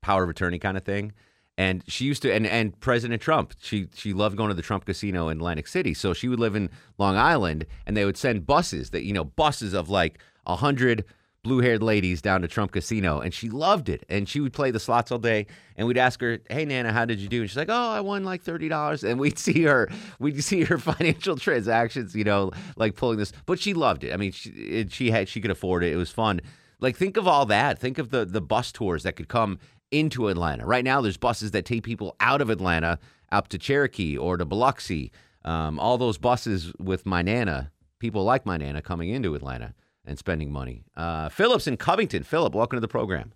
power 0.00 0.24
of 0.24 0.30
attorney 0.30 0.58
kind 0.58 0.76
of 0.76 0.84
thing. 0.84 1.12
And 1.56 1.82
she 1.88 2.04
used 2.04 2.22
to, 2.22 2.32
and, 2.32 2.46
and 2.46 2.78
President 2.78 3.20
Trump, 3.20 3.52
she 3.60 3.88
she 3.94 4.12
loved 4.12 4.36
going 4.36 4.48
to 4.48 4.54
the 4.54 4.62
Trump 4.62 4.84
Casino 4.84 5.28
in 5.28 5.38
Atlantic 5.38 5.66
City. 5.66 5.92
So 5.92 6.14
she 6.14 6.28
would 6.28 6.38
live 6.38 6.54
in 6.54 6.70
Long 6.98 7.16
Island, 7.16 7.66
and 7.84 7.96
they 7.96 8.04
would 8.04 8.16
send 8.16 8.46
buses 8.46 8.90
that 8.90 9.02
you 9.02 9.12
know 9.12 9.24
buses 9.24 9.74
of 9.74 9.88
like 9.88 10.20
a 10.46 10.54
hundred 10.54 11.04
blue 11.48 11.60
haired 11.60 11.82
ladies 11.82 12.20
down 12.20 12.42
to 12.42 12.48
Trump 12.48 12.72
Casino, 12.72 13.20
and 13.20 13.32
she 13.32 13.48
loved 13.48 13.88
it. 13.88 14.04
And 14.10 14.28
she 14.28 14.38
would 14.38 14.52
play 14.52 14.70
the 14.70 14.78
slots 14.78 15.10
all 15.10 15.18
day, 15.18 15.46
and 15.76 15.88
we'd 15.88 15.96
ask 15.96 16.20
her, 16.20 16.38
"Hey 16.50 16.66
Nana, 16.66 16.92
how 16.92 17.06
did 17.06 17.18
you 17.20 17.28
do?" 17.28 17.40
And 17.40 17.48
she's 17.50 17.56
like, 17.56 17.70
"Oh, 17.70 17.90
I 17.90 18.00
won 18.00 18.22
like 18.22 18.42
thirty 18.42 18.68
dollars." 18.68 19.02
And 19.02 19.18
we'd 19.18 19.38
see 19.46 19.62
her, 19.62 19.88
we'd 20.18 20.44
see 20.44 20.64
her 20.64 20.76
financial 20.92 21.36
transactions, 21.36 22.14
you 22.14 22.24
know, 22.24 22.52
like 22.76 22.96
pulling 22.96 23.18
this. 23.18 23.32
But 23.46 23.58
she 23.58 23.72
loved 23.72 24.04
it. 24.04 24.12
I 24.12 24.16
mean, 24.18 24.32
she 24.32 24.50
it, 24.50 24.92
she 24.92 25.10
had 25.10 25.28
she 25.28 25.40
could 25.40 25.50
afford 25.50 25.82
it. 25.82 25.92
It 25.92 25.96
was 25.96 26.10
fun. 26.10 26.40
Like 26.80 26.96
think 26.96 27.16
of 27.16 27.26
all 27.26 27.46
that. 27.46 27.78
Think 27.78 27.96
of 27.98 28.10
the 28.10 28.26
the 28.26 28.42
bus 28.42 28.70
tours 28.70 29.02
that 29.04 29.16
could 29.16 29.28
come 29.28 29.58
into 29.90 30.28
Atlanta. 30.28 30.66
Right 30.66 30.84
now, 30.84 31.00
there's 31.00 31.16
buses 31.16 31.52
that 31.52 31.64
take 31.64 31.82
people 31.82 32.14
out 32.20 32.42
of 32.42 32.50
Atlanta 32.50 32.98
up 33.32 33.48
to 33.48 33.58
Cherokee 33.58 34.18
or 34.18 34.36
to 34.36 34.44
Biloxi. 34.44 35.10
Um, 35.46 35.78
all 35.78 35.96
those 35.96 36.18
buses 36.18 36.74
with 36.78 37.06
my 37.06 37.22
nana, 37.22 37.70
people 38.00 38.22
like 38.22 38.44
my 38.44 38.58
nana 38.58 38.82
coming 38.82 39.08
into 39.08 39.34
Atlanta 39.34 39.72
and 40.08 40.18
spending 40.18 40.50
money. 40.50 40.82
Uh, 40.96 41.28
Phillips 41.28 41.66
in 41.66 41.76
Covington. 41.76 42.22
Philip, 42.22 42.54
welcome 42.54 42.76
to 42.76 42.80
the 42.80 42.88
program. 42.88 43.32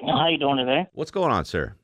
How 0.00 0.28
you 0.28 0.38
doing 0.38 0.56
today? 0.56 0.86
What's 0.94 1.10
going 1.10 1.30
on, 1.30 1.44
sir? 1.44 1.74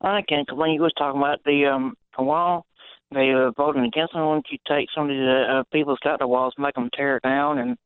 I 0.00 0.22
can't 0.28 0.48
complain. 0.48 0.74
You 0.74 0.82
was 0.82 0.92
talking 0.96 1.20
about 1.20 1.40
the 1.44 1.66
um 1.66 1.94
the 2.16 2.24
wall. 2.24 2.66
They 3.14 3.30
uh, 3.32 3.50
voted 3.56 3.84
against 3.84 4.14
it. 4.14 4.18
Why 4.18 4.34
don't 4.34 4.46
you 4.50 4.58
take 4.68 4.88
some 4.94 5.04
of 5.04 5.16
the 5.16 5.44
uh, 5.60 5.62
people 5.72 5.94
that 5.94 6.04
got 6.08 6.18
the 6.18 6.26
walls, 6.26 6.54
make 6.58 6.74
them 6.74 6.90
tear 6.94 7.16
it 7.16 7.22
down, 7.22 7.58
and 7.58 7.76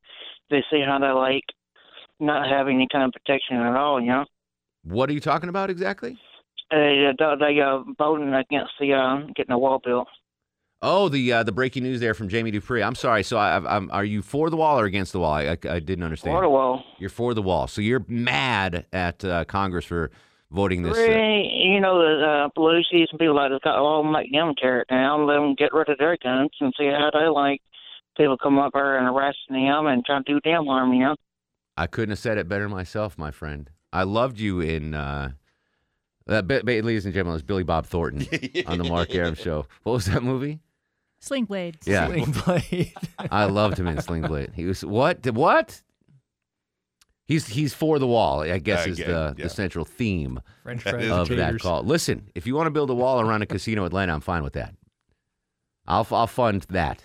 they 0.51 0.65
see 0.71 0.83
how 0.85 0.99
they 0.99 1.11
like 1.11 1.45
not 2.19 2.49
having 2.49 2.77
any 2.77 2.89
kind 2.91 3.05
of 3.05 3.13
protection 3.13 3.57
at 3.57 3.77
all. 3.77 4.01
You 4.01 4.09
know, 4.09 4.25
What 4.85 5.09
are 5.11 5.13
you 5.13 5.21
talking 5.21 5.49
about 5.49 5.71
exactly? 5.71 6.19
they 6.71 7.13
uh, 7.21 7.37
they 7.37 7.61
uh, 7.61 7.83
voting 7.99 8.35
against 8.35 8.73
the 8.81 8.95
uh, 8.95 9.19
getting 9.37 9.51
the 9.53 9.59
wall 9.59 9.81
built. 9.85 10.09
Oh, 10.85 11.09
the 11.09 11.33
uh, 11.33 11.42
the 11.45 11.53
breaking 11.53 11.85
news 11.85 12.01
there 12.01 12.12
from 12.12 12.29
Jamie 12.29 12.51
Dupree. 12.51 12.83
I'm 12.83 12.97
sorry. 12.97 13.23
So, 13.23 13.37
I, 13.38 13.57
I'm, 13.77 13.88
are 13.92 14.05
you 14.05 14.21
for 14.21 14.51
the 14.51 14.57
wall 14.57 14.81
or 14.81 14.85
against 14.85 15.12
the 15.12 15.21
wall? 15.21 15.33
I, 15.33 15.42
I, 15.42 15.51
I 15.71 15.79
didn't 15.79 16.03
understand. 16.03 16.35
For 16.35 16.42
the 16.42 16.49
wall. 16.51 16.83
You're 16.99 17.09
for 17.09 17.35
the 17.35 17.42
wall. 17.42 17.68
So 17.68 17.81
you're 17.81 18.05
mad 18.09 18.87
at 18.92 19.25
uh, 19.25 19.45
Congress 19.45 19.85
for 19.85 20.11
voting 20.51 20.83
this. 20.83 20.99
uh, 20.99 21.01
Really, 21.01 21.49
you 21.55 21.81
know, 21.81 21.99
the 22.01 22.27
uh, 22.27 22.49
Pelosi 22.59 23.07
and 23.09 23.18
people 23.18 23.37
like 23.37 23.53
got 23.62 23.79
all 23.79 24.03
make 24.03 24.33
them 24.33 24.55
tear 24.61 24.81
it 24.81 24.88
down, 24.88 25.27
let 25.27 25.35
them 25.35 25.55
get 25.55 25.73
rid 25.73 25.88
of 25.88 25.99
their 25.99 26.16
guns, 26.21 26.51
and 26.61 26.75
see 26.77 26.87
how 26.87 27.11
they 27.12 27.29
like 27.29 27.62
people 28.16 28.37
come 28.37 28.59
up 28.59 28.73
there 28.75 28.99
and 28.99 29.07
arrest 29.07 29.38
them 29.49 29.87
and 29.87 30.05
try 30.05 30.18
to 30.18 30.25
do 30.25 30.40
them 30.45 30.66
harm. 30.66 30.92
You 30.92 31.05
know. 31.05 31.16
I 31.77 31.87
couldn't 31.87 32.11
have 32.11 32.18
said 32.18 32.38
it 32.38 32.49
better 32.49 32.68
myself, 32.68 33.16
my 33.16 33.31
friend. 33.31 33.71
I 33.92 34.03
loved 34.03 34.40
you 34.40 34.61
in. 34.61 34.95
Uh, 34.95 35.31
uh, 36.29 36.42
ladies 36.49 37.05
and 37.05 37.14
gentlemen, 37.14 37.33
it 37.33 37.35
was 37.35 37.42
Billy 37.42 37.62
Bob 37.62 37.87
Thornton 37.87 38.27
on 38.66 38.79
the 38.79 38.85
Mark 38.85 39.14
Arum 39.14 39.35
show. 39.35 39.66
What 39.85 39.92
was 39.92 40.07
that 40.07 40.23
movie? 40.23 40.61
Sling 41.23 41.45
Blade. 41.45 41.79
Yeah. 41.87 42.09
Sling 42.09 42.33
Blade. 42.45 42.93
I 43.31 43.45
loved 43.45 43.79
him 43.79 43.87
in 43.87 44.01
Sling 44.03 44.23
Blade. 44.23 44.51
He 44.57 44.65
was 44.65 44.85
what? 44.85 45.25
What? 45.33 45.81
He's 47.29 47.47
he's 47.47 47.73
for 47.73 48.01
the 48.01 48.09
wall. 48.09 48.41
I 48.43 48.59
guess 48.59 48.87
Uh, 48.87 48.91
is 48.91 48.97
the, 48.99 49.35
yeah. 49.39 49.45
the 49.45 49.49
central 49.49 49.85
theme 49.85 50.41
French 50.65 50.83
fries 50.83 51.09
of 51.09 51.29
that 51.29 51.61
call. 51.61 51.85
Listen, 51.85 52.29
if 52.35 52.45
you 52.45 52.57
want 52.57 52.67
to 52.67 52.73
build 52.73 52.91
a 52.91 52.95
wall 52.95 53.21
around 53.21 53.43
a 53.43 53.47
casino 53.47 53.85
Atlanta, 53.85 54.13
I'm 54.13 54.21
fine 54.21 54.43
with 54.43 54.55
that. 54.55 54.75
I'll 55.87 56.07
I'll 56.11 56.27
fund 56.27 56.67
that. 56.71 57.05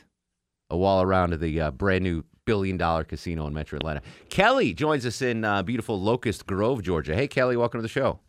A 0.72 0.76
wall 0.76 1.04
around 1.04 1.40
the 1.40 1.62
uh, 1.62 1.72
brand 1.72 2.04
new 2.04 2.24
billion 2.46 2.76
dollar 2.76 3.04
casino 3.04 3.46
in 3.46 3.54
Metro 3.54 3.78
Atlanta. 3.78 4.02
Kelly 4.30 4.74
joins 4.74 5.06
us 5.06 5.22
in 5.22 5.46
uh, 5.46 5.62
beautiful 5.62 6.02
Locust 6.02 6.48
Grove, 6.48 6.82
Georgia. 6.82 7.16
Hey, 7.16 7.28
Kelly, 7.28 7.56
welcome 7.56 7.78
to 7.78 7.84
the 7.84 7.88
show. 7.88 8.20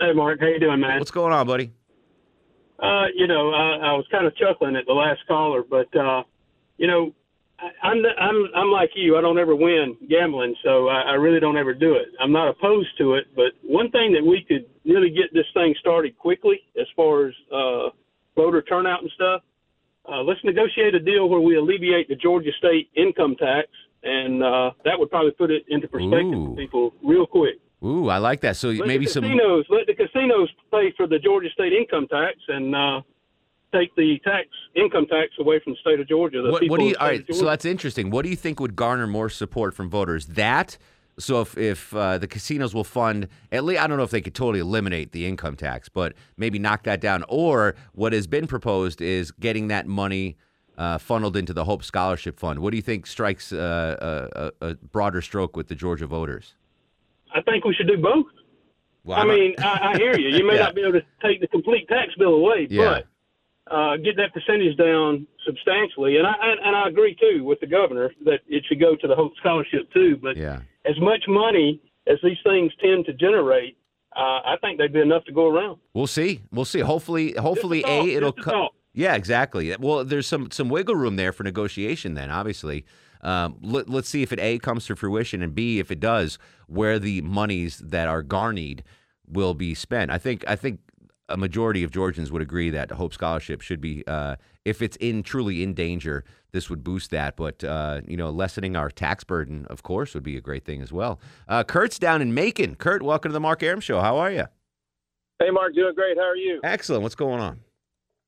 Hey, 0.00 0.12
Mark, 0.12 0.40
how 0.40 0.46
you 0.48 0.58
doing, 0.58 0.80
man? 0.80 0.98
What's 0.98 1.10
going 1.12 1.32
on, 1.32 1.46
buddy? 1.46 1.72
Uh, 2.78 3.06
you 3.14 3.26
know, 3.26 3.50
I, 3.50 3.90
I 3.90 3.92
was 3.94 4.06
kind 4.10 4.26
of 4.26 4.36
chuckling 4.36 4.76
at 4.76 4.86
the 4.86 4.92
last 4.92 5.20
caller, 5.26 5.62
but 5.68 5.94
uh, 5.96 6.22
you 6.76 6.86
know, 6.86 7.12
I, 7.58 7.88
I'm 7.88 8.02
I'm 8.20 8.44
I'm 8.54 8.70
like 8.70 8.90
you. 8.94 9.16
I 9.16 9.20
don't 9.20 9.38
ever 9.38 9.56
win 9.56 9.96
gambling, 10.08 10.54
so 10.62 10.88
I, 10.88 11.00
I 11.00 11.12
really 11.14 11.40
don't 11.40 11.56
ever 11.56 11.74
do 11.74 11.94
it. 11.94 12.08
I'm 12.20 12.32
not 12.32 12.48
opposed 12.48 12.96
to 12.98 13.14
it, 13.14 13.26
but 13.34 13.52
one 13.62 13.90
thing 13.90 14.12
that 14.12 14.24
we 14.24 14.44
could 14.46 14.66
really 14.84 15.10
get 15.10 15.34
this 15.34 15.46
thing 15.54 15.74
started 15.80 16.16
quickly, 16.18 16.60
as 16.80 16.86
far 16.94 17.26
as 17.26 17.34
uh, 17.52 17.88
voter 18.36 18.62
turnout 18.62 19.02
and 19.02 19.10
stuff. 19.14 19.42
Uh, 20.10 20.22
let's 20.22 20.40
negotiate 20.42 20.94
a 20.94 21.00
deal 21.00 21.28
where 21.28 21.40
we 21.40 21.56
alleviate 21.56 22.08
the 22.08 22.14
Georgia 22.14 22.50
state 22.58 22.88
income 22.96 23.36
tax, 23.38 23.68
and 24.04 24.42
uh, 24.42 24.70
that 24.84 24.98
would 24.98 25.10
probably 25.10 25.32
put 25.32 25.50
it 25.50 25.64
into 25.68 25.86
perspective 25.88 26.38
Ooh. 26.38 26.50
for 26.50 26.56
people 26.56 26.94
real 27.04 27.26
quick. 27.26 27.56
Ooh, 27.84 28.08
I 28.08 28.18
like 28.18 28.40
that. 28.40 28.56
So 28.56 28.70
Let 28.70 28.88
maybe 28.88 29.06
some. 29.06 29.22
casinos 29.22 29.66
let 29.68 29.86
the 29.86 29.94
casinos 29.94 30.48
pay 30.70 30.92
for 30.96 31.06
the 31.06 31.18
Georgia 31.18 31.48
state 31.50 31.72
income 31.72 32.08
tax 32.08 32.36
and 32.48 32.74
uh, 32.74 33.02
take 33.72 33.94
the 33.94 34.18
tax 34.24 34.48
income 34.74 35.06
tax 35.06 35.30
away 35.38 35.60
from 35.62 35.74
the 35.74 35.78
state 35.80 36.00
of 36.00 36.08
Georgia. 36.08 36.42
What, 36.42 36.66
what 36.68 36.80
do 36.80 36.86
you? 36.86 36.96
All 36.98 37.06
right, 37.06 37.24
so 37.32 37.44
that's 37.44 37.64
interesting. 37.64 38.10
What 38.10 38.22
do 38.22 38.30
you 38.30 38.36
think 38.36 38.58
would 38.58 38.74
garner 38.74 39.06
more 39.06 39.28
support 39.28 39.74
from 39.74 39.88
voters? 39.88 40.26
That. 40.26 40.76
So 41.20 41.40
if 41.40 41.58
if 41.58 41.94
uh, 41.94 42.18
the 42.18 42.28
casinos 42.28 42.74
will 42.74 42.84
fund 42.84 43.28
at 43.50 43.64
least, 43.64 43.80
I 43.80 43.86
don't 43.86 43.96
know 43.96 44.04
if 44.04 44.10
they 44.10 44.20
could 44.20 44.36
totally 44.36 44.60
eliminate 44.60 45.10
the 45.10 45.26
income 45.26 45.56
tax, 45.56 45.88
but 45.88 46.14
maybe 46.36 46.60
knock 46.60 46.84
that 46.84 47.00
down. 47.00 47.24
Or 47.28 47.74
what 47.92 48.12
has 48.12 48.28
been 48.28 48.46
proposed 48.46 49.00
is 49.00 49.32
getting 49.32 49.66
that 49.68 49.88
money 49.88 50.36
uh, 50.76 50.98
funneled 50.98 51.36
into 51.36 51.52
the 51.52 51.64
Hope 51.64 51.82
Scholarship 51.82 52.38
Fund. 52.38 52.60
What 52.60 52.70
do 52.70 52.76
you 52.76 52.82
think 52.82 53.04
strikes 53.06 53.52
uh, 53.52 54.50
a 54.60 54.74
broader 54.76 55.20
stroke 55.20 55.56
with 55.56 55.66
the 55.66 55.74
Georgia 55.74 56.06
voters? 56.06 56.54
I 57.34 57.40
think 57.42 57.64
we 57.64 57.74
should 57.74 57.88
do 57.88 57.98
both. 57.98 58.26
Well, 59.04 59.18
I 59.18 59.24
mean, 59.24 59.54
I, 59.58 59.92
I 59.94 59.96
hear 59.96 60.18
you. 60.18 60.28
You 60.36 60.46
may 60.46 60.54
Yeah. 60.56 60.64
not 60.64 60.74
be 60.74 60.82
able 60.82 60.92
to 60.92 61.02
take 61.22 61.40
the 61.40 61.46
complete 61.48 61.88
tax 61.88 62.12
bill 62.18 62.34
away, 62.34 62.66
Yeah. 62.68 63.00
but 63.66 63.74
uh, 63.74 63.96
get 63.98 64.16
that 64.16 64.32
percentage 64.34 64.76
down 64.76 65.26
substantially. 65.46 66.16
And 66.16 66.26
I 66.26 66.34
and, 66.42 66.76
I 66.76 66.88
agree 66.88 67.16
too 67.20 67.44
with 67.44 67.60
the 67.60 67.66
governor 67.66 68.12
that 68.24 68.40
it 68.48 68.64
should 68.68 68.80
go 68.80 68.96
to 68.96 69.06
the 69.08 69.14
Hope 69.14 69.32
Scholarship 69.40 69.90
too. 69.92 70.18
But 70.20 70.36
yeah. 70.36 70.60
as 70.86 70.98
much 71.00 71.24
money 71.28 71.80
as 72.06 72.18
these 72.22 72.38
things 72.44 72.72
tend 72.82 73.04
to 73.06 73.12
generate, 73.12 73.76
uh, 74.16 74.40
I 74.44 74.56
think 74.62 74.78
they'd 74.78 74.92
be 74.92 75.00
enough 75.00 75.24
to 75.26 75.32
go 75.32 75.46
around. 75.48 75.78
We'll 75.94 76.06
see. 76.06 76.40
We'll 76.50 76.64
see. 76.64 76.80
Hopefully, 76.80 77.32
hopefully, 77.32 77.84
a 77.86 78.04
it'll 78.16 78.30
a 78.30 78.42
cut. 78.42 78.72
Yeah, 78.94 79.14
exactly. 79.14 79.74
Well, 79.78 80.04
there's 80.04 80.26
some 80.26 80.50
some 80.50 80.68
wiggle 80.70 80.96
room 80.96 81.16
there 81.16 81.32
for 81.32 81.44
negotiation. 81.44 82.14
Then, 82.14 82.30
obviously, 82.30 82.84
um, 83.22 83.58
let, 83.62 83.88
let's 83.88 84.08
see 84.08 84.22
if 84.22 84.32
it 84.32 84.40
a 84.40 84.58
comes 84.58 84.86
to 84.86 84.96
fruition, 84.96 85.42
and 85.42 85.54
b 85.54 85.78
if 85.78 85.90
it 85.90 86.00
does, 86.00 86.38
where 86.66 86.98
the 86.98 87.20
monies 87.22 87.78
that 87.78 88.08
are 88.08 88.22
garnered 88.22 88.82
will 89.26 89.54
be 89.54 89.74
spent. 89.74 90.10
I 90.10 90.18
think 90.18 90.44
I 90.48 90.56
think 90.56 90.80
a 91.28 91.36
majority 91.36 91.84
of 91.84 91.90
Georgians 91.90 92.32
would 92.32 92.42
agree 92.42 92.70
that 92.70 92.90
Hope 92.90 93.12
Scholarship 93.12 93.60
should 93.60 93.80
be, 93.80 94.02
uh, 94.06 94.36
if 94.64 94.80
it's 94.80 94.96
in 94.96 95.22
truly 95.22 95.62
in 95.62 95.74
danger, 95.74 96.24
this 96.52 96.70
would 96.70 96.82
boost 96.82 97.10
that. 97.10 97.36
But 97.36 97.62
uh, 97.62 98.00
you 98.06 98.16
know, 98.16 98.30
lessening 98.30 98.76
our 98.76 98.90
tax 98.90 99.24
burden, 99.24 99.66
of 99.68 99.82
course, 99.82 100.14
would 100.14 100.22
be 100.22 100.36
a 100.36 100.40
great 100.40 100.64
thing 100.64 100.80
as 100.80 100.92
well. 100.92 101.20
Uh, 101.48 101.64
Kurt's 101.64 101.98
down 101.98 102.22
in 102.22 102.32
Macon. 102.34 102.74
Kurt, 102.74 103.02
welcome 103.02 103.30
to 103.30 103.34
the 103.34 103.40
Mark 103.40 103.62
Arum 103.62 103.80
Show. 103.80 104.00
How 104.00 104.16
are 104.18 104.30
you? 104.30 104.46
Hey, 105.38 105.50
Mark, 105.50 105.74
doing 105.74 105.94
great. 105.94 106.16
How 106.16 106.24
are 106.24 106.36
you? 106.36 106.60
Excellent. 106.64 107.02
What's 107.02 107.14
going 107.14 107.40
on? 107.40 107.60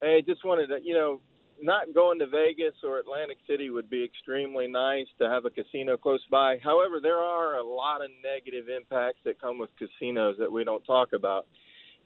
Hey, 0.00 0.22
just 0.26 0.44
wanted 0.44 0.68
to, 0.68 0.79
you 0.83 0.94
know, 0.94 1.20
not 1.62 1.94
going 1.94 2.18
to 2.18 2.26
Vegas 2.26 2.74
or 2.84 2.98
Atlantic 2.98 3.38
City 3.46 3.70
would 3.70 3.90
be 3.90 4.04
extremely 4.04 4.66
nice 4.66 5.06
to 5.18 5.28
have 5.28 5.44
a 5.44 5.50
casino 5.50 5.96
close 5.96 6.20
by. 6.30 6.58
However, 6.62 7.00
there 7.00 7.18
are 7.18 7.56
a 7.56 7.62
lot 7.62 8.02
of 8.02 8.10
negative 8.22 8.68
impacts 8.68 9.18
that 9.24 9.40
come 9.40 9.58
with 9.58 9.70
casinos 9.78 10.36
that 10.38 10.50
we 10.50 10.64
don't 10.64 10.84
talk 10.84 11.12
about. 11.12 11.46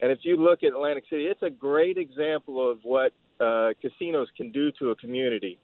And 0.00 0.10
if 0.10 0.18
you 0.22 0.36
look 0.36 0.62
at 0.62 0.72
Atlantic 0.72 1.04
City, 1.08 1.24
it's 1.24 1.42
a 1.42 1.50
great 1.50 1.98
example 1.98 2.70
of 2.70 2.78
what 2.82 3.12
uh, 3.40 3.70
casinos 3.80 4.28
can 4.36 4.50
do 4.50 4.70
to 4.78 4.90
a 4.90 4.96
community. 4.96 5.58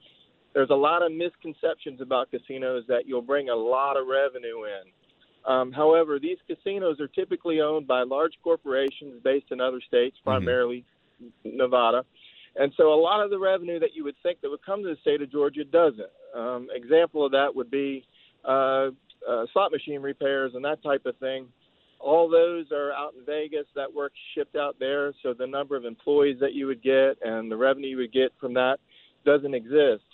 There's 0.55 0.71
a 0.71 0.75
lot 0.75 1.03
of 1.03 1.13
misconceptions 1.13 2.01
about 2.01 2.31
casinos 2.31 2.85
that 2.89 3.07
you'll 3.07 3.23
bring 3.23 3.49
a 3.51 3.55
lot 3.55 3.97
of 3.97 4.07
revenue 4.07 4.65
in. 4.65 5.51
Um, 5.51 5.73
however, 5.73 6.19
these 6.19 6.39
casinos 6.47 7.01
are 7.01 7.09
typically 7.09 7.61
owned 7.61 7.87
by 7.87 8.03
large 8.03 8.35
corporations 8.43 9.21
based 9.25 9.47
in 9.51 9.61
other 9.61 9.81
states, 9.81 10.17
primarily 10.25 10.85
Nevada. 11.45 12.05
And 12.57 12.73
so 12.77 12.93
a 12.93 13.01
lot 13.01 13.23
of 13.23 13.31
the 13.31 13.39
revenue 13.39 13.79
that 13.81 13.95
you 13.95 14.05
would 14.05 14.17
think 14.23 14.41
that 14.41 14.51
would 14.51 14.65
come 14.65 14.83
to 14.83 14.89
the 14.89 14.97
state 15.01 15.23
of 15.23 15.31
Georgia 15.31 15.65
doesn't. 15.65 16.11
Um, 16.35 16.69
example 16.75 17.25
of 17.25 17.33
that 17.33 17.55
would 17.55 17.71
be 17.71 18.05
uh, 18.45 18.91
uh, 19.29 19.47
slot 19.53 19.73
machine 19.73 20.01
repairs 20.01 20.53
and 20.55 20.65
that 20.65 20.83
type 20.83 21.07
of 21.07 21.17
thing. 21.19 21.47
All 22.01 22.29
those 22.31 22.73
are 22.73 22.93
out 22.93 23.13
in 23.19 23.25
Vegas. 23.27 23.67
That 23.75 23.93
work 23.93 24.13
shipped 24.35 24.57
out 24.57 24.77
there. 24.81 25.13
So 25.23 25.35
the 25.35 25.47
number 25.47 25.77
of 25.77 25.85
employees 25.85 26.39
that 26.41 26.55
you 26.55 26.67
would 26.67 26.83
get 26.83 27.19
and 27.23 27.51
the 27.51 27.57
revenue 27.57 27.89
you 27.89 27.97
would 27.99 28.13
get 28.13 28.33
from 28.41 28.55
that 28.55 28.79
doesn't 29.25 29.55
exist. 29.55 30.05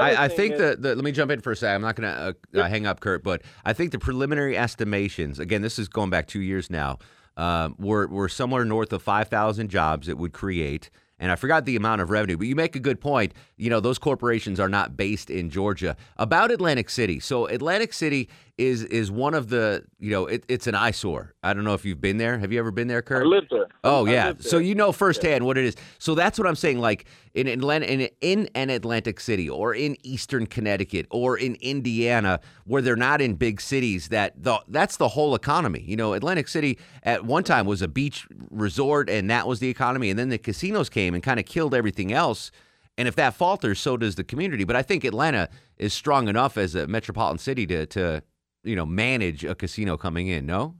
I, 0.00 0.24
I 0.24 0.28
think 0.28 0.54
is- 0.54 0.58
the, 0.60 0.76
the 0.76 0.94
let 0.94 1.04
me 1.04 1.12
jump 1.12 1.30
in 1.30 1.40
for 1.40 1.52
a 1.52 1.56
second. 1.56 1.76
I'm 1.76 1.82
not 1.82 1.96
going 1.96 2.10
to 2.10 2.36
uh, 2.58 2.62
uh, 2.62 2.68
hang 2.68 2.86
up, 2.86 3.00
Kurt, 3.00 3.22
but 3.22 3.42
I 3.64 3.72
think 3.72 3.92
the 3.92 3.98
preliminary 3.98 4.56
estimations. 4.56 5.38
Again, 5.38 5.62
this 5.62 5.78
is 5.78 5.88
going 5.88 6.10
back 6.10 6.26
two 6.26 6.40
years 6.40 6.70
now. 6.70 6.98
Um, 7.36 7.74
we're 7.78 8.06
we're 8.06 8.28
somewhere 8.28 8.64
north 8.64 8.92
of 8.92 9.02
5,000 9.02 9.68
jobs 9.68 10.08
it 10.08 10.16
would 10.16 10.32
create, 10.32 10.88
and 11.18 11.30
I 11.30 11.36
forgot 11.36 11.64
the 11.64 11.76
amount 11.76 12.00
of 12.00 12.10
revenue. 12.10 12.36
But 12.36 12.46
you 12.46 12.56
make 12.56 12.76
a 12.76 12.80
good 12.80 13.00
point. 13.00 13.32
You 13.56 13.70
know, 13.70 13.80
those 13.80 13.98
corporations 13.98 14.58
are 14.58 14.68
not 14.68 14.96
based 14.96 15.30
in 15.30 15.50
Georgia. 15.50 15.96
About 16.16 16.50
Atlantic 16.50 16.90
City, 16.90 17.20
so 17.20 17.46
Atlantic 17.46 17.92
City 17.92 18.28
is 18.56 18.84
is 18.84 19.10
one 19.10 19.34
of 19.34 19.48
the 19.48 19.84
you 19.98 20.10
know 20.10 20.26
it, 20.26 20.44
it's 20.48 20.66
an 20.66 20.74
eyesore. 20.76 21.34
I 21.42 21.54
don't 21.54 21.64
know 21.64 21.74
if 21.74 21.84
you've 21.84 22.00
been 22.00 22.18
there. 22.18 22.38
Have 22.38 22.52
you 22.52 22.58
ever 22.60 22.70
been 22.70 22.86
there, 22.86 23.02
Kurt? 23.02 23.22
I 23.22 23.26
lived 23.26 23.48
there. 23.50 23.66
Oh 23.82 24.06
I 24.06 24.12
yeah, 24.12 24.26
lived 24.28 24.44
so 24.44 24.58
you 24.58 24.76
know 24.76 24.92
firsthand 24.92 25.44
what 25.44 25.58
it 25.58 25.64
is. 25.64 25.76
So 25.98 26.14
that's 26.14 26.38
what 26.38 26.46
I'm 26.46 26.54
saying. 26.54 26.78
Like 26.78 27.06
in 27.34 27.48
Atlanta, 27.48 27.90
in, 27.92 28.08
in 28.20 28.48
an 28.54 28.70
Atlantic 28.70 29.18
City, 29.18 29.48
or 29.50 29.74
in 29.74 29.96
Eastern 30.04 30.46
Connecticut, 30.46 31.06
or 31.10 31.36
in 31.36 31.56
Indiana, 31.56 32.38
where 32.64 32.80
they're 32.80 32.94
not 32.94 33.20
in 33.20 33.34
big 33.34 33.60
cities, 33.60 34.08
that 34.08 34.40
the 34.40 34.60
that's 34.68 34.98
the 34.98 35.08
whole 35.08 35.34
economy. 35.34 35.82
You 35.84 35.96
know, 35.96 36.12
Atlantic 36.12 36.46
City 36.46 36.78
at 37.02 37.24
one 37.24 37.42
time 37.42 37.66
was 37.66 37.82
a 37.82 37.88
beach 37.88 38.26
resort, 38.50 39.10
and 39.10 39.28
that 39.30 39.48
was 39.48 39.58
the 39.58 39.68
economy. 39.68 40.10
And 40.10 40.18
then 40.18 40.28
the 40.28 40.38
casinos 40.38 40.88
came 40.88 41.14
and 41.14 41.22
kind 41.22 41.40
of 41.40 41.46
killed 41.46 41.74
everything 41.74 42.12
else. 42.12 42.52
And 42.96 43.08
if 43.08 43.16
that 43.16 43.34
falters, 43.34 43.80
so 43.80 43.96
does 43.96 44.14
the 44.14 44.22
community. 44.22 44.62
But 44.62 44.76
I 44.76 44.82
think 44.82 45.02
Atlanta 45.02 45.48
is 45.76 45.92
strong 45.92 46.28
enough 46.28 46.56
as 46.56 46.76
a 46.76 46.86
metropolitan 46.86 47.38
city 47.38 47.66
to 47.66 47.86
to 47.86 48.22
you 48.64 48.76
know 48.76 48.86
manage 48.86 49.44
a 49.44 49.54
casino 49.54 49.96
coming 49.96 50.28
in. 50.28 50.46
No. 50.46 50.74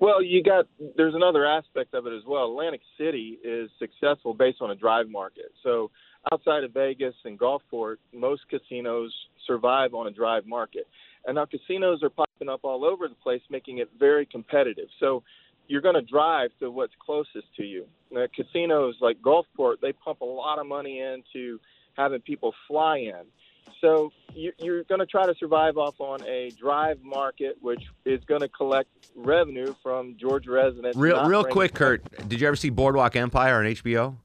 Well, 0.00 0.22
you 0.22 0.42
got 0.42 0.66
there's 0.96 1.14
another 1.14 1.46
aspect 1.46 1.94
of 1.94 2.06
it 2.06 2.12
as 2.12 2.22
well. 2.26 2.44
Atlantic 2.44 2.80
City 2.98 3.38
is 3.44 3.70
successful 3.78 4.34
based 4.34 4.58
on 4.60 4.70
a 4.70 4.74
drive 4.74 5.08
market. 5.08 5.52
So 5.62 5.90
outside 6.32 6.64
of 6.64 6.72
Vegas 6.72 7.14
and 7.24 7.38
Gulfport, 7.38 7.96
most 8.12 8.42
casinos 8.48 9.12
survive 9.46 9.94
on 9.94 10.06
a 10.06 10.10
drive 10.10 10.46
market. 10.46 10.88
And 11.26 11.36
now 11.36 11.44
casinos 11.44 12.02
are 12.02 12.10
popping 12.10 12.48
up 12.48 12.60
all 12.62 12.84
over 12.84 13.08
the 13.08 13.14
place, 13.14 13.42
making 13.50 13.78
it 13.78 13.90
very 13.98 14.26
competitive. 14.26 14.88
So 15.00 15.22
you're 15.68 15.80
going 15.80 15.94
to 15.94 16.02
drive 16.02 16.50
to 16.60 16.70
what's 16.70 16.92
closest 17.04 17.46
to 17.56 17.64
you. 17.64 17.86
Now, 18.10 18.26
casinos 18.34 18.96
like 19.00 19.20
Gulfport, 19.20 19.76
they 19.82 19.92
pump 19.92 20.20
a 20.20 20.24
lot 20.24 20.58
of 20.58 20.66
money 20.66 21.00
into 21.00 21.58
having 21.96 22.20
people 22.20 22.54
fly 22.68 22.98
in. 22.98 23.24
So 23.80 24.12
you- 24.34 24.52
you're 24.58 24.84
going 24.84 25.00
to 25.00 25.06
try 25.06 25.26
to 25.26 25.34
survive 25.34 25.76
off 25.76 25.94
on 26.00 26.22
a 26.26 26.50
drive 26.58 27.02
market, 27.02 27.56
which 27.60 27.82
is 28.04 28.22
going 28.24 28.40
to 28.40 28.48
collect 28.48 28.88
revenue 29.14 29.74
from 29.82 30.16
Georgia 30.18 30.50
residents. 30.50 30.96
Real 30.96 31.26
real 31.26 31.44
quick, 31.44 31.74
Kurt. 31.74 32.02
Did 32.28 32.40
you 32.40 32.46
ever 32.46 32.56
see 32.56 32.70
Boardwalk 32.70 33.16
Empire 33.16 33.56
on 33.56 33.64
HBO? 33.66 34.16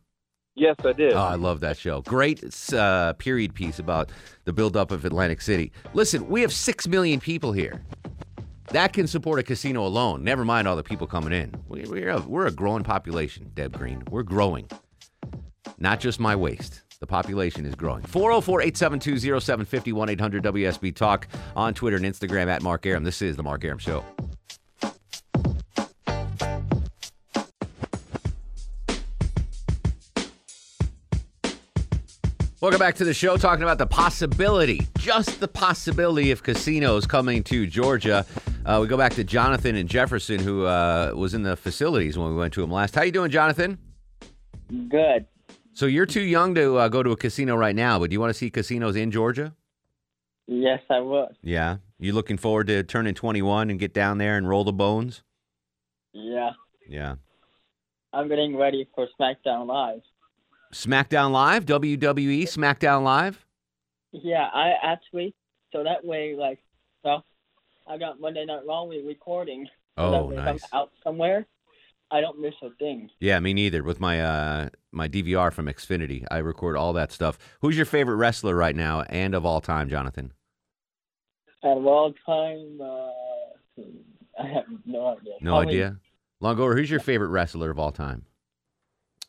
Yes, 0.56 0.76
I 0.84 0.92
did. 0.92 1.14
Oh, 1.14 1.18
I 1.18 1.36
love 1.36 1.62
that 1.62 1.78
show. 1.78 2.02
Great 2.02 2.44
uh, 2.74 3.14
period 3.14 3.54
piece 3.54 3.80
about 3.80 4.12
the 4.44 4.52
buildup 4.52 4.92
of 4.92 5.06
Atlantic 5.06 5.40
City. 5.42 5.72
Listen, 5.94 6.28
we 6.28 6.42
have 6.42 6.52
six 6.52 6.88
million 6.88 7.20
people 7.22 7.54
here. 7.54 7.82
That 8.72 8.92
can 8.94 9.08
support 9.08 9.40
a 9.40 9.44
casino 9.44 9.86
alone. 9.86 10.24
Never 10.24 10.44
mind 10.46 10.68
all 10.68 10.76
the 10.76 10.84
people 10.84 11.08
coming 11.08 11.32
in. 11.34 11.54
We, 11.68 11.84
we're, 11.84 12.10
a, 12.10 12.20
we're 12.22 12.48
a 12.48 12.52
growing 12.52 12.84
population, 12.84 13.50
Deb 13.54 13.78
Green. 13.78 14.04
We're 14.10 14.24
growing. 14.24 14.68
Not 15.78 16.00
just 16.00 16.20
my 16.20 16.36
waist. 16.36 16.82
The 17.02 17.08
population 17.08 17.66
is 17.66 17.74
growing. 17.74 18.04
404 18.04 18.62
872 18.62 19.40
0750 19.40 19.92
1 19.92 20.10
800 20.10 20.44
WSB 20.44 20.96
Talk 20.96 21.28
on 21.56 21.74
Twitter 21.74 21.98
and 21.98 22.06
Instagram 22.06 22.48
at 22.48 22.62
Mark 22.62 22.86
Arum. 22.86 23.04
This 23.04 23.24
is 23.24 23.36
The 23.36 23.42
Mark 23.42 23.66
Arum 23.66 23.80
Show. 23.80 24.06
Welcome 32.62 32.78
back 32.78 32.94
to 32.98 33.04
the 33.04 33.16
show, 33.16 33.38
talking 33.38 33.64
about 33.64 33.80
the 33.80 33.88
possibility, 33.88 34.86
just 35.00 35.40
the 35.40 35.48
possibility 35.48 36.30
of 36.30 36.44
casinos 36.44 37.08
coming 37.08 37.42
to 37.46 37.66
Georgia. 37.66 38.24
Uh, 38.64 38.78
we 38.80 38.86
go 38.86 38.96
back 38.96 39.16
to 39.16 39.24
Jonathan 39.24 39.76
and 39.76 39.90
Jefferson, 39.90 40.38
who 40.38 40.66
uh, 40.66 41.12
was 41.16 41.34
in 41.34 41.42
the 41.42 41.58
facilities 41.58 42.20
when 42.20 42.30
we 42.30 42.36
went 42.36 42.54
to 42.54 42.62
him 42.62 42.70
last. 42.70 42.94
How 42.94 43.02
you 43.02 43.12
doing, 43.12 43.32
Jonathan? 43.32 43.80
Good. 44.88 45.26
So 45.74 45.86
you're 45.86 46.06
too 46.06 46.22
young 46.22 46.54
to 46.56 46.78
uh, 46.78 46.88
go 46.90 47.02
to 47.04 47.12
a 47.12 47.18
casino 47.18 47.56
right 47.56 47.76
now, 47.76 47.98
but 48.00 48.10
do 48.10 48.14
you 48.14 48.20
want 48.20 48.30
to 48.32 48.38
see 48.38 48.50
casinos 48.50 48.96
in 48.96 49.12
Georgia? 49.12 49.54
Yes, 50.48 50.82
I 50.90 51.00
would. 51.00 51.38
Yeah. 51.42 51.78
You 52.00 52.14
looking 52.14 52.38
forward 52.38 52.68
to 52.68 52.84
turning 52.84 53.14
21 53.14 53.70
and 53.70 53.80
get 53.80 53.94
down 53.94 54.18
there 54.18 54.38
and 54.38 54.48
roll 54.50 54.64
the 54.64 54.74
bones? 54.74 55.24
Yeah. 56.14 56.52
Yeah. 56.88 57.16
I'm 58.12 58.28
getting 58.28 58.58
ready 58.58 58.88
for 58.94 59.08
SmackDown 59.20 59.68
Live. 59.68 60.02
SmackDown 60.74 61.32
Live, 61.32 61.66
WWE 61.66 62.44
SmackDown 62.44 63.04
Live. 63.04 63.46
Yeah, 64.12 64.48
I 64.54 64.74
actually, 64.84 65.34
so 65.72 65.84
that 65.84 66.04
way, 66.04 66.36
like, 66.38 66.60
well, 67.04 67.24
I 67.88 67.98
got 67.98 68.20
Monday 68.20 68.44
Night 68.46 68.64
Raw 68.68 68.84
we 68.84 69.02
recording. 69.02 69.68
So 69.98 70.04
Oh, 70.06 70.12
that 70.12 70.24
way 70.26 70.36
if 70.38 70.46
nice. 70.46 70.64
I'm 70.74 70.80
out 70.82 70.92
somewhere, 71.04 71.46
I 72.12 72.20
don't 72.22 72.40
miss 72.42 72.54
a 72.62 72.70
thing. 72.72 73.10
Yeah, 73.20 73.40
me 73.40 73.54
neither. 73.54 73.84
With 73.84 74.00
my 74.00 74.22
uh, 74.22 74.70
my 74.92 75.08
DVR 75.08 75.52
from 75.54 75.68
Xfinity, 75.68 76.26
I 76.30 76.38
record 76.40 76.76
all 76.76 76.94
that 76.94 77.12
stuff. 77.12 77.38
Who's 77.62 77.78
your 77.78 77.86
favorite 77.86 78.16
wrestler 78.18 78.56
right 78.56 78.76
now 78.76 79.02
and 79.04 79.34
of 79.34 79.46
all 79.46 79.62
time, 79.62 79.90
Jonathan? 79.90 80.34
At 81.64 81.68
all 81.78 82.14
time, 82.26 82.80
uh, 82.82 84.42
I 84.42 84.48
have 84.48 84.66
no 84.86 85.08
idea. 85.18 85.34
No 85.42 85.52
Probably- 85.52 85.68
idea. 85.76 85.98
Longoria, 86.42 86.76
who's 86.76 86.90
your 86.90 87.00
favorite 87.00 87.28
wrestler 87.30 87.70
of 87.70 87.78
all 87.78 87.92
time? 87.92 88.26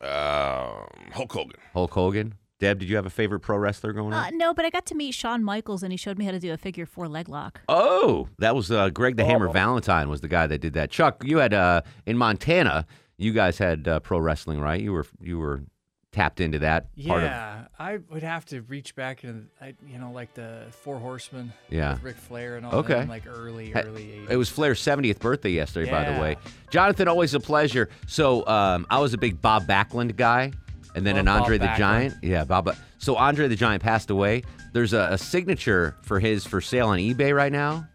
Um, 0.01 1.11
Hulk 1.13 1.31
Hogan. 1.33 1.61
Hulk 1.75 1.93
Hogan. 1.93 2.35
Deb, 2.63 2.79
did 2.79 2.89
you 2.89 2.95
have 2.95 3.07
a 3.07 3.11
favorite 3.11 3.41
pro 3.41 3.57
wrestler 3.57 3.93
going 3.93 4.15
on? 4.15 4.25
Uh, 4.25 4.31
no, 4.35 4.55
but 4.55 4.65
I 4.65 4.71
got 4.71 4.87
to 4.87 4.95
meet 4.95 5.15
Shawn 5.15 5.43
Michaels 5.43 5.83
and 5.83 5.93
he 5.93 5.97
showed 5.97 6.17
me 6.17 6.25
how 6.25 6.31
to 6.31 6.39
do 6.39 6.53
a 6.53 6.57
figure 6.57 6.87
four 6.87 7.09
leg 7.09 7.29
lock. 7.29 7.61
Oh, 7.69 8.29
that 8.39 8.55
was 8.55 8.71
uh, 8.71 8.89
Greg 8.91 9.17
the 9.17 9.25
Hammer 9.25 9.49
Valentine 9.49 10.09
was 10.09 10.21
the 10.21 10.29
guy 10.29 10.47
that 10.47 10.61
did 10.61 10.75
that. 10.75 10.89
Chuck, 10.91 11.25
you 11.25 11.39
had 11.39 11.53
uh, 11.55 11.83
in 12.07 12.17
Montana. 12.17 12.87
You 13.19 13.33
guys 13.33 13.59
had 13.59 13.89
uh, 13.89 13.99
pro 13.99 14.21
wrestling, 14.21 14.61
right? 14.61 14.81
You 14.81 14.93
were 14.93 15.07
you 15.21 15.41
were 15.41 15.65
tapped 16.13 16.41
into 16.41 16.61
that 16.61 16.87
part 17.05 17.25
of. 17.25 17.31
Yeah, 17.31 17.65
I 17.81 17.99
would 18.11 18.23
have 18.23 18.45
to 18.47 18.61
reach 18.63 18.95
back 18.95 19.25
and 19.25 19.49
you 19.85 19.99
know, 19.99 20.13
like 20.13 20.33
the 20.35 20.67
Four 20.71 21.01
Horsemen. 21.01 21.53
Yeah. 21.69 21.95
with 21.95 22.05
Ric 22.05 22.17
Flair 22.17 22.59
and 22.59 22.65
all 22.65 22.77
Okay. 22.77 22.95
them, 22.95 23.09
like 23.09 23.27
early, 23.27 23.73
early 23.75 24.05
80s. 24.05 24.31
It 24.31 24.37
was 24.37 24.49
Flair's 24.49 24.81
70th 24.81 25.19
birthday 25.19 25.51
yesterday, 25.51 25.91
by 25.91 26.09
the 26.13 26.21
way. 26.21 26.37
Jonathan, 26.71 27.09
always 27.09 27.35
a 27.35 27.41
pleasure. 27.41 27.89
So 28.07 28.47
um, 28.47 28.87
I 28.89 29.01
was 29.01 29.15
a 29.15 29.19
big 29.19 29.43
Bob 29.43 29.67
Backlund 29.67 30.15
guy, 30.15 30.53
and 30.95 31.07
then 31.07 31.17
an 31.17 31.29
Andre 31.29 31.59
Bob 31.59 31.69
the. 31.71 31.79
Giant. 31.79 32.15
Yeah, 32.23 32.45
Bob. 32.45 32.75
So 32.99 33.17
Andre 33.17 33.49
the 33.49 33.57
Giant 33.57 33.83
passed 33.83 34.11
away. 34.11 34.43
There's 34.73 34.93
a, 34.93 35.09
a 35.13 35.19
signature 35.19 35.97
for 36.03 36.21
his 36.21 36.47
for 36.47 36.61
sale 36.61 36.89
on 36.89 36.99
eBay 36.99 37.35
right 37.35 37.53
now. 37.53 37.87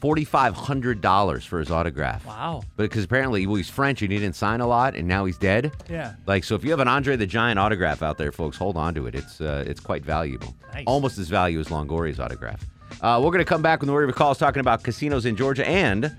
Forty-five 0.00 0.54
hundred 0.54 1.00
dollars 1.00 1.44
for 1.44 1.58
his 1.58 1.72
autograph. 1.72 2.24
Wow. 2.24 2.62
Because 2.76 3.02
apparently, 3.02 3.46
well, 3.48 3.56
he's 3.56 3.68
French 3.68 4.00
and 4.00 4.12
he 4.12 4.18
didn't 4.18 4.36
sign 4.36 4.60
a 4.60 4.66
lot, 4.66 4.94
and 4.94 5.08
now 5.08 5.24
he's 5.24 5.36
dead. 5.38 5.72
Yeah. 5.90 6.14
Like 6.24 6.44
so, 6.44 6.54
if 6.54 6.62
you 6.62 6.70
have 6.70 6.78
an 6.78 6.86
Andre 6.86 7.16
the 7.16 7.26
Giant 7.26 7.58
autograph 7.58 8.00
out 8.00 8.16
there, 8.16 8.30
folks, 8.30 8.56
hold 8.56 8.76
on 8.76 8.94
to 8.94 9.08
it. 9.08 9.16
It's 9.16 9.40
uh, 9.40 9.64
it's 9.66 9.80
quite 9.80 10.04
valuable. 10.04 10.54
Nice. 10.72 10.84
Almost 10.86 11.18
as 11.18 11.28
valuable 11.28 11.62
as 11.62 11.72
Longoria's 11.72 12.20
autograph. 12.20 12.64
Uh, 13.00 13.20
we're 13.22 13.30
going 13.30 13.38
to 13.38 13.44
come 13.44 13.60
back 13.60 13.80
with 13.80 13.88
the 13.88 13.92
Warrior 13.92 14.12
Calls 14.12 14.38
talking 14.38 14.60
about 14.60 14.84
casinos 14.84 15.26
in 15.26 15.34
Georgia 15.36 15.66
and 15.68 16.16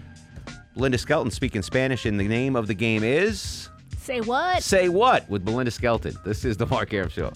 Linda 0.76 0.98
Skelton 0.98 1.32
speaking 1.32 1.62
Spanish. 1.62 2.06
And 2.06 2.20
the 2.20 2.28
name 2.28 2.58
of 2.58 2.68
the 2.68 2.74
game 2.74 3.04
is 3.04 3.70
Say 4.10 4.22
what? 4.22 4.64
Say 4.64 4.90
What 4.90 5.30
with 5.30 5.46
Belinda 5.46 5.70
Skelton. 5.70 6.16
This 6.26 6.44
is 6.44 6.58
the 6.58 6.66
Mark 6.66 6.92
Arum 6.96 7.10
Show. 7.10 7.30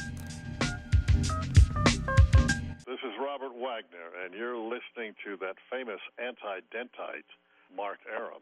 This 2.88 2.98
is 3.04 3.14
Robert 3.22 3.54
Wagner, 3.54 4.10
and 4.26 4.34
you're 4.34 4.58
listening 4.58 5.14
to 5.24 5.38
that 5.38 5.58
famous 5.70 6.00
anti-dentite, 6.18 7.30
Mark 7.78 8.00
Arum. 8.12 8.42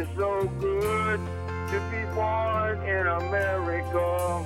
It's 0.00 0.08
so 0.16 0.48
good 0.58 1.20
to 1.20 1.78
be 1.90 2.02
born 2.14 2.78
in 2.88 3.06
America. 3.06 4.38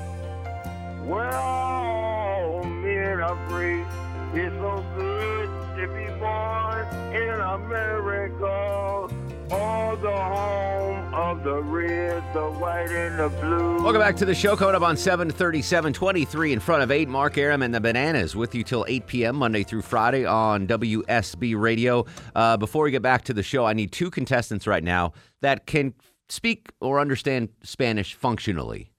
Where 1.06 1.32
all 1.32 2.64
men 2.64 3.20
are 3.20 3.38
free. 3.48 3.84
It's 4.34 4.52
so 4.56 4.84
good 4.96 5.48
to 5.76 5.86
be 5.94 6.06
born 6.18 6.88
in 7.14 7.40
America. 7.40 9.06
The 9.48 10.10
home 10.10 11.14
of 11.14 11.44
the 11.44 11.62
red, 11.62 12.22
the 12.34 12.50
white, 12.50 12.90
and 12.90 13.18
the 13.18 13.28
blue. 13.40 13.82
Welcome 13.82 14.00
back 14.00 14.16
to 14.16 14.24
the 14.24 14.34
show. 14.34 14.56
Coming 14.56 14.74
up 14.74 14.82
on 14.82 14.96
737, 14.96 15.92
23 15.92 16.52
in 16.52 16.60
front 16.60 16.82
of 16.82 16.90
8. 16.90 17.08
Mark 17.08 17.38
Arum 17.38 17.62
and 17.62 17.74
the 17.74 17.80
Bananas 17.80 18.34
with 18.34 18.54
you 18.54 18.64
till 18.64 18.84
8 18.88 19.06
p.m. 19.06 19.36
Monday 19.36 19.62
through 19.62 19.82
Friday 19.82 20.24
on 20.24 20.66
WSB 20.66 21.58
Radio. 21.58 22.06
Uh, 22.34 22.56
before 22.56 22.84
we 22.84 22.90
get 22.90 23.02
back 23.02 23.24
to 23.24 23.34
the 23.34 23.42
show, 23.42 23.66
I 23.66 23.74
need 23.74 23.92
two 23.92 24.10
contestants 24.10 24.66
right 24.66 24.82
now 24.82 25.12
that 25.42 25.66
can 25.66 25.94
speak 26.28 26.72
or 26.80 26.98
understand 26.98 27.50
Spanish 27.62 28.14
functionally 28.14 28.90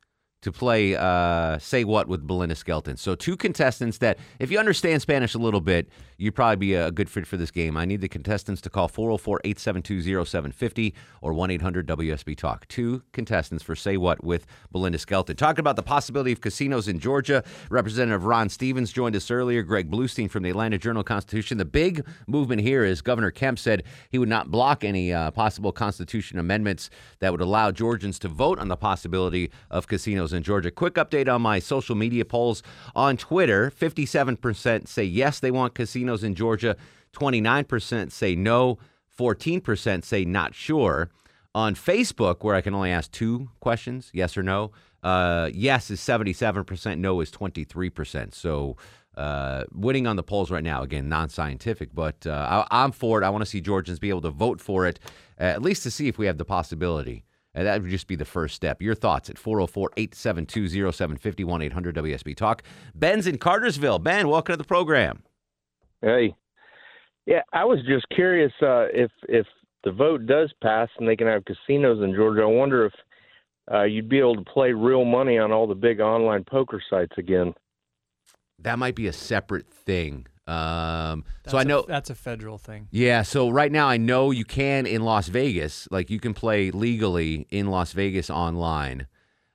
to 0.45 0.51
play 0.51 0.95
uh, 0.95 1.57
Say 1.57 1.83
What 1.83 2.07
with 2.07 2.25
Belinda 2.25 2.55
Skelton. 2.55 2.97
So, 2.97 3.15
two 3.15 3.35
contestants 3.35 3.97
that, 3.97 4.19
if 4.39 4.51
you 4.51 4.59
understand 4.59 5.01
Spanish 5.01 5.33
a 5.33 5.39
little 5.39 5.59
bit, 5.59 5.89
you'd 6.17 6.35
probably 6.35 6.55
be 6.55 6.73
a 6.75 6.91
good 6.91 7.09
fit 7.09 7.25
for 7.25 7.35
this 7.35 7.49
game. 7.49 7.75
I 7.75 7.85
need 7.85 7.99
the 7.99 8.07
contestants 8.07 8.61
to 8.61 8.69
call 8.69 8.87
404 8.87 9.41
872 9.43 10.23
0750 10.25 10.93
or 11.21 11.33
1 11.33 11.49
800 11.49 11.87
WSB 11.87 12.37
Talk. 12.37 12.67
Two 12.67 13.01
contestants 13.11 13.63
for 13.63 13.75
Say 13.75 13.97
What 13.97 14.23
with 14.23 14.45
Belinda 14.71 14.99
Skelton. 14.99 15.35
Talking 15.35 15.61
about 15.61 15.77
the 15.77 15.83
possibility 15.83 16.31
of 16.31 16.41
casinos 16.41 16.87
in 16.87 16.99
Georgia, 16.99 17.43
Representative 17.71 18.25
Ron 18.25 18.49
Stephens 18.49 18.91
joined 18.91 19.15
us 19.15 19.31
earlier, 19.31 19.63
Greg 19.63 19.89
Bluestein 19.89 20.29
from 20.29 20.43
the 20.43 20.51
Atlanta 20.51 20.77
Journal 20.77 21.03
Constitution. 21.03 21.57
The 21.57 21.65
big 21.65 22.05
movement 22.27 22.61
here 22.61 22.83
is 22.83 23.01
Governor 23.01 23.31
Kemp 23.31 23.57
said 23.57 23.81
he 24.11 24.19
would 24.19 24.29
not 24.29 24.51
block 24.51 24.83
any 24.83 25.11
uh, 25.11 25.31
possible 25.31 25.71
Constitution 25.71 26.37
amendments 26.37 26.91
that 27.19 27.31
would 27.31 27.41
allow 27.41 27.71
Georgians 27.71 28.19
to 28.19 28.27
vote 28.27 28.59
on 28.59 28.67
the 28.67 28.77
possibility 28.77 29.49
of 29.71 29.87
casinos 29.87 30.34
in 30.36 30.43
Georgia. 30.43 30.71
Quick 30.71 30.95
update 30.95 31.33
on 31.33 31.41
my 31.41 31.59
social 31.59 31.95
media 31.95 32.25
polls 32.25 32.61
on 32.95 33.17
Twitter 33.17 33.71
57% 33.71 34.88
say 34.88 35.03
yes, 35.03 35.39
they 35.39 35.51
want 35.51 35.73
casinos 35.73 36.23
in 36.23 36.36
Georgia, 36.36 36.75
29% 37.13 38.11
say 38.11 38.36
no, 38.36 38.77
14% 39.17 40.03
say 40.03 40.25
not 40.25 40.53
sure. 40.53 41.09
On 41.53 41.73
Facebook, 41.73 42.43
where 42.43 42.53
I 42.53 42.59
can 42.59 42.73
only 42.73 42.91
ask 42.91 43.09
two 43.11 43.49
questions, 43.61 44.09
yes 44.13 44.36
or 44.36 44.43
no, 44.43 44.71
uh, 45.03 45.49
yes 45.53 45.89
is 45.89 46.01
77%, 46.01 46.97
no 46.97 47.21
is 47.21 47.31
23%. 47.31 48.33
So 48.33 48.75
uh, 49.15 49.63
winning 49.71 50.07
on 50.07 50.17
the 50.17 50.23
polls 50.23 50.51
right 50.51 50.63
now, 50.63 50.81
again, 50.81 51.07
non 51.07 51.29
scientific, 51.29 51.93
but 51.93 52.27
uh, 52.27 52.65
I, 52.69 52.83
I'm 52.83 52.91
for 52.91 53.21
it. 53.21 53.25
I 53.25 53.29
want 53.29 53.41
to 53.43 53.49
see 53.49 53.61
Georgians 53.61 53.99
be 53.99 54.09
able 54.09 54.21
to 54.21 54.31
vote 54.31 54.59
for 54.59 54.86
it, 54.86 54.99
at 55.38 55.61
least 55.61 55.83
to 55.83 55.91
see 55.91 56.07
if 56.07 56.17
we 56.17 56.25
have 56.25 56.38
the 56.38 56.45
possibility. 56.45 57.23
And 57.56 57.66
that 57.66 57.82
would 57.82 57.89
just 57.89 58.08
be 58.08 58.16
the 58.16 58.26
first 58.26 58.53
step. 58.53 58.82
Your 58.82 58.93
thoughts 58.93 59.30
at 59.30 59.38
404 59.38 59.91
872 59.97 60.91
0750 60.91 61.43
1 61.43 61.62
800 61.64 61.95
WSB 61.95 62.36
Talk. 62.36 62.62
Ben's 62.93 63.26
in 63.26 63.38
Cartersville. 63.38 63.97
Ben, 63.97 64.28
welcome 64.28 64.53
to 64.53 64.58
the 64.58 64.66
program. 64.66 65.24
Hey, 66.01 66.36
yeah, 67.26 67.41
I 67.53 67.64
was 67.64 67.80
just 67.88 68.06
curious 68.14 68.51
uh, 68.62 68.88
if 68.93 69.10
if 69.30 69.47
the 69.86 69.91
vote 69.91 70.26
does 70.26 70.51
pass 70.62 70.89
and 70.99 71.08
they 71.08 71.16
can 71.16 71.28
have 71.28 71.43
casinos 71.45 72.03
in 72.03 72.14
Georgia. 72.14 72.41
I 72.41 72.45
wonder 72.45 72.86
if 72.86 72.93
uh, 73.72 73.84
you'd 73.84 74.10
be 74.10 74.20
able 74.20 74.36
to 74.36 74.43
play 74.43 74.74
real 74.74 75.06
money 75.06 75.38
on 75.38 75.51
all 75.51 75.66
the 75.66 75.76
big 75.76 76.01
online 76.01 76.43
poker 76.43 76.84
sites 76.89 77.14
again. 77.18 77.53
That 78.60 78.80
might 78.80 78.95
be 78.95 79.08
a 79.08 79.14
separate 79.14 79.70
thing. 79.70 80.28
Um, 80.47 81.23
so 81.47 81.57
I 81.57 81.63
know 81.63 81.85
that's 81.87 82.09
a 82.09 82.15
federal 82.15 82.57
thing. 82.57 82.87
Yeah, 82.91 83.23
so 83.23 83.49
right 83.49 83.71
now 83.71 83.87
I 83.87 83.97
know 83.97 84.31
you 84.31 84.45
can 84.45 84.85
in 84.85 85.01
Las 85.01 85.27
Vegas, 85.27 85.87
like 85.89 86.09
you 86.09 86.19
can 86.19 86.33
play 86.33 86.71
legally 86.71 87.47
in 87.49 87.67
Las 87.67 87.93
Vegas 87.93 88.29
online. 88.29 89.07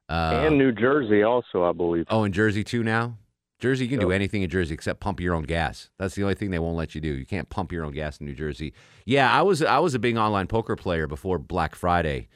Uh, 0.08 0.42
and 0.46 0.58
New 0.58 0.72
Jersey 0.72 1.22
also, 1.22 1.64
I 1.64 1.72
believe. 1.72 2.06
Oh, 2.08 2.24
in 2.24 2.32
Jersey 2.32 2.64
too 2.64 2.82
now? 2.82 3.18
Jersey, 3.60 3.84
you 3.84 3.90
can 3.90 4.00
do 4.00 4.10
anything 4.10 4.42
in 4.42 4.48
Jersey 4.48 4.72
except 4.72 5.00
pump 5.00 5.20
your 5.20 5.34
own 5.34 5.42
gas. 5.42 5.90
That's 5.98 6.14
the 6.14 6.22
only 6.22 6.34
thing 6.34 6.50
they 6.50 6.58
won't 6.58 6.76
let 6.76 6.94
you 6.94 7.00
do. 7.00 7.08
You 7.08 7.26
can't 7.26 7.48
pump 7.50 7.72
your 7.72 7.84
own 7.84 7.92
gas 7.92 8.18
in 8.18 8.26
New 8.26 8.34
Jersey. 8.34 8.72
Yeah, 9.04 9.30
I 9.30 9.42
was 9.42 9.62
I 9.62 9.78
was 9.78 9.94
a 9.94 9.98
big 9.98 10.16
online 10.16 10.46
poker 10.46 10.76
player 10.76 11.06
before 11.06 11.38
Black 11.38 11.74
Friday. 11.74 12.28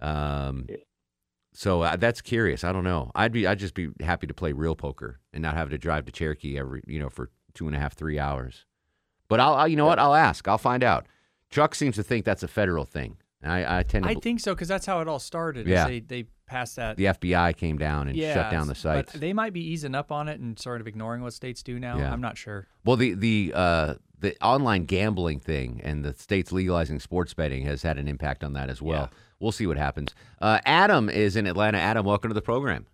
Um, 0.00 0.68
so 1.52 1.82
uh, 1.82 1.96
that's 1.96 2.20
curious. 2.20 2.62
I 2.62 2.70
don't 2.70 2.84
know. 2.84 3.10
I'd 3.16 3.32
be 3.32 3.44
I'd 3.44 3.58
just 3.58 3.74
be 3.74 3.88
happy 4.00 4.28
to 4.28 4.34
play 4.34 4.52
real 4.52 4.76
poker 4.76 5.18
and 5.32 5.42
not 5.42 5.54
have 5.54 5.70
to 5.70 5.78
drive 5.78 6.04
to 6.06 6.12
Cherokee 6.12 6.56
every 6.56 6.82
you 6.86 7.00
know 7.00 7.10
for 7.10 7.30
two 7.58 7.66
and 7.66 7.74
a 7.76 7.78
half 7.78 7.94
three 7.94 8.18
hours. 8.18 8.64
But 9.28 9.40
I'll, 9.40 9.54
I'll 9.54 9.68
you 9.68 9.76
know 9.76 9.86
what 9.86 9.98
I'll 9.98 10.14
ask. 10.14 10.46
I'll 10.46 10.58
find 10.58 10.82
out. 10.84 11.06
Chuck 11.50 11.74
seems 11.74 11.96
to 11.96 12.02
think 12.02 12.24
that's 12.24 12.42
a 12.42 12.48
federal 12.48 12.84
thing. 12.84 13.16
And 13.42 13.52
I, 13.52 13.78
I 13.78 13.82
tend 13.82 14.04
to. 14.04 14.10
I 14.10 14.14
bel- 14.14 14.20
think 14.22 14.40
so 14.40 14.54
because 14.54 14.68
that's 14.68 14.86
how 14.86 15.00
it 15.00 15.08
all 15.08 15.18
started. 15.18 15.66
Yeah. 15.66 15.86
They 15.86 16.00
they 16.00 16.24
passed 16.46 16.76
that. 16.76 16.96
the 16.96 17.06
FBI 17.06 17.56
came 17.56 17.76
down 17.76 18.08
and 18.08 18.16
yeah, 18.16 18.32
shut 18.32 18.50
down 18.50 18.68
the 18.68 18.74
sites. 18.74 19.12
But 19.12 19.20
they 19.20 19.32
might 19.32 19.52
be 19.52 19.60
easing 19.60 19.94
up 19.94 20.10
on 20.10 20.28
it 20.28 20.40
and 20.40 20.58
sort 20.58 20.80
of 20.80 20.86
ignoring 20.86 21.22
what 21.22 21.32
states 21.34 21.62
do 21.62 21.78
now. 21.78 21.98
Yeah. 21.98 22.12
I'm 22.12 22.20
not 22.20 22.38
sure. 22.38 22.66
Well, 22.84 22.96
the 22.96 23.14
the 23.14 23.52
uh, 23.54 23.94
the 24.20 24.36
online 24.42 24.84
gambling 24.84 25.40
thing 25.40 25.80
and 25.84 26.04
the 26.04 26.14
states 26.14 26.52
legalizing 26.52 27.00
sports 27.00 27.34
betting 27.34 27.64
has 27.64 27.82
had 27.82 27.98
an 27.98 28.08
impact 28.08 28.44
on 28.44 28.52
that 28.54 28.70
as 28.70 28.80
well. 28.80 29.10
We'll 29.40 29.52
see 29.52 29.66
what 29.66 29.76
happens. 29.76 30.14
Uh, 30.40 30.58
Adam 30.64 31.08
is 31.08 31.36
in 31.36 31.46
Atlanta. 31.46 31.78
Adam, 31.78 32.04
welcome 32.04 32.30
to 32.30 32.34
the 32.34 32.42
program. 32.42 32.86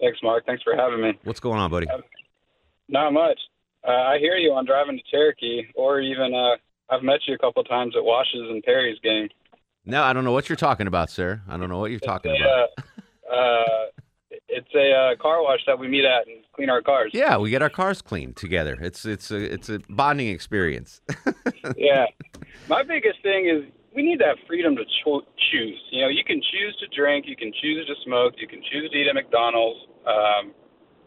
Thanks, 0.00 0.18
Mark. 0.22 0.46
Thanks 0.46 0.62
for 0.62 0.76
having 0.76 1.02
me. 1.02 1.18
What's 1.24 1.40
going 1.40 1.58
on, 1.58 1.70
buddy? 1.70 1.86
Not 2.88 3.12
much. 3.12 3.38
Uh, 3.86 3.90
I 3.92 4.18
hear 4.18 4.36
you 4.36 4.52
on 4.52 4.66
driving 4.66 4.98
to 4.98 5.02
Cherokee, 5.10 5.62
or 5.74 6.00
even 6.00 6.34
uh, 6.34 6.56
I've 6.94 7.02
met 7.02 7.20
you 7.26 7.34
a 7.34 7.38
couple 7.38 7.62
times 7.64 7.94
at 7.96 8.04
Wash's 8.04 8.40
and 8.50 8.62
Perry's 8.62 8.98
game. 9.02 9.28
No, 9.86 10.02
I 10.02 10.12
don't 10.12 10.24
know 10.24 10.32
what 10.32 10.48
you're 10.48 10.56
talking 10.56 10.86
about, 10.86 11.10
sir. 11.10 11.40
I 11.48 11.56
don't 11.56 11.68
know 11.70 11.78
what 11.78 11.90
you're 11.90 12.00
talking 12.00 12.32
It's 12.32 12.40
about. 12.42 12.68
a, 13.32 13.34
uh, 13.34 13.36
uh, 13.36 13.86
it's 14.48 14.74
a 14.74 14.92
uh, 14.92 15.16
car 15.22 15.42
wash 15.42 15.60
that 15.66 15.78
we 15.78 15.88
meet 15.88 16.04
at 16.04 16.26
and 16.26 16.44
clean 16.54 16.68
our 16.68 16.82
cars. 16.82 17.10
Yeah, 17.14 17.38
we 17.38 17.50
get 17.50 17.62
our 17.62 17.70
cars 17.70 18.02
cleaned 18.02 18.36
together. 18.36 18.76
It's 18.80 19.06
it's 19.06 19.30
a 19.30 19.36
it's 19.54 19.68
a 19.70 19.78
bonding 19.88 20.28
experience. 20.28 21.00
yeah. 21.76 22.06
My 22.68 22.82
biggest 22.82 23.22
thing 23.22 23.48
is 23.48 23.72
we 23.94 24.02
need 24.02 24.18
that 24.20 24.36
freedom 24.46 24.76
to 24.76 24.84
cho- 25.04 25.22
choose. 25.50 25.80
You 25.90 26.02
know, 26.02 26.08
you 26.08 26.22
can 26.24 26.40
choose 26.42 26.76
to 26.80 26.86
drink, 26.94 27.24
you 27.26 27.36
can 27.36 27.52
choose 27.60 27.86
to 27.86 27.94
smoke, 28.04 28.34
you 28.38 28.46
can 28.46 28.60
choose 28.70 28.90
to 28.90 28.96
eat 28.96 29.08
at 29.08 29.14
McDonald's. 29.14 29.80
Um, 30.06 30.52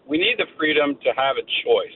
we 0.08 0.18
need 0.18 0.36
the 0.38 0.48
freedom 0.58 0.96
to 1.04 1.10
have 1.16 1.38
a 1.38 1.44
choice. 1.64 1.96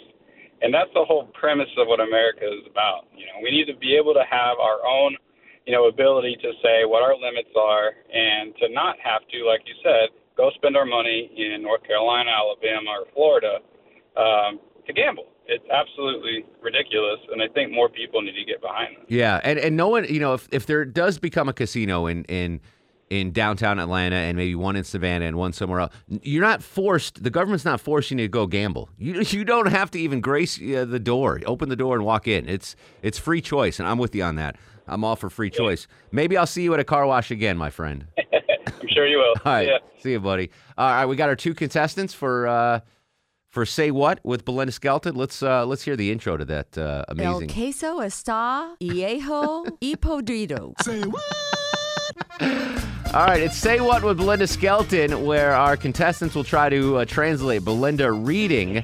And 0.61 0.73
that's 0.73 0.89
the 0.93 1.05
whole 1.05 1.29
premise 1.37 1.69
of 1.77 1.87
what 1.87 1.99
America 1.99 2.45
is 2.45 2.65
about. 2.69 3.05
You 3.15 3.25
know, 3.25 3.37
we 3.43 3.51
need 3.51 3.65
to 3.71 3.77
be 3.77 3.95
able 3.95 4.13
to 4.13 4.25
have 4.29 4.57
our 4.57 4.81
own, 4.85 5.15
you 5.65 5.73
know, 5.73 5.87
ability 5.87 6.37
to 6.41 6.51
say 6.63 6.85
what 6.85 7.03
our 7.03 7.13
limits 7.13 7.53
are 7.55 7.93
and 8.13 8.55
to 8.57 8.69
not 8.73 8.95
have 9.03 9.21
to, 9.29 9.45
like 9.45 9.61
you 9.65 9.75
said, 9.83 10.09
go 10.35 10.49
spend 10.55 10.77
our 10.77 10.85
money 10.85 11.29
in 11.35 11.61
North 11.61 11.83
Carolina, 11.83 12.31
Alabama, 12.31 12.89
or 13.01 13.05
Florida 13.13 13.59
um, 14.17 14.59
to 14.85 14.93
gamble. 14.93 15.27
It's 15.47 15.63
absolutely 15.71 16.43
ridiculous, 16.61 17.19
and 17.31 17.41
I 17.41 17.47
think 17.53 17.71
more 17.71 17.87
people 17.87 18.21
need 18.21 18.35
to 18.35 18.43
get 18.43 18.61
behind 18.61 18.97
this. 18.97 19.05
Yeah, 19.07 19.39
and 19.43 19.57
and 19.57 19.77
no 19.77 19.87
one, 19.87 20.03
you 20.03 20.19
know, 20.19 20.33
if 20.33 20.47
if 20.51 20.65
there 20.65 20.83
does 20.83 21.19
become 21.19 21.47
a 21.47 21.53
casino 21.53 22.05
in 22.05 22.25
in 22.25 22.59
in 23.09 23.31
downtown 23.31 23.79
Atlanta 23.79 24.15
and 24.17 24.37
maybe 24.37 24.53
one 24.55 24.75
in 24.75 24.83
Savannah 24.83 25.25
and 25.25 25.37
one 25.37 25.53
somewhere 25.53 25.79
else, 25.81 25.93
you're 26.21 26.41
not 26.43 26.61
forced. 26.61 27.23
The 27.23 27.29
government's 27.29 27.63
not 27.65 27.79
forcing 27.79 28.19
you 28.19 28.25
to 28.25 28.29
go 28.29 28.47
gamble. 28.47 28.89
You 28.97 29.21
you 29.27 29.43
don't 29.45 29.67
have 29.67 29.89
to 29.91 29.99
even 29.99 30.19
grace 30.21 30.59
uh, 30.61 30.85
the 30.85 30.99
door, 30.99 31.39
open 31.45 31.69
the 31.69 31.75
door 31.75 31.95
and 31.95 32.03
walk 32.05 32.27
in. 32.27 32.47
It's 32.49 32.75
it's 33.01 33.17
free 33.17 33.41
choice, 33.41 33.79
and 33.79 33.87
I'm 33.87 33.97
with 33.97 34.13
you 34.13 34.23
on 34.23 34.35
that. 34.35 34.57
I'm 34.87 35.03
all 35.03 35.15
for 35.15 35.29
free 35.29 35.49
choice. 35.49 35.87
Maybe 36.11 36.37
I'll 36.37 36.47
see 36.47 36.63
you 36.63 36.73
at 36.73 36.79
a 36.79 36.83
car 36.85 37.05
wash 37.05 37.29
again, 37.31 37.57
my 37.57 37.69
friend. 37.69 38.07
I'm 38.17 38.87
sure 38.89 39.05
you 39.07 39.17
will. 39.17 39.33
All 39.45 39.51
right, 39.53 39.67
Yeah. 39.67 39.77
see 39.99 40.11
you, 40.11 40.19
buddy. 40.19 40.49
All 40.77 40.89
right, 40.89 41.05
we 41.05 41.15
got 41.15 41.29
our 41.29 41.35
two 41.35 41.53
contestants 41.53 42.13
for 42.13 42.47
uh, 42.47 42.79
for 43.49 43.65
say 43.65 43.91
what 43.91 44.19
with 44.23 44.45
Belinda 44.45 44.71
Skelton. 44.71 45.15
Let's 45.15 45.41
uh, 45.43 45.65
let's 45.65 45.83
hear 45.83 45.95
the 45.95 46.11
intro 46.11 46.37
to 46.37 46.45
that 46.45 46.77
uh, 46.77 47.03
El 47.17 47.41
queso 47.47 47.99
está 47.99 48.75
viejo 48.79 49.63
y 49.81 49.95
podrido. 49.99 50.73
Say 50.81 51.01
what? 51.01 51.23
All 53.13 53.25
right, 53.25 53.41
it's 53.41 53.55
Say 53.57 53.79
What 53.79 54.03
with 54.03 54.17
Belinda 54.17 54.45
Skelton, 54.45 55.25
where 55.25 55.53
our 55.53 55.75
contestants 55.75 56.35
will 56.35 56.43
try 56.43 56.69
to 56.69 56.97
uh, 56.97 57.05
translate 57.05 57.63
Belinda 57.63 58.11
reading 58.11 58.83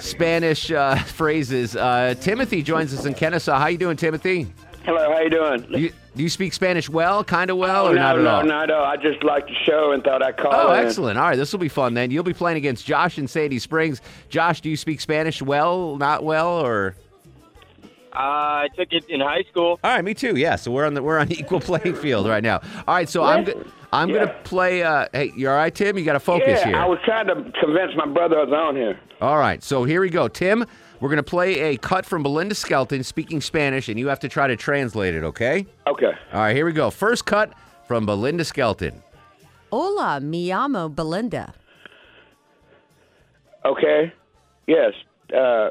Spanish 0.00 0.70
uh, 0.70 0.96
phrases. 1.04 1.74
Uh, 1.74 2.14
Timothy 2.20 2.62
joins 2.62 2.92
us 2.92 3.06
in 3.06 3.14
Kennesaw. 3.14 3.58
How 3.58 3.68
you 3.68 3.78
doing, 3.78 3.96
Timothy? 3.96 4.48
Hello, 4.84 5.12
how 5.12 5.20
you 5.20 5.30
doing? 5.30 5.60
Do 5.62 5.80
you, 5.80 5.92
do 6.16 6.22
you 6.22 6.28
speak 6.28 6.52
Spanish 6.52 6.90
well, 6.90 7.22
kind 7.24 7.50
of 7.50 7.56
well, 7.56 7.86
oh, 7.86 7.92
or 7.92 7.94
no, 7.94 8.00
not 8.02 8.18
at 8.18 8.22
no, 8.24 8.30
all? 8.30 8.44
not 8.44 8.70
at 8.70 8.76
all. 8.76 8.84
I 8.84 8.96
just 8.96 9.22
liked 9.22 9.48
the 9.48 9.54
show 9.54 9.92
and 9.92 10.02
thought 10.04 10.22
I'd 10.22 10.36
call 10.36 10.52
Oh, 10.52 10.72
in. 10.74 10.84
excellent. 10.84 11.16
All 11.18 11.24
right, 11.28 11.36
this 11.36 11.52
will 11.52 11.60
be 11.60 11.68
fun 11.68 11.94
then. 11.94 12.10
You'll 12.10 12.24
be 12.24 12.34
playing 12.34 12.58
against 12.58 12.84
Josh 12.86 13.18
in 13.18 13.28
Sandy 13.28 13.60
Springs. 13.60 14.02
Josh, 14.28 14.60
do 14.60 14.68
you 14.68 14.76
speak 14.76 15.00
Spanish 15.00 15.40
well, 15.40 15.96
not 15.96 16.22
well, 16.22 16.48
or? 16.48 16.96
I 18.12 18.68
took 18.76 18.92
it 18.92 19.04
in 19.08 19.20
high 19.20 19.44
school. 19.50 19.78
All 19.84 19.94
right, 19.94 20.04
me 20.04 20.14
too. 20.14 20.36
Yeah, 20.36 20.56
so 20.56 20.70
we're 20.70 20.86
on 20.86 20.94
the 20.94 21.02
we're 21.02 21.18
on 21.18 21.30
equal 21.32 21.60
playing 21.60 21.94
field 21.96 22.26
right 22.26 22.42
now. 22.42 22.60
All 22.86 22.94
right, 22.94 23.08
so 23.08 23.22
I'm 23.24 23.44
go- 23.44 23.64
I'm 23.92 24.08
Yeah. 24.10 24.26
gonna 24.26 24.34
play. 24.44 24.82
Uh, 24.82 25.06
hey, 25.12 25.32
you 25.36 25.48
all 25.48 25.56
right, 25.56 25.74
Tim? 25.74 25.96
You 25.98 26.04
got 26.04 26.14
to 26.14 26.20
focus 26.20 26.60
yeah, 26.60 26.66
here. 26.66 26.76
I 26.76 26.86
was 26.86 26.98
trying 27.04 27.26
to 27.28 27.34
convince 27.60 27.92
my 27.96 28.06
brother 28.06 28.38
I 28.40 28.44
was 28.44 28.52
on 28.52 28.76
here. 28.76 28.98
All 29.20 29.38
right, 29.38 29.62
so 29.62 29.84
here 29.84 30.00
we 30.00 30.10
go. 30.10 30.28
Tim, 30.28 30.64
we're 31.00 31.08
going 31.08 31.16
to 31.16 31.22
play 31.22 31.58
a 31.74 31.76
cut 31.76 32.04
from 32.06 32.22
Belinda 32.22 32.54
Skelton 32.54 33.02
speaking 33.02 33.40
Spanish, 33.40 33.88
and 33.88 33.98
you 33.98 34.08
have 34.08 34.20
to 34.20 34.28
try 34.28 34.46
to 34.46 34.56
translate 34.56 35.14
it, 35.14 35.24
okay? 35.24 35.66
Okay. 35.86 36.12
All 36.32 36.40
right, 36.40 36.54
here 36.54 36.66
we 36.66 36.72
go. 36.72 36.90
First 36.90 37.24
cut 37.24 37.52
from 37.86 38.04
Belinda 38.06 38.44
Skelton. 38.44 39.02
Hola, 39.72 40.20
me 40.20 40.48
llamo 40.48 40.94
Belinda. 40.94 41.52
Okay. 43.64 44.12
Yes. 44.66 44.92
Uh, 45.36 45.70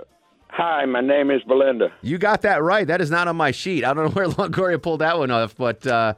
hi, 0.50 0.86
my 0.86 1.02
name 1.02 1.32
is 1.32 1.42
Belinda. 1.44 1.92
You 2.02 2.18
got 2.18 2.42
that 2.44 2.62
right. 2.64 2.86
That 2.88 3.02
is 3.02 3.12
not 3.12 3.28
on 3.28 3.36
my 3.36 3.52
sheet. 3.52 3.84
I 3.84 3.94
don't 3.94 4.06
know 4.06 4.12
where 4.14 4.28
Longoria 4.28 4.82
pulled 4.82 5.02
that 5.02 5.18
one 5.18 5.32
off, 5.32 5.56
but 5.56 5.86
uh, 5.88 6.14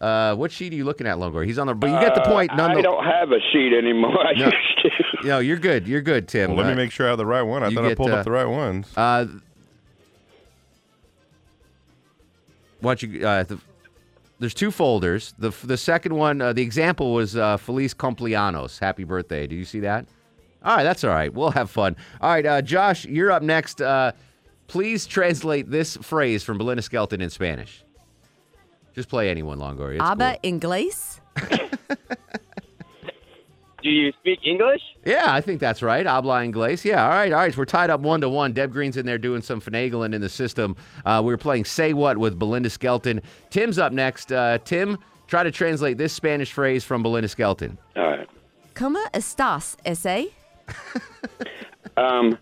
uh, 0.00 0.34
what 0.36 0.50
sheet 0.52 0.72
are 0.72 0.76
you 0.76 0.84
looking 0.84 1.06
at, 1.06 1.16
Longoria? 1.18 1.46
He's 1.46 1.58
on 1.58 1.66
the. 1.66 1.74
But 1.74 1.90
you 1.90 2.00
get 2.00 2.14
the 2.14 2.22
Uh, 2.22 2.32
point. 2.32 2.54
None 2.56 2.70
I 2.76 2.80
don't 2.82 3.04
have 3.04 3.30
a 3.32 3.40
sheet 3.52 3.72
anymore. 3.76 4.18
I 4.26 4.32
No. 4.34 4.44
used 4.46 4.56
to. 4.82 5.26
No, 5.28 5.38
you're 5.38 5.58
good. 5.58 5.86
You're 5.86 6.00
good, 6.00 6.28
Tim. 6.28 6.50
Well, 6.50 6.58
let 6.58 6.66
me 6.66 6.72
Uh, 6.72 6.76
make 6.76 6.90
sure 6.92 7.06
I 7.06 7.10
have 7.10 7.18
the 7.18 7.26
right 7.26 7.42
one. 7.42 7.62
I 7.62 7.68
you 7.68 7.76
thought 7.76 7.84
I 7.84 7.88
get, 7.88 7.96
pulled 7.98 8.10
uh, 8.10 8.14
up 8.16 8.24
the 8.24 8.30
right 8.30 8.46
ones. 8.46 8.88
Uh, 8.96 9.26
why 12.80 12.94
don't 12.94 13.02
you? 13.02 13.26
Uh, 13.26 13.42
the, 13.44 13.58
there's 14.38 14.54
two 14.54 14.70
folders. 14.70 15.34
The 15.38 15.50
the 15.64 15.76
second 15.76 16.14
one, 16.14 16.40
uh, 16.40 16.52
the 16.54 16.62
example 16.62 17.12
was 17.12 17.36
uh, 17.36 17.58
Feliz 17.58 17.92
Cumpleaños, 17.92 18.78
happy 18.78 19.04
birthday. 19.04 19.46
Do 19.46 19.54
you 19.54 19.66
see 19.66 19.80
that? 19.80 20.06
All 20.62 20.76
right, 20.76 20.84
that's 20.84 21.04
all 21.04 21.10
right. 21.10 21.32
We'll 21.32 21.50
have 21.52 21.70
fun. 21.70 21.96
All 22.20 22.30
right, 22.30 22.44
uh, 22.44 22.62
Josh, 22.62 23.04
you're 23.06 23.30
up 23.30 23.42
next. 23.42 23.80
Uh, 23.80 24.12
please 24.66 25.06
translate 25.06 25.70
this 25.70 25.96
phrase 25.96 26.42
from 26.42 26.58
Belinda 26.58 26.82
Skelton 26.82 27.20
in 27.20 27.30
Spanish. 27.30 27.82
Just 28.94 29.08
play 29.08 29.30
anyone, 29.30 29.58
Longoria. 29.58 29.94
It's 29.96 30.04
Habla 30.04 30.36
inglés? 30.44 31.20
Do 33.82 33.88
you 33.88 34.12
speak 34.20 34.40
English? 34.44 34.82
Yeah, 35.06 35.32
I 35.32 35.40
think 35.40 35.58
that's 35.58 35.80
right. 35.82 36.04
Habla 36.04 36.42
inglés. 36.42 36.84
Yeah, 36.84 37.02
all 37.02 37.08
right, 37.10 37.32
all 37.32 37.38
right. 37.38 37.56
We're 37.56 37.64
tied 37.64 37.88
up 37.88 38.00
one 38.00 38.20
to 38.20 38.28
one. 38.28 38.52
Deb 38.52 38.72
Green's 38.72 38.98
in 38.98 39.06
there 39.06 39.16
doing 39.16 39.40
some 39.40 39.58
finagling 39.60 40.14
in 40.14 40.20
the 40.20 40.28
system. 40.28 40.76
Uh, 41.06 41.22
we 41.24 41.32
were 41.32 41.38
playing 41.38 41.64
Say 41.64 41.94
What 41.94 42.18
with 42.18 42.38
Belinda 42.38 42.68
Skelton. 42.68 43.22
Tim's 43.48 43.78
up 43.78 43.94
next. 43.94 44.32
Uh, 44.32 44.58
Tim, 44.64 44.98
try 45.28 45.42
to 45.42 45.50
translate 45.50 45.96
this 45.96 46.12
Spanish 46.12 46.52
phrase 46.52 46.84
from 46.84 47.02
Belinda 47.02 47.28
Skelton. 47.28 47.78
All 47.96 48.02
right. 48.04 48.28
¿Cómo 48.74 49.02
estás, 49.14 49.76
ese? 49.86 50.30
Um, 51.96 52.38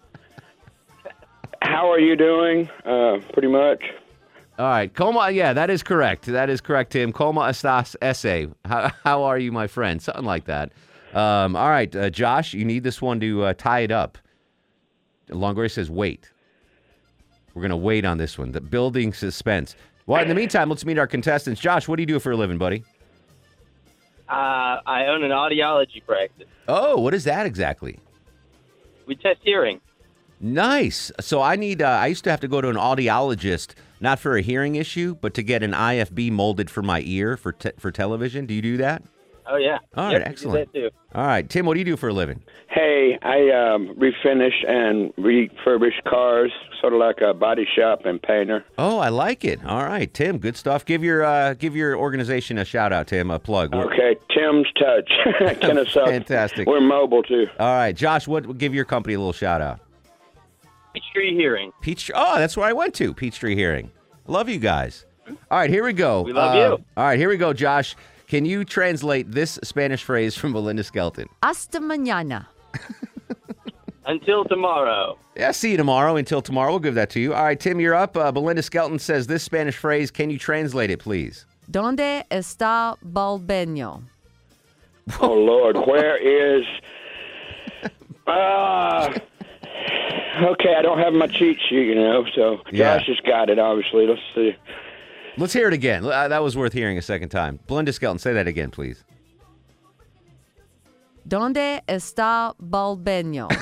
how 1.62 1.90
are 1.90 1.98
you 1.98 2.14
doing? 2.14 2.68
Uh, 2.84 3.18
pretty 3.32 3.48
much. 3.48 3.82
All 4.58 4.66
right, 4.66 4.92
Coma. 4.92 5.30
Yeah, 5.30 5.52
that 5.52 5.70
is 5.70 5.82
correct. 5.82 6.26
That 6.26 6.50
is 6.50 6.60
correct, 6.60 6.92
Tim. 6.92 7.12
Coma 7.12 7.40
estás 7.42 7.96
ese? 8.00 8.48
How, 8.64 8.92
how 9.04 9.22
are 9.24 9.38
you, 9.38 9.50
my 9.50 9.66
friend? 9.66 10.00
Something 10.00 10.24
like 10.24 10.44
that. 10.44 10.72
Um, 11.14 11.56
all 11.56 11.70
right, 11.70 11.94
uh, 11.96 12.10
Josh, 12.10 12.54
you 12.54 12.64
need 12.64 12.84
this 12.84 13.00
one 13.00 13.18
to 13.20 13.44
uh, 13.44 13.54
tie 13.54 13.80
it 13.80 13.90
up. 13.90 14.18
Longoria 15.30 15.70
says, 15.70 15.90
wait. 15.90 16.30
We're 17.54 17.62
going 17.62 17.70
to 17.70 17.76
wait 17.76 18.04
on 18.04 18.18
this 18.18 18.38
one. 18.38 18.52
The 18.52 18.60
building 18.60 19.12
suspense. 19.12 19.74
Well, 20.06 20.22
in 20.22 20.28
the 20.28 20.34
meantime, 20.34 20.68
let's 20.68 20.84
meet 20.84 20.98
our 20.98 21.06
contestants. 21.06 21.60
Josh, 21.60 21.88
what 21.88 21.96
do 21.96 22.02
you 22.02 22.06
do 22.06 22.18
for 22.20 22.32
a 22.32 22.36
living, 22.36 22.58
buddy? 22.58 22.84
Uh, 24.28 24.80
I 24.86 25.06
own 25.06 25.24
an 25.24 25.30
audiology 25.30 26.04
practice. 26.04 26.46
Oh, 26.68 27.00
what 27.00 27.14
is 27.14 27.24
that 27.24 27.46
exactly? 27.46 27.98
We 29.08 29.16
test 29.16 29.40
hearing. 29.42 29.80
Nice. 30.38 31.10
So 31.18 31.42
I 31.42 31.56
need. 31.56 31.82
Uh, 31.82 31.88
I 31.88 32.06
used 32.06 32.22
to 32.24 32.30
have 32.30 32.40
to 32.40 32.48
go 32.48 32.60
to 32.60 32.68
an 32.68 32.76
audiologist, 32.76 33.74
not 34.00 34.20
for 34.20 34.36
a 34.36 34.42
hearing 34.42 34.76
issue, 34.76 35.16
but 35.20 35.34
to 35.34 35.42
get 35.42 35.64
an 35.64 35.72
IFB 35.72 36.30
molded 36.30 36.70
for 36.70 36.82
my 36.82 37.02
ear 37.04 37.36
for 37.36 37.52
te- 37.52 37.72
for 37.78 37.90
television. 37.90 38.46
Do 38.46 38.54
you 38.54 38.62
do 38.62 38.76
that? 38.76 39.02
Oh 39.50 39.56
yeah. 39.56 39.78
All 39.96 40.04
right, 40.06 40.12
Yep, 40.12 40.18
we 40.20 40.24
do 40.24 40.30
excellent. 40.30 40.72
that 40.72 40.78
too. 40.78 40.90
All 41.14 41.26
right, 41.26 41.48
Tim, 41.48 41.64
what 41.64 41.74
do 41.74 41.78
you 41.80 41.84
do 41.86 41.96
for 41.96 42.08
a 42.08 42.12
living? 42.12 42.42
Hey, 42.68 43.18
I 43.22 43.48
um, 43.50 43.94
refinish 43.96 44.52
and 44.68 45.14
refurbish 45.16 46.04
cars, 46.06 46.52
sort 46.80 46.92
of 46.92 46.98
like 47.00 47.20
a 47.22 47.32
body 47.32 47.66
shop 47.76 48.04
and 48.04 48.20
painter. 48.20 48.62
Oh, 48.76 48.98
I 48.98 49.08
like 49.08 49.44
it. 49.44 49.64
All 49.64 49.84
right, 49.84 50.12
Tim, 50.12 50.36
good 50.38 50.56
stuff. 50.56 50.84
Give 50.84 51.02
your 51.02 51.24
uh, 51.24 51.54
give 51.54 51.74
your 51.74 51.96
organization 51.96 52.58
a 52.58 52.64
shout 52.64 52.92
out, 52.92 53.06
Tim. 53.06 53.30
A 53.30 53.38
plug. 53.38 53.74
We're- 53.74 53.86
Okay, 53.86 54.16
Tim's 54.34 54.66
Touch, 54.78 55.10
Kennesaw. 55.60 56.06
Fantastic. 56.06 56.68
We're 56.68 56.80
mobile 56.80 57.22
too. 57.22 57.46
All 57.58 57.66
right, 57.74 57.96
Josh, 57.96 58.28
what? 58.28 58.58
Give 58.58 58.74
your 58.74 58.84
company 58.84 59.14
a 59.14 59.18
little 59.18 59.32
shout 59.32 59.60
out. 59.62 59.80
Peachtree 60.94 61.34
Hearing. 61.34 61.72
Peachtree. 61.80 62.14
Oh, 62.16 62.38
that's 62.38 62.56
where 62.56 62.66
I 62.66 62.72
went 62.72 62.94
to. 62.94 63.12
Peachtree 63.14 63.54
Hearing. 63.54 63.90
Love 64.26 64.48
you 64.48 64.58
guys. 64.58 65.04
All 65.50 65.58
right, 65.58 65.70
here 65.70 65.84
we 65.84 65.92
go. 65.92 66.22
We 66.22 66.32
love 66.32 66.54
Uh, 66.54 66.58
you. 66.58 66.84
All 66.96 67.04
right, 67.04 67.18
here 67.18 67.28
we 67.28 67.36
go, 67.36 67.52
Josh. 67.52 67.94
Can 68.28 68.44
you 68.44 68.62
translate 68.62 69.32
this 69.32 69.58
Spanish 69.64 70.04
phrase 70.04 70.36
from 70.36 70.52
Belinda 70.52 70.84
Skelton? 70.84 71.28
Hasta 71.42 71.80
mañana. 71.80 72.46
Until 74.06 74.44
tomorrow. 74.44 75.18
Yeah, 75.34 75.50
see 75.52 75.70
you 75.70 75.76
tomorrow. 75.78 76.16
Until 76.16 76.42
tomorrow, 76.42 76.72
we'll 76.72 76.78
give 76.80 76.94
that 76.94 77.08
to 77.10 77.20
you. 77.20 77.32
All 77.32 77.44
right, 77.44 77.58
Tim, 77.58 77.80
you're 77.80 77.94
up. 77.94 78.16
Uh, 78.18 78.30
Belinda 78.30 78.62
Skelton 78.62 78.98
says 78.98 79.26
this 79.28 79.42
Spanish 79.42 79.76
phrase. 79.76 80.10
Can 80.10 80.28
you 80.28 80.38
translate 80.38 80.90
it, 80.90 80.98
please? 80.98 81.46
¿Dónde 81.70 82.24
está 82.30 82.96
Balbeño? 83.02 84.02
Oh 85.20 85.32
Lord, 85.32 85.76
where 85.86 86.18
is? 86.18 86.66
Ah. 88.26 89.08
okay, 90.42 90.74
I 90.78 90.82
don't 90.82 90.98
have 90.98 91.14
my 91.14 91.26
cheat 91.28 91.58
sheet, 91.68 91.86
you 91.86 91.94
know. 91.94 92.26
So 92.34 92.60
Yeah. 92.70 92.98
Josh 92.98 93.06
has 93.08 93.20
got 93.20 93.48
it. 93.48 93.58
Obviously, 93.58 94.06
let's 94.06 94.20
see. 94.34 94.54
Let's 95.38 95.52
hear 95.52 95.68
it 95.68 95.74
again. 95.74 96.04
Uh, 96.04 96.28
that 96.28 96.42
was 96.42 96.56
worth 96.56 96.72
hearing 96.72 96.98
a 96.98 97.02
second 97.02 97.28
time. 97.30 97.60
Belinda 97.66 97.92
Skelton, 97.92 98.18
say 98.18 98.32
that 98.34 98.46
again, 98.48 98.70
please. 98.70 99.04
¿Dónde 101.28 101.80
está 101.88 102.54
Balbeño? 102.60 103.48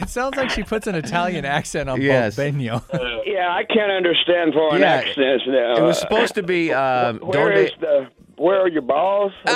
It 0.00 0.08
sounds 0.08 0.36
like 0.36 0.50
she 0.50 0.62
puts 0.62 0.86
an 0.86 0.94
Italian 0.94 1.44
accent 1.44 1.88
on 1.90 2.00
Yes. 2.00 2.36
Balbeño. 2.36 2.82
Yeah, 3.26 3.48
I 3.52 3.64
can't 3.64 3.90
understand 3.90 4.54
foreign 4.54 4.80
Yeah, 4.80 4.92
accents 4.94 5.44
now. 5.46 5.76
It 5.76 5.82
was 5.82 5.98
supposed 5.98 6.34
to 6.36 6.42
be. 6.42 6.72
Um, 6.72 7.18
Where 7.18 7.52
donde- 7.52 7.66
is 7.66 7.70
the? 7.80 8.06
Where 8.38 8.60
are 8.62 8.68
your 8.68 8.82
balls? 8.82 9.32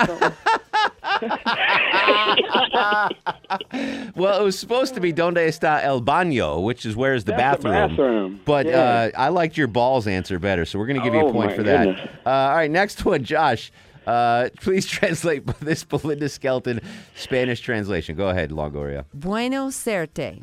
well, 4.16 4.40
it 4.40 4.44
was 4.44 4.58
supposed 4.58 4.94
to 4.94 5.00
be 5.00 5.12
Donde 5.12 5.36
está 5.38 5.82
el 5.82 6.00
baño, 6.02 6.62
which 6.64 6.84
is 6.84 6.96
where's 6.96 7.24
the 7.24 7.32
That's 7.32 7.62
the 7.62 7.68
bathroom. 7.68 7.88
bathroom. 7.96 8.40
But 8.44 8.66
Yeah. 8.66 8.78
uh, 8.78 9.10
I 9.16 9.28
liked 9.28 9.56
your 9.56 9.68
balls 9.68 10.06
answer 10.06 10.38
better, 10.38 10.64
so 10.64 10.78
we're 10.78 10.86
going 10.86 10.98
to 10.98 11.04
give 11.04 11.14
you 11.14 11.20
a 11.20 11.26
Oh, 11.26 11.32
point 11.32 11.50
my 11.50 11.56
for 11.56 11.62
that. 11.64 11.88
Uh, 12.26 12.30
all 12.30 12.54
right, 12.54 12.70
next 12.70 13.04
one, 13.04 13.24
Josh. 13.24 13.70
Uh, 14.06 14.48
please 14.60 14.86
translate 14.86 15.46
this 15.60 15.84
Belinda 15.84 16.28
Skelton 16.28 16.80
Spanish 17.14 17.60
translation. 17.60 18.16
Go 18.16 18.28
ahead, 18.28 18.50
Longoria. 18.50 19.04
Bueno 19.14 19.68
serte. 19.70 20.42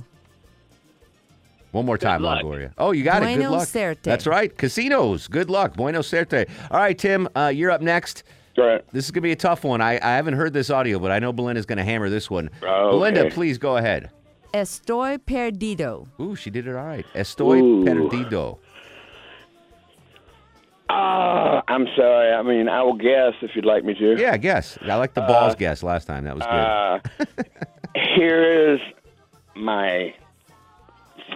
One 1.72 1.86
more 1.86 1.98
time, 1.98 2.24
luck. 2.24 2.44
Longoria. 2.44 2.74
Oh, 2.78 2.92
you 2.92 3.04
got 3.04 3.22
it. 3.22 3.36
Good 3.36 3.50
luck. 3.50 3.68
suerte. 3.68 4.04
That's 4.04 4.26
right. 4.26 4.56
Casinos. 4.58 5.28
Good 5.28 5.50
luck. 5.50 5.76
Bueno 5.76 6.02
suerte. 6.02 6.48
All 6.72 6.80
right, 6.80 6.98
Tim, 6.98 7.28
uh, 7.36 7.52
you're 7.54 7.72
up 7.72 7.82
next. 7.82 8.24
Right. 8.58 8.84
This 8.92 9.06
is 9.06 9.12
going 9.12 9.22
to 9.22 9.28
be 9.28 9.32
a 9.32 9.38
tough 9.38 9.64
one. 9.64 9.80
I, 9.80 9.94
I 9.94 10.16
haven't 10.16 10.34
heard 10.34 10.52
this 10.54 10.70
audio, 10.70 11.00
but 11.00 11.12
I 11.12 11.20
know 11.20 11.32
Belinda's 11.32 11.66
going 11.66 11.78
to 11.78 11.84
hammer 11.84 12.10
this 12.10 12.30
one. 12.30 12.50
Oh, 12.64 12.92
Belinda, 12.92 13.30
please 13.30 13.58
go 13.58 13.78
ahead. 13.78 14.10
Estoy 14.54 15.20
perdido. 15.20 16.08
Ooh, 16.20 16.36
she 16.36 16.50
did 16.50 16.68
it 16.68 16.76
all 16.76 16.84
right. 16.84 17.06
Estoy 17.14 17.62
Ooh. 17.62 17.86
perdido. 17.86 18.58
Ah, 20.90 21.62
I'm 21.68 21.86
sorry. 21.96 22.34
I 22.34 22.42
mean, 22.42 22.68
I 22.68 22.82
will 22.82 22.96
guess 22.96 23.34
if 23.42 23.56
you'd 23.56 23.66
like 23.66 23.86
me 23.86 23.94
to. 23.94 24.20
Yeah, 24.20 24.36
guess. 24.38 24.78
I 24.82 24.96
like 24.96 25.14
the 25.14 25.22
balls 25.22 25.56
guess 25.56 25.84
last 25.84 26.06
time. 26.06 26.24
That 26.24 26.36
was 26.36 26.44
good. 26.46 26.50
Uh, 26.50 27.00
here 28.16 28.74
is 28.74 28.80
my 29.56 30.16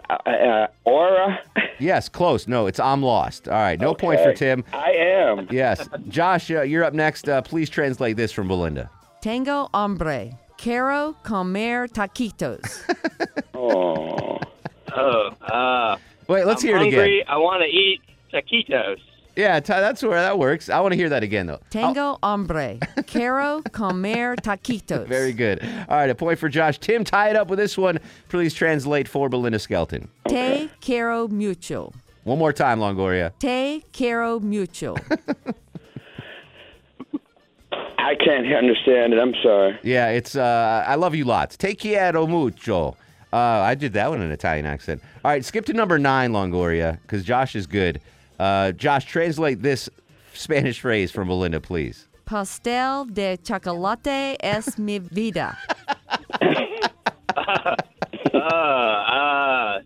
uh, 0.09 0.29
uh, 0.29 0.67
aura. 0.85 1.39
yes, 1.79 2.09
close. 2.09 2.47
No, 2.47 2.67
it's 2.67 2.79
I'm 2.79 3.01
lost. 3.01 3.47
All 3.47 3.53
right, 3.55 3.79
no 3.79 3.93
point 3.93 4.19
for 4.21 4.33
Tim. 4.33 4.63
I 4.73 4.91
am. 4.91 5.47
Yes. 5.51 5.87
Josh, 6.07 6.49
uh, 6.51 6.61
you're 6.61 6.83
up 6.83 6.93
next. 6.93 7.27
Uh, 7.29 7.41
please 7.41 7.69
translate 7.69 8.17
this 8.17 8.31
from 8.31 8.47
Belinda. 8.47 8.89
Tango 9.21 9.69
hombre, 9.73 10.37
Quiero 10.57 11.13
comer 11.23 11.87
taquitos. 11.87 12.81
Oh. 13.55 14.39
Oh, 14.95 15.29
uh, 15.41 15.97
Wait, 16.27 16.45
let's 16.45 16.61
I'm 16.63 16.67
hear 16.67 16.77
it 16.77 16.81
again. 16.87 16.99
hungry. 16.99 17.25
I 17.27 17.37
want 17.37 17.63
to 17.63 17.67
eat 17.69 18.01
taquitos. 18.31 18.99
Yeah, 19.35 19.59
Ty, 19.59 19.79
that's 19.79 20.03
where 20.03 20.21
that 20.21 20.37
works. 20.37 20.69
I 20.69 20.79
want 20.79 20.91
to 20.91 20.95
hear 20.95 21.09
that 21.09 21.23
again, 21.23 21.47
though. 21.47 21.59
Tengo 21.71 22.19
hombre. 22.21 22.77
Quiero 23.07 23.63
comer 23.71 24.35
taquitos. 24.35 25.07
Very 25.13 25.33
good. 25.33 25.63
All 25.89 25.97
right, 25.97 26.09
a 26.09 26.15
point 26.15 26.37
for 26.37 26.49
Josh. 26.49 26.77
Tim, 26.77 27.03
tie 27.03 27.29
it 27.29 27.35
up 27.35 27.47
with 27.47 27.57
this 27.57 27.75
one. 27.77 27.99
Please 28.29 28.53
translate 28.53 29.07
for 29.07 29.29
Belinda 29.29 29.57
Skelton. 29.57 30.07
Te 30.27 30.69
quiero 30.81 31.27
mucho. 31.27 31.91
One 32.25 32.37
more 32.37 32.53
time, 32.53 32.79
Longoria. 32.79 33.31
Te 33.39 33.83
quiero 33.91 34.39
mucho. 34.39 34.95
I 37.97 38.15
can't 38.15 38.45
understand 38.53 39.13
it. 39.13 39.19
I'm 39.19 39.33
sorry. 39.41 39.79
Yeah, 39.81 40.09
it's 40.09 40.35
uh, 40.35 40.83
I 40.85 40.95
love 40.95 41.15
you 41.15 41.25
lots. 41.25 41.57
Te 41.57 41.73
quiero 41.73 42.27
mucho. 42.27 42.95
Uh, 43.31 43.37
I 43.37 43.73
did 43.73 43.93
that 43.93 44.09
one 44.11 44.19
in 44.19 44.27
an 44.27 44.31
Italian 44.31 44.67
accent. 44.67 45.01
All 45.25 45.31
right, 45.31 45.43
skip 45.43 45.65
to 45.65 45.73
number 45.73 45.97
nine, 45.97 46.31
Longoria, 46.33 46.99
because 47.01 47.23
Josh 47.23 47.55
is 47.55 47.65
good. 47.65 47.99
Uh, 48.39 48.71
Josh, 48.71 49.05
translate 49.05 49.61
this 49.61 49.89
Spanish 50.33 50.79
phrase 50.79 51.11
from 51.11 51.27
Belinda, 51.27 51.61
please. 51.61 52.07
Pastel 52.25 53.05
de 53.05 53.37
chocolate 53.37 54.37
es 54.41 54.77
mi 54.77 54.99
vida. 54.99 55.57
Uh, 58.33 58.37
uh, 58.37 59.79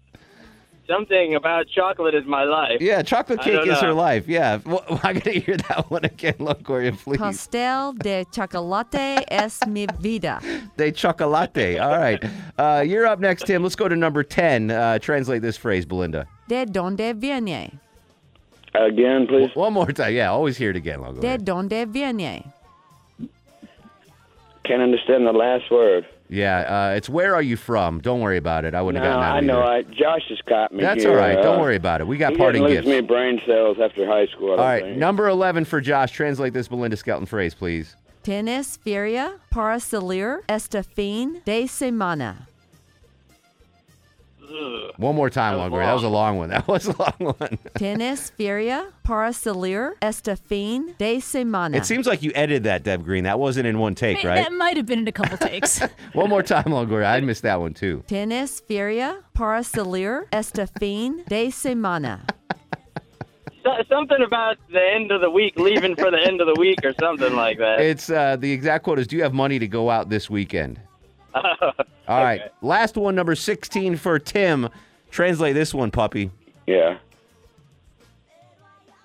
something 0.88 1.36
about 1.36 1.68
chocolate 1.68 2.16
is 2.16 2.26
my 2.26 2.44
life. 2.44 2.78
Yeah, 2.80 3.02
chocolate 3.04 3.42
cake 3.42 3.56
don't 3.56 3.70
is 3.70 3.80
her 3.80 3.94
life. 3.94 4.28
Yeah, 4.28 4.60
well, 4.66 4.84
I 5.04 5.14
gotta 5.14 5.32
hear 5.32 5.58
that 5.58 5.92
one 5.92 6.06
again, 6.06 6.36
Longoria, 6.36 6.98
please. 6.98 7.20
Pastel 7.20 7.94
de 7.94 8.26
chocolate 8.32 9.26
es 9.28 9.60
mi 9.68 9.86
vida. 10.00 10.40
De 10.78 10.92
chocolate. 10.92 11.78
All 11.80 11.98
right, 11.98 12.24
uh, 12.58 12.84
you're 12.86 13.06
up 13.06 13.20
next, 13.20 13.46
Tim. 13.46 13.64
Let's 13.64 13.76
go 13.76 13.88
to 13.88 13.96
number 13.96 14.24
ten. 14.24 14.72
Uh, 14.72 14.98
translate 15.00 15.42
this 15.42 15.58
phrase, 15.58 15.86
Belinda. 15.86 16.26
De 16.48 16.66
donde 16.66 17.14
viene? 17.16 17.80
Again, 18.76 19.28
please. 19.28 19.50
One 19.56 19.74
more 19.74 19.92
time. 19.92 20.14
Yeah, 20.14 20.30
always 20.32 20.58
hear 20.58 20.70
it 20.70 20.76
again, 20.76 21.00
Longoria. 21.00 21.22
De 21.22 21.38
donde 21.40 21.88
viene? 21.88 22.44
Can't 24.64 24.82
understand 24.82 25.26
the 25.26 25.32
last 25.32 25.72
word. 25.72 26.06
Yeah, 26.30 26.90
uh, 26.92 26.96
it's 26.96 27.08
where 27.08 27.34
are 27.34 27.42
you 27.42 27.56
from? 27.56 28.02
Don't 28.02 28.20
worry 28.20 28.36
about 28.36 28.66
it. 28.66 28.76
I 28.76 28.82
wouldn't 28.82 29.02
No, 29.02 29.10
have 29.10 29.20
gotten 29.22 29.48
that 29.48 29.54
I 29.54 29.60
know. 29.60 29.66
I, 29.66 29.84
Josh 29.84 30.24
has 30.28 30.40
caught 30.46 30.74
me. 30.74 30.82
That's 30.84 31.04
here. 31.04 31.12
all 31.12 31.18
right. 31.18 31.42
Don't 31.42 31.58
Uh, 31.60 31.62
worry 31.62 31.78
about 31.78 32.02
it. 32.02 32.08
We 32.08 32.18
got 32.18 32.34
he 32.34 32.38
parting 32.38 32.64
didn't 32.64 32.76
lose 32.76 32.86
gifts. 32.86 33.02
me 33.02 33.08
brain 33.08 33.42
cells 33.46 33.78
after 33.82 34.06
high 34.06 34.28
school. 34.28 34.50
I 34.50 34.52
All 34.52 34.58
don't 34.58 34.66
right, 34.66 34.84
think. 34.84 34.98
number 34.98 35.30
11 35.30 35.64
for 35.64 35.80
Josh. 35.80 36.12
Translate 36.12 36.52
this 36.54 36.68
Belinda 36.68 36.98
Skelton 36.98 37.26
phrase, 37.26 37.54
please. 37.56 37.96
Tienes 38.24 38.78
feria 38.78 39.36
para 39.52 39.80
salir 39.80 40.42
este 40.50 40.84
fin 40.84 41.42
de 41.46 41.66
semana. 41.68 42.48
One 44.98 45.16
more 45.16 45.30
time, 45.30 45.58
That 45.58 45.72
was 45.72 45.72
Longoria. 45.72 45.86
That 45.86 45.94
was 45.94 46.04
a 46.04 46.10
long. 46.10 46.28
long 46.28 46.38
one. 46.38 46.50
That 46.50 46.68
was 46.68 46.88
a 46.88 46.96
long 46.98 47.36
one. 47.40 47.60
Tennis, 47.78 48.30
feria 48.38 48.88
para 49.04 49.30
salir 49.32 49.94
este 50.02 50.38
fin 50.38 50.96
de 50.98 51.20
semana. 51.20 51.76
It 51.76 51.86
seems 51.86 52.08
like 52.08 52.24
you 52.24 52.32
edited 52.34 52.64
that, 52.64 52.84
Deb 52.84 53.04
Green. 53.04 53.26
That 53.26 53.40
wasn't 53.40 53.68
in 53.68 53.80
one 53.80 53.96
take, 53.96 54.24
right? 54.24 54.44
That 54.44 54.54
might 54.54 54.78
have 54.78 54.86
been 54.86 55.00
in 55.00 55.08
a 55.08 55.12
couple 55.12 55.38
takes. 55.48 55.80
One 56.14 56.30
more 56.30 56.44
time, 56.44 56.66
Longoria. 56.66 57.06
I 57.12 57.20
missed 57.22 57.44
that 57.44 57.60
one 57.60 57.74
too. 57.74 58.04
Tennis, 58.08 58.60
feria 58.62 59.18
para 59.34 59.60
salir 59.64 60.26
este 60.32 60.68
fin 60.80 61.24
de 61.28 61.48
semana. 61.52 62.22
So, 63.64 63.72
something 63.90 64.22
about 64.26 64.56
the 64.72 64.82
end 64.82 65.12
of 65.12 65.20
the 65.20 65.30
week, 65.30 65.60
leaving 65.60 65.96
for 65.98 66.10
the 66.10 66.20
end 66.26 66.40
of 66.40 66.48
the 66.48 66.56
week, 66.58 66.80
or 66.86 66.94
something 67.02 67.36
like 67.36 67.58
that. 67.58 67.82
It's 67.82 68.10
uh, 68.10 68.38
the 68.38 68.50
exact 68.52 68.86
quote 68.86 68.98
is 68.98 69.08
Do 69.08 69.18
you 69.18 69.24
have 69.24 69.34
money 69.34 69.60
to 69.60 69.68
go 69.68 69.90
out 69.90 70.10
this 70.10 70.30
weekend? 70.30 70.80
All 72.08 72.24
right. 72.24 72.42
Last 72.62 72.98
one, 72.98 73.16
number 73.16 73.36
16 73.36 73.98
for 73.98 74.20
Tim. 74.20 74.70
Translate 75.12 75.54
this 75.54 75.74
one, 75.74 75.92
puppy. 75.92 76.32
Yeah. 76.66 76.98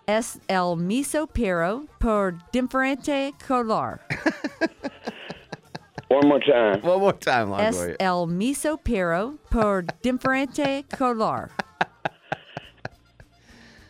Es 0.09 0.41
el 0.49 0.76
miso 0.76 1.28
pero 1.33 1.87
por 2.01 2.39
diferente 2.53 3.33
color. 3.39 4.01
One 6.09 6.28
more 6.28 6.41
time. 6.41 6.83
One 6.83 7.01
more 7.01 7.12
time, 7.14 7.53
Es 7.55 7.80
el 7.99 8.26
miso 8.26 8.78
pero 8.83 9.39
por 9.51 9.83
diferente 10.03 10.85
color. 10.91 11.51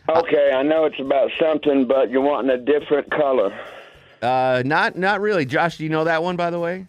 Okay, 0.09 0.51
I 0.53 0.63
know 0.63 0.83
it's 0.83 0.99
about 0.99 1.31
something, 1.39 1.87
but 1.87 2.09
you're 2.09 2.19
wanting 2.19 2.51
a 2.51 2.57
different 2.57 3.09
color. 3.09 3.57
Uh, 4.21 4.61
not 4.65 4.97
not 4.97 5.21
really. 5.21 5.45
Josh, 5.45 5.77
do 5.77 5.85
you 5.85 5.89
know 5.89 6.03
that 6.03 6.21
one, 6.21 6.35
by 6.35 6.49
the 6.49 6.59
way? 6.59 6.87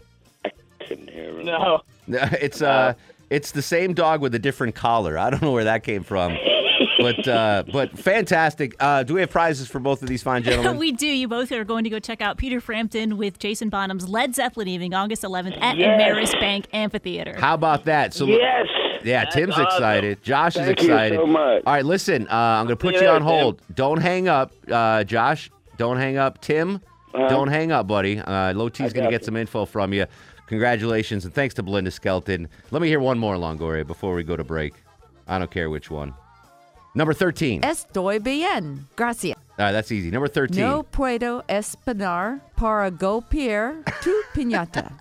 No. 0.90 1.82
It's 2.08 2.60
uh, 2.60 2.94
it's 3.30 3.52
the 3.52 3.62
same 3.62 3.94
dog 3.94 4.20
with 4.20 4.34
a 4.34 4.38
different 4.38 4.74
collar. 4.74 5.16
I 5.16 5.30
don't 5.30 5.40
know 5.42 5.52
where 5.52 5.64
that 5.64 5.82
came 5.84 6.02
from, 6.02 6.36
but 6.98 7.26
uh, 7.26 7.64
but 7.72 7.98
fantastic. 7.98 8.74
Uh, 8.78 9.02
do 9.02 9.14
we 9.14 9.20
have 9.20 9.30
prizes 9.30 9.68
for 9.68 9.78
both 9.78 10.02
of 10.02 10.08
these 10.10 10.22
fine 10.22 10.42
gentlemen? 10.44 10.76
we 10.76 10.92
do. 10.92 11.06
You 11.06 11.26
both 11.28 11.50
are 11.52 11.64
going 11.64 11.84
to 11.84 11.90
go 11.90 11.98
check 11.98 12.20
out 12.20 12.36
Peter 12.36 12.60
Frampton 12.60 13.16
with 13.16 13.38
Jason 13.38 13.70
Bonham's 13.70 14.06
Led 14.08 14.34
Zeppelin 14.34 14.68
evening, 14.68 14.92
August 14.92 15.22
11th 15.22 15.58
at 15.62 15.78
Yes. 15.78 15.98
Ameris 16.00 16.38
Bank 16.40 16.66
Amphitheater. 16.74 17.36
How 17.40 17.54
about 17.54 17.84
that? 17.86 18.12
So 18.12 18.26
Yes. 18.26 18.66
Yeah, 19.02 19.24
That's 19.24 19.34
Tim's 19.34 19.52
awesome. 19.54 19.64
excited. 19.66 20.22
Josh 20.22 20.56
is 20.56 20.66
Thank 20.66 20.82
you 20.82 20.92
excited. 20.92 21.18
so 21.18 21.26
much. 21.26 21.62
All 21.66 21.72
right, 21.74 21.84
listen. 21.84 22.28
Uh, 22.28 22.34
I'm 22.34 22.66
going 22.66 22.76
to 22.76 22.82
put 22.82 22.94
See 22.94 23.00
you 23.00 23.06
you 23.06 23.14
on 23.16 23.24
later, 23.24 23.40
hold. 23.42 23.62
Don't 23.74 24.00
hang 24.00 24.28
up, 24.28 24.52
uh, 24.70 25.04
Josh. 25.04 25.50
Don't 25.78 25.96
hang 25.96 26.16
up, 26.18 26.40
Tim. 26.42 26.80
Uh-huh. 27.14 27.28
Don't 27.28 27.48
hang 27.48 27.70
up, 27.72 27.86
buddy. 27.86 28.18
Uh, 28.18 28.52
Low 28.54 28.68
T's 28.68 28.92
going 28.92 29.04
to 29.04 29.10
get 29.10 29.20
you. 29.22 29.26
some 29.26 29.36
info 29.36 29.64
from 29.66 29.92
you. 29.92 30.06
Congratulations 30.46 31.24
and 31.24 31.32
thanks 31.34 31.54
to 31.54 31.62
Belinda 31.62 31.90
Skelton. 31.90 32.48
Let 32.70 32.82
me 32.82 32.88
hear 32.88 33.00
one 33.00 33.18
more, 33.18 33.36
Longoria, 33.36 33.86
before 33.86 34.14
we 34.14 34.22
go 34.22 34.36
to 34.36 34.44
break. 34.44 34.74
I 35.26 35.38
don't 35.38 35.50
care 35.50 35.70
which 35.70 35.90
one. 35.90 36.14
Number 36.94 37.12
13. 37.14 37.64
All 37.64 37.70
Estoy 37.70 38.22
bien. 38.22 38.86
Gracias. 38.94 39.36
right, 39.58 39.72
that's 39.72 39.90
easy. 39.90 40.10
Number 40.10 40.28
13. 40.28 40.60
No 40.60 40.82
puedo 40.84 41.42
esperar 41.48 42.40
para 42.56 42.90
golpear 42.90 43.84
tu 44.02 44.22
piñata. 44.34 44.92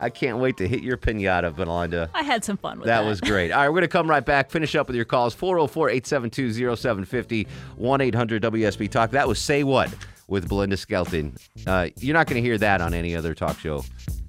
I 0.00 0.08
can't 0.08 0.38
wait 0.38 0.56
to 0.56 0.66
hit 0.66 0.82
your 0.82 0.96
pinata, 0.96 1.54
Belinda. 1.54 2.08
I 2.14 2.22
had 2.22 2.44
some 2.44 2.56
fun 2.56 2.78
with 2.78 2.86
That 2.86 3.02
that. 3.02 3.08
was 3.08 3.20
great. 3.20 3.52
All 3.52 3.60
right, 3.60 3.68
we're 3.68 3.74
going 3.74 3.82
to 3.82 3.88
come 3.88 4.08
right 4.08 4.24
back, 4.24 4.50
finish 4.50 4.74
up 4.74 4.86
with 4.86 4.96
your 4.96 5.04
calls 5.04 5.34
404 5.34 5.90
872 5.90 6.52
0750 6.76 7.46
1 7.76 8.00
800 8.00 8.42
WSB 8.42 8.90
Talk. 8.90 9.10
That 9.10 9.28
was 9.28 9.38
Say 9.38 9.62
What 9.62 9.94
with 10.26 10.48
Belinda 10.48 10.76
Skelton. 10.76 11.36
Uh, 11.66 11.88
you're 11.98 12.14
not 12.14 12.26
going 12.28 12.42
to 12.42 12.48
hear 12.48 12.56
that 12.58 12.80
on 12.80 12.94
any 12.94 13.14
other 13.14 13.34
talk 13.34 13.58
show 13.58 13.84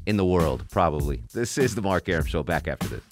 in 0.06 0.18
the 0.18 0.26
world, 0.26 0.66
probably. 0.70 1.24
This 1.34 1.58
is 1.58 1.76
the 1.76 1.82
Mark 1.82 2.10
Arum 2.10 2.26
Show. 2.26 2.44
Back 2.44 2.68
after 2.68 2.88
this. 2.88 3.04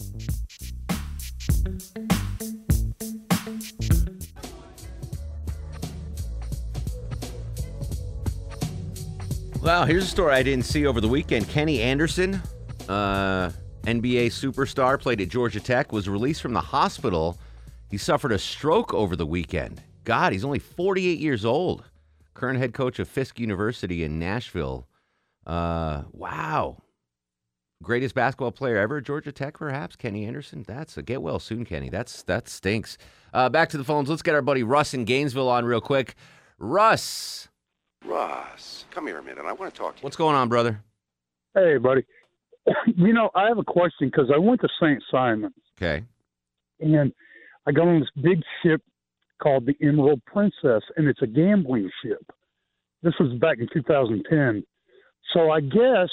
Well, 9.62 9.86
here's 9.86 10.06
a 10.06 10.08
story 10.08 10.34
I 10.34 10.42
didn't 10.42 10.66
see 10.66 10.88
over 10.88 11.02
the 11.02 11.08
weekend. 11.08 11.48
Kenny 11.50 11.82
Anderson, 11.82 12.42
uh, 12.88 13.52
NBA 13.84 14.28
superstar, 14.28 15.00
played 15.00 15.20
at 15.22 15.30
Georgia 15.30 15.60
Tech, 15.60 15.92
was 15.92 16.08
released 16.10 16.42
from 16.42 16.54
the 16.54 16.62
hospital. 16.62 17.38
He 17.92 17.98
suffered 17.98 18.32
a 18.32 18.40
stroke 18.40 18.94
over 18.94 19.16
the 19.16 19.26
weekend. 19.26 19.84
God, 20.06 20.32
he's 20.32 20.46
only 20.46 20.60
48 20.60 21.20
years 21.20 21.46
old. 21.46 21.84
Current 22.34 22.58
head 22.58 22.74
coach 22.74 23.00
of 23.00 23.08
Fisk 23.08 23.40
University 23.40 24.04
in 24.04 24.18
Nashville. 24.18 24.88
Uh, 25.46 26.04
wow. 26.12 26.78
Greatest 27.82 28.14
basketball 28.14 28.52
player 28.52 28.78
ever 28.78 29.00
Georgia 29.00 29.32
Tech, 29.32 29.58
perhaps? 29.58 29.96
Kenny 29.96 30.26
Anderson? 30.26 30.64
That's 30.68 30.98
a 30.98 31.02
get 31.02 31.22
well 31.22 31.40
soon, 31.40 31.64
Kenny. 31.66 31.90
That's 31.90 32.24
That 32.24 32.50
stinks. 32.50 32.98
Uh, 33.34 33.48
back 33.50 33.70
to 33.70 33.78
the 33.78 33.84
phones. 33.86 34.10
Let's 34.10 34.22
get 34.22 34.36
our 34.36 34.42
buddy 34.42 34.64
Russ 34.64 34.94
in 34.94 35.06
Gainesville 35.06 35.48
on 35.50 35.64
real 35.66 35.80
quick. 35.82 36.16
Russ, 36.58 37.48
Russ, 38.06 38.84
come 38.92 39.08
here 39.08 39.18
a 39.18 39.24
minute. 39.24 39.46
I 39.46 39.54
want 39.54 39.74
to 39.74 39.78
talk 39.80 39.96
to 39.96 40.02
you. 40.02 40.04
what's 40.04 40.18
going 40.18 40.36
on, 40.36 40.50
brother? 40.50 40.82
Hey, 41.54 41.78
buddy. 41.78 42.04
You 42.98 43.14
know, 43.14 43.30
I 43.34 43.48
have 43.48 43.58
a 43.58 43.64
question 43.64 44.10
because 44.10 44.30
I 44.34 44.38
went 44.38 44.60
to 44.62 44.68
St. 44.82 45.02
Simon's 45.10 45.54
Okay. 45.82 46.04
and 46.82 47.12
I 47.66 47.72
got 47.72 47.88
on 47.88 48.00
this 48.02 48.10
big 48.22 48.42
ship 48.62 48.82
called 49.42 49.66
the 49.66 49.76
Emerald 49.82 50.22
Princess, 50.26 50.84
and 50.98 51.08
it's 51.08 51.22
a 51.22 51.28
gambling 51.28 51.90
ship. 52.04 52.22
This 53.02 53.14
was 53.20 53.32
back 53.40 53.60
in 53.60 53.68
2010. 53.74 54.64
So 55.34 55.52
I 55.52 55.62
guess 55.62 56.10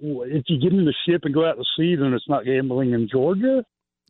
if 0.00 0.44
you 0.48 0.60
get 0.60 0.72
in 0.72 0.84
the 0.84 0.94
ship 1.06 1.22
and 1.24 1.32
go 1.34 1.46
out 1.48 1.54
to 1.56 1.64
sea, 1.76 1.94
then 1.96 2.12
it's 2.12 2.28
not 2.28 2.44
gambling 2.44 2.92
in 2.92 3.08
Georgia. 3.08 3.64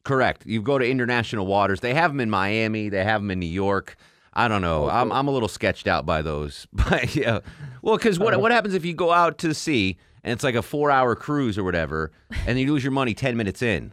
Correct. 0.05 0.45
You 0.47 0.61
go 0.63 0.79
to 0.79 0.87
international 0.89 1.47
waters. 1.47 1.81
They 1.81 1.95
have 1.95 2.11
them 2.11 2.21
in 2.21 2.31
Miami. 2.31 2.89
They 2.89 3.05
have 3.05 3.21
them 3.23 3.31
in 3.31 3.39
New 3.41 3.47
York. 3.47 3.97
I 4.33 4.49
don't 4.49 4.63
know. 4.63 4.89
I'm 4.91 5.13
I'm 5.13 5.29
a 5.29 5.31
little 5.31 5.49
sketched 5.49 5.87
out 5.87 6.05
by 6.05 6.21
those. 6.23 6.67
But 6.73 7.15
yeah, 7.15 7.39
well, 7.83 7.97
because 7.97 8.19
what 8.19 8.39
what 8.41 8.51
happens 8.51 8.75
if 8.75 8.85
you 8.85 8.93
go 8.95 9.13
out 9.13 9.39
to 9.39 9.55
sea 9.55 9.97
and 10.25 10.33
it's 10.33 10.43
like 10.43 10.55
a 10.57 10.63
four 10.63 10.91
hour 10.91 11.15
cruise 11.15 11.57
or 11.57 11.65
whatever, 11.65 12.11
and 12.47 12.59
you 12.59 12.73
lose 12.73 12.83
your 12.83 12.91
money 12.93 13.15
ten 13.15 13.37
minutes 13.37 13.63
in, 13.63 13.93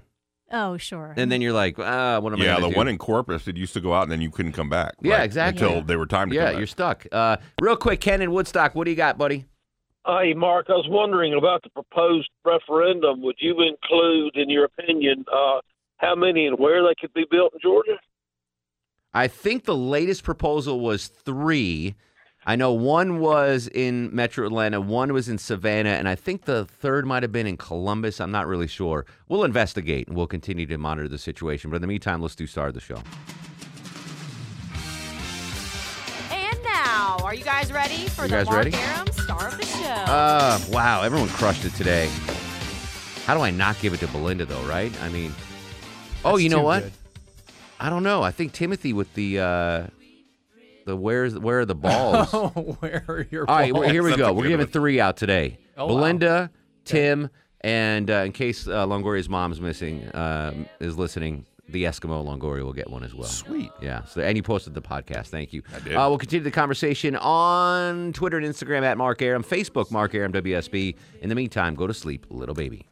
Oh, 0.51 0.77
sure. 0.77 1.13
and 1.15 1.32
then 1.32 1.41
you're 1.41 1.53
like, 1.53 1.77
ah, 1.77 2.19
what 2.19 2.34
am 2.34 2.41
I? 2.41 2.45
Yeah, 2.45 2.59
the 2.59 2.69
do? 2.69 2.75
one 2.75 2.88
in 2.88 2.97
Corpus, 2.97 3.47
it 3.47 3.55
used 3.55 3.73
to 3.73 3.82
go 3.82 3.93
out 3.93 4.03
and 4.03 4.11
then 4.11 4.19
you 4.21 4.32
couldn't 4.32 4.53
come 4.53 4.67
back. 4.69 4.95
Yeah, 5.01 5.17
right? 5.17 5.23
exactly. 5.23 5.65
Until 5.67 5.84
they 5.84 5.95
were 5.95 6.07
timed 6.07 6.32
to 6.32 6.36
Yeah, 6.36 6.45
come 6.45 6.53
back. 6.53 6.57
you're 6.59 6.67
stuck. 6.67 7.05
Uh, 7.11 7.38
real 7.61 7.75
quick, 7.77 8.01
Ken 8.01 8.21
in 8.21 8.32
Woodstock, 8.32 8.73
what 8.73 8.86
do 8.86 8.91
you 8.91 8.97
got, 8.97 9.17
buddy? 9.19 9.45
Hey, 10.05 10.33
Mark, 10.33 10.67
I 10.69 10.73
was 10.73 10.87
wondering 10.89 11.35
about 11.35 11.61
the 11.61 11.69
proposed 11.69 12.29
referendum. 12.43 13.21
Would 13.21 13.35
you 13.39 13.61
include, 13.61 14.35
in 14.35 14.49
your 14.49 14.65
opinion, 14.65 15.25
uh, 15.31 15.59
how 15.97 16.15
many 16.15 16.47
and 16.47 16.57
where 16.57 16.81
they 16.81 16.95
could 16.99 17.13
be 17.13 17.25
built 17.29 17.53
in 17.53 17.59
Georgia? 17.61 17.97
I 19.13 19.27
think 19.27 19.65
the 19.65 19.75
latest 19.75 20.23
proposal 20.23 20.79
was 20.79 21.07
three. 21.07 21.95
I 22.47 22.55
know 22.55 22.71
one 22.71 23.19
was 23.19 23.67
in 23.67 24.09
Metro 24.15 24.47
Atlanta, 24.47 24.81
one 24.81 25.13
was 25.13 25.29
in 25.29 25.37
Savannah, 25.37 25.91
and 25.91 26.09
I 26.09 26.15
think 26.15 26.45
the 26.45 26.65
third 26.65 27.05
might 27.05 27.21
have 27.21 27.31
been 27.31 27.45
in 27.45 27.57
Columbus. 27.57 28.19
I'm 28.19 28.31
not 28.31 28.47
really 28.47 28.67
sure. 28.67 29.05
We'll 29.27 29.43
investigate 29.43 30.07
and 30.07 30.17
we'll 30.17 30.25
continue 30.25 30.65
to 30.65 30.77
monitor 30.79 31.07
the 31.07 31.19
situation. 31.19 31.69
But 31.69 31.75
in 31.75 31.81
the 31.83 31.87
meantime, 31.87 32.21
let's 32.21 32.35
do 32.35 32.47
star 32.47 32.69
of 32.69 32.73
the 32.73 32.79
show. 32.79 32.97
Are 37.32 37.34
you 37.34 37.45
guys 37.45 37.71
ready 37.71 38.09
for 38.09 38.23
You 38.23 38.27
the 38.27 38.36
guys 38.36 38.45
Mark 38.47 38.57
ready? 38.57 38.75
Arum 38.75 39.07
star 39.13 39.47
of 39.47 39.57
the 39.57 39.65
show? 39.65 39.88
Uh, 39.88 40.59
wow, 40.67 41.01
everyone 41.01 41.29
crushed 41.29 41.63
it 41.63 41.73
today. 41.75 42.09
How 43.25 43.34
do 43.34 43.39
I 43.39 43.51
not 43.51 43.79
give 43.79 43.93
it 43.93 44.01
to 44.01 44.07
Belinda 44.07 44.43
though, 44.43 44.61
right? 44.63 44.91
I 45.01 45.07
mean, 45.07 45.34
oh, 46.25 46.32
That's 46.32 46.43
you 46.43 46.49
know 46.49 46.61
what? 46.61 46.84
good. 46.84 46.91
I 47.79 47.89
don't 47.89 48.03
know. 48.03 48.21
I 48.21 48.32
think 48.32 48.51
Timothy 48.51 48.91
with 48.91 49.13
the 49.13 49.39
uh, 49.39 49.88
the 50.86 50.97
where's 50.97 51.39
where 51.39 51.61
are 51.61 51.65
the 51.65 51.73
balls? 51.88 52.32
Oh, 52.34 52.49
where 52.82 53.05
are 53.07 53.25
your 53.32 53.49
All 53.49 53.55
right, 53.55 53.73
well, 53.73 53.84
here 53.89 54.03
we 54.03 54.09
balls? 54.09 54.19
go. 54.19 54.34
We're 54.34 54.49
giving 54.49 54.67
three 54.67 54.99
out 54.99 55.15
today. 55.15 55.57
Oh, 55.77 55.86
wow. 55.86 55.93
Belinda, 55.93 56.51
Tim, 56.84 57.29
and 57.61 58.11
uh, 58.11 58.23
in 58.25 58.34
case 58.34 58.67
uh, 58.67 58.86
Longoria's 58.86 59.29
mom's 59.29 59.61
missing, 59.61 60.03
uh, 60.09 60.53
is 60.82 60.97
listening, 60.97 61.45
the 61.70 61.84
Eskimo 61.86 62.26
Longoria 62.26 62.64
will 62.64 62.74
get 62.74 62.89
one 62.89 63.03
as 63.03 63.14
well. 63.14 63.28
Sweet. 63.28 63.72
Yeah. 63.82 64.03
So, 64.05 64.22
and 64.22 64.36
you 64.36 64.43
posted 64.43 64.74
the 64.74 64.82
podcast. 64.82 65.28
Thank 65.28 65.53
you. 65.53 65.64
I 65.76 65.80
did. 65.80 65.95
Uh, 65.95 66.05
we'll 66.09 66.18
continue 66.18 66.43
the 66.43 66.51
conversation 66.51 67.16
on 67.16 68.14
Twitter 68.14 68.38
and 68.38 68.45
Instagram 68.45 68.84
at 68.84 68.97
Mark 68.97 69.22
Arum, 69.22 69.43
Facebook 69.43 69.91
Mark 69.91 70.14
Arum 70.14 70.34
WSB. 70.34 70.95
In 71.22 71.30
the 71.30 71.36
meantime, 71.36 71.76
go 71.76 71.88
to 71.88 71.93
sleep, 71.93 72.26
little 72.30 72.55
baby. 72.55 72.86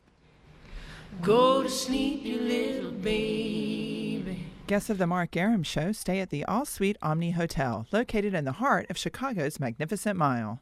Go 1.22 1.64
to 1.64 1.70
sleep, 1.70 2.24
you 2.24 2.40
little 2.40 2.92
baby. 2.92 4.46
Guests 4.68 4.90
of 4.90 5.00
the 5.00 5.08
Mark 5.08 5.36
Arum 5.36 5.64
Show 5.64 5.92
stay 5.92 6.20
at 6.20 6.30
the 6.30 6.46
All 6.46 6.64
Suite 6.64 6.98
Omni 7.02 7.32
Hotel, 7.32 7.88
located 7.92 8.34
in 8.34 8.46
the 8.46 8.54
heart 8.54 8.90
of 8.90 8.98
Chicago's 8.98 9.60
Magnificent 9.60 10.16
Mile. 10.18 10.62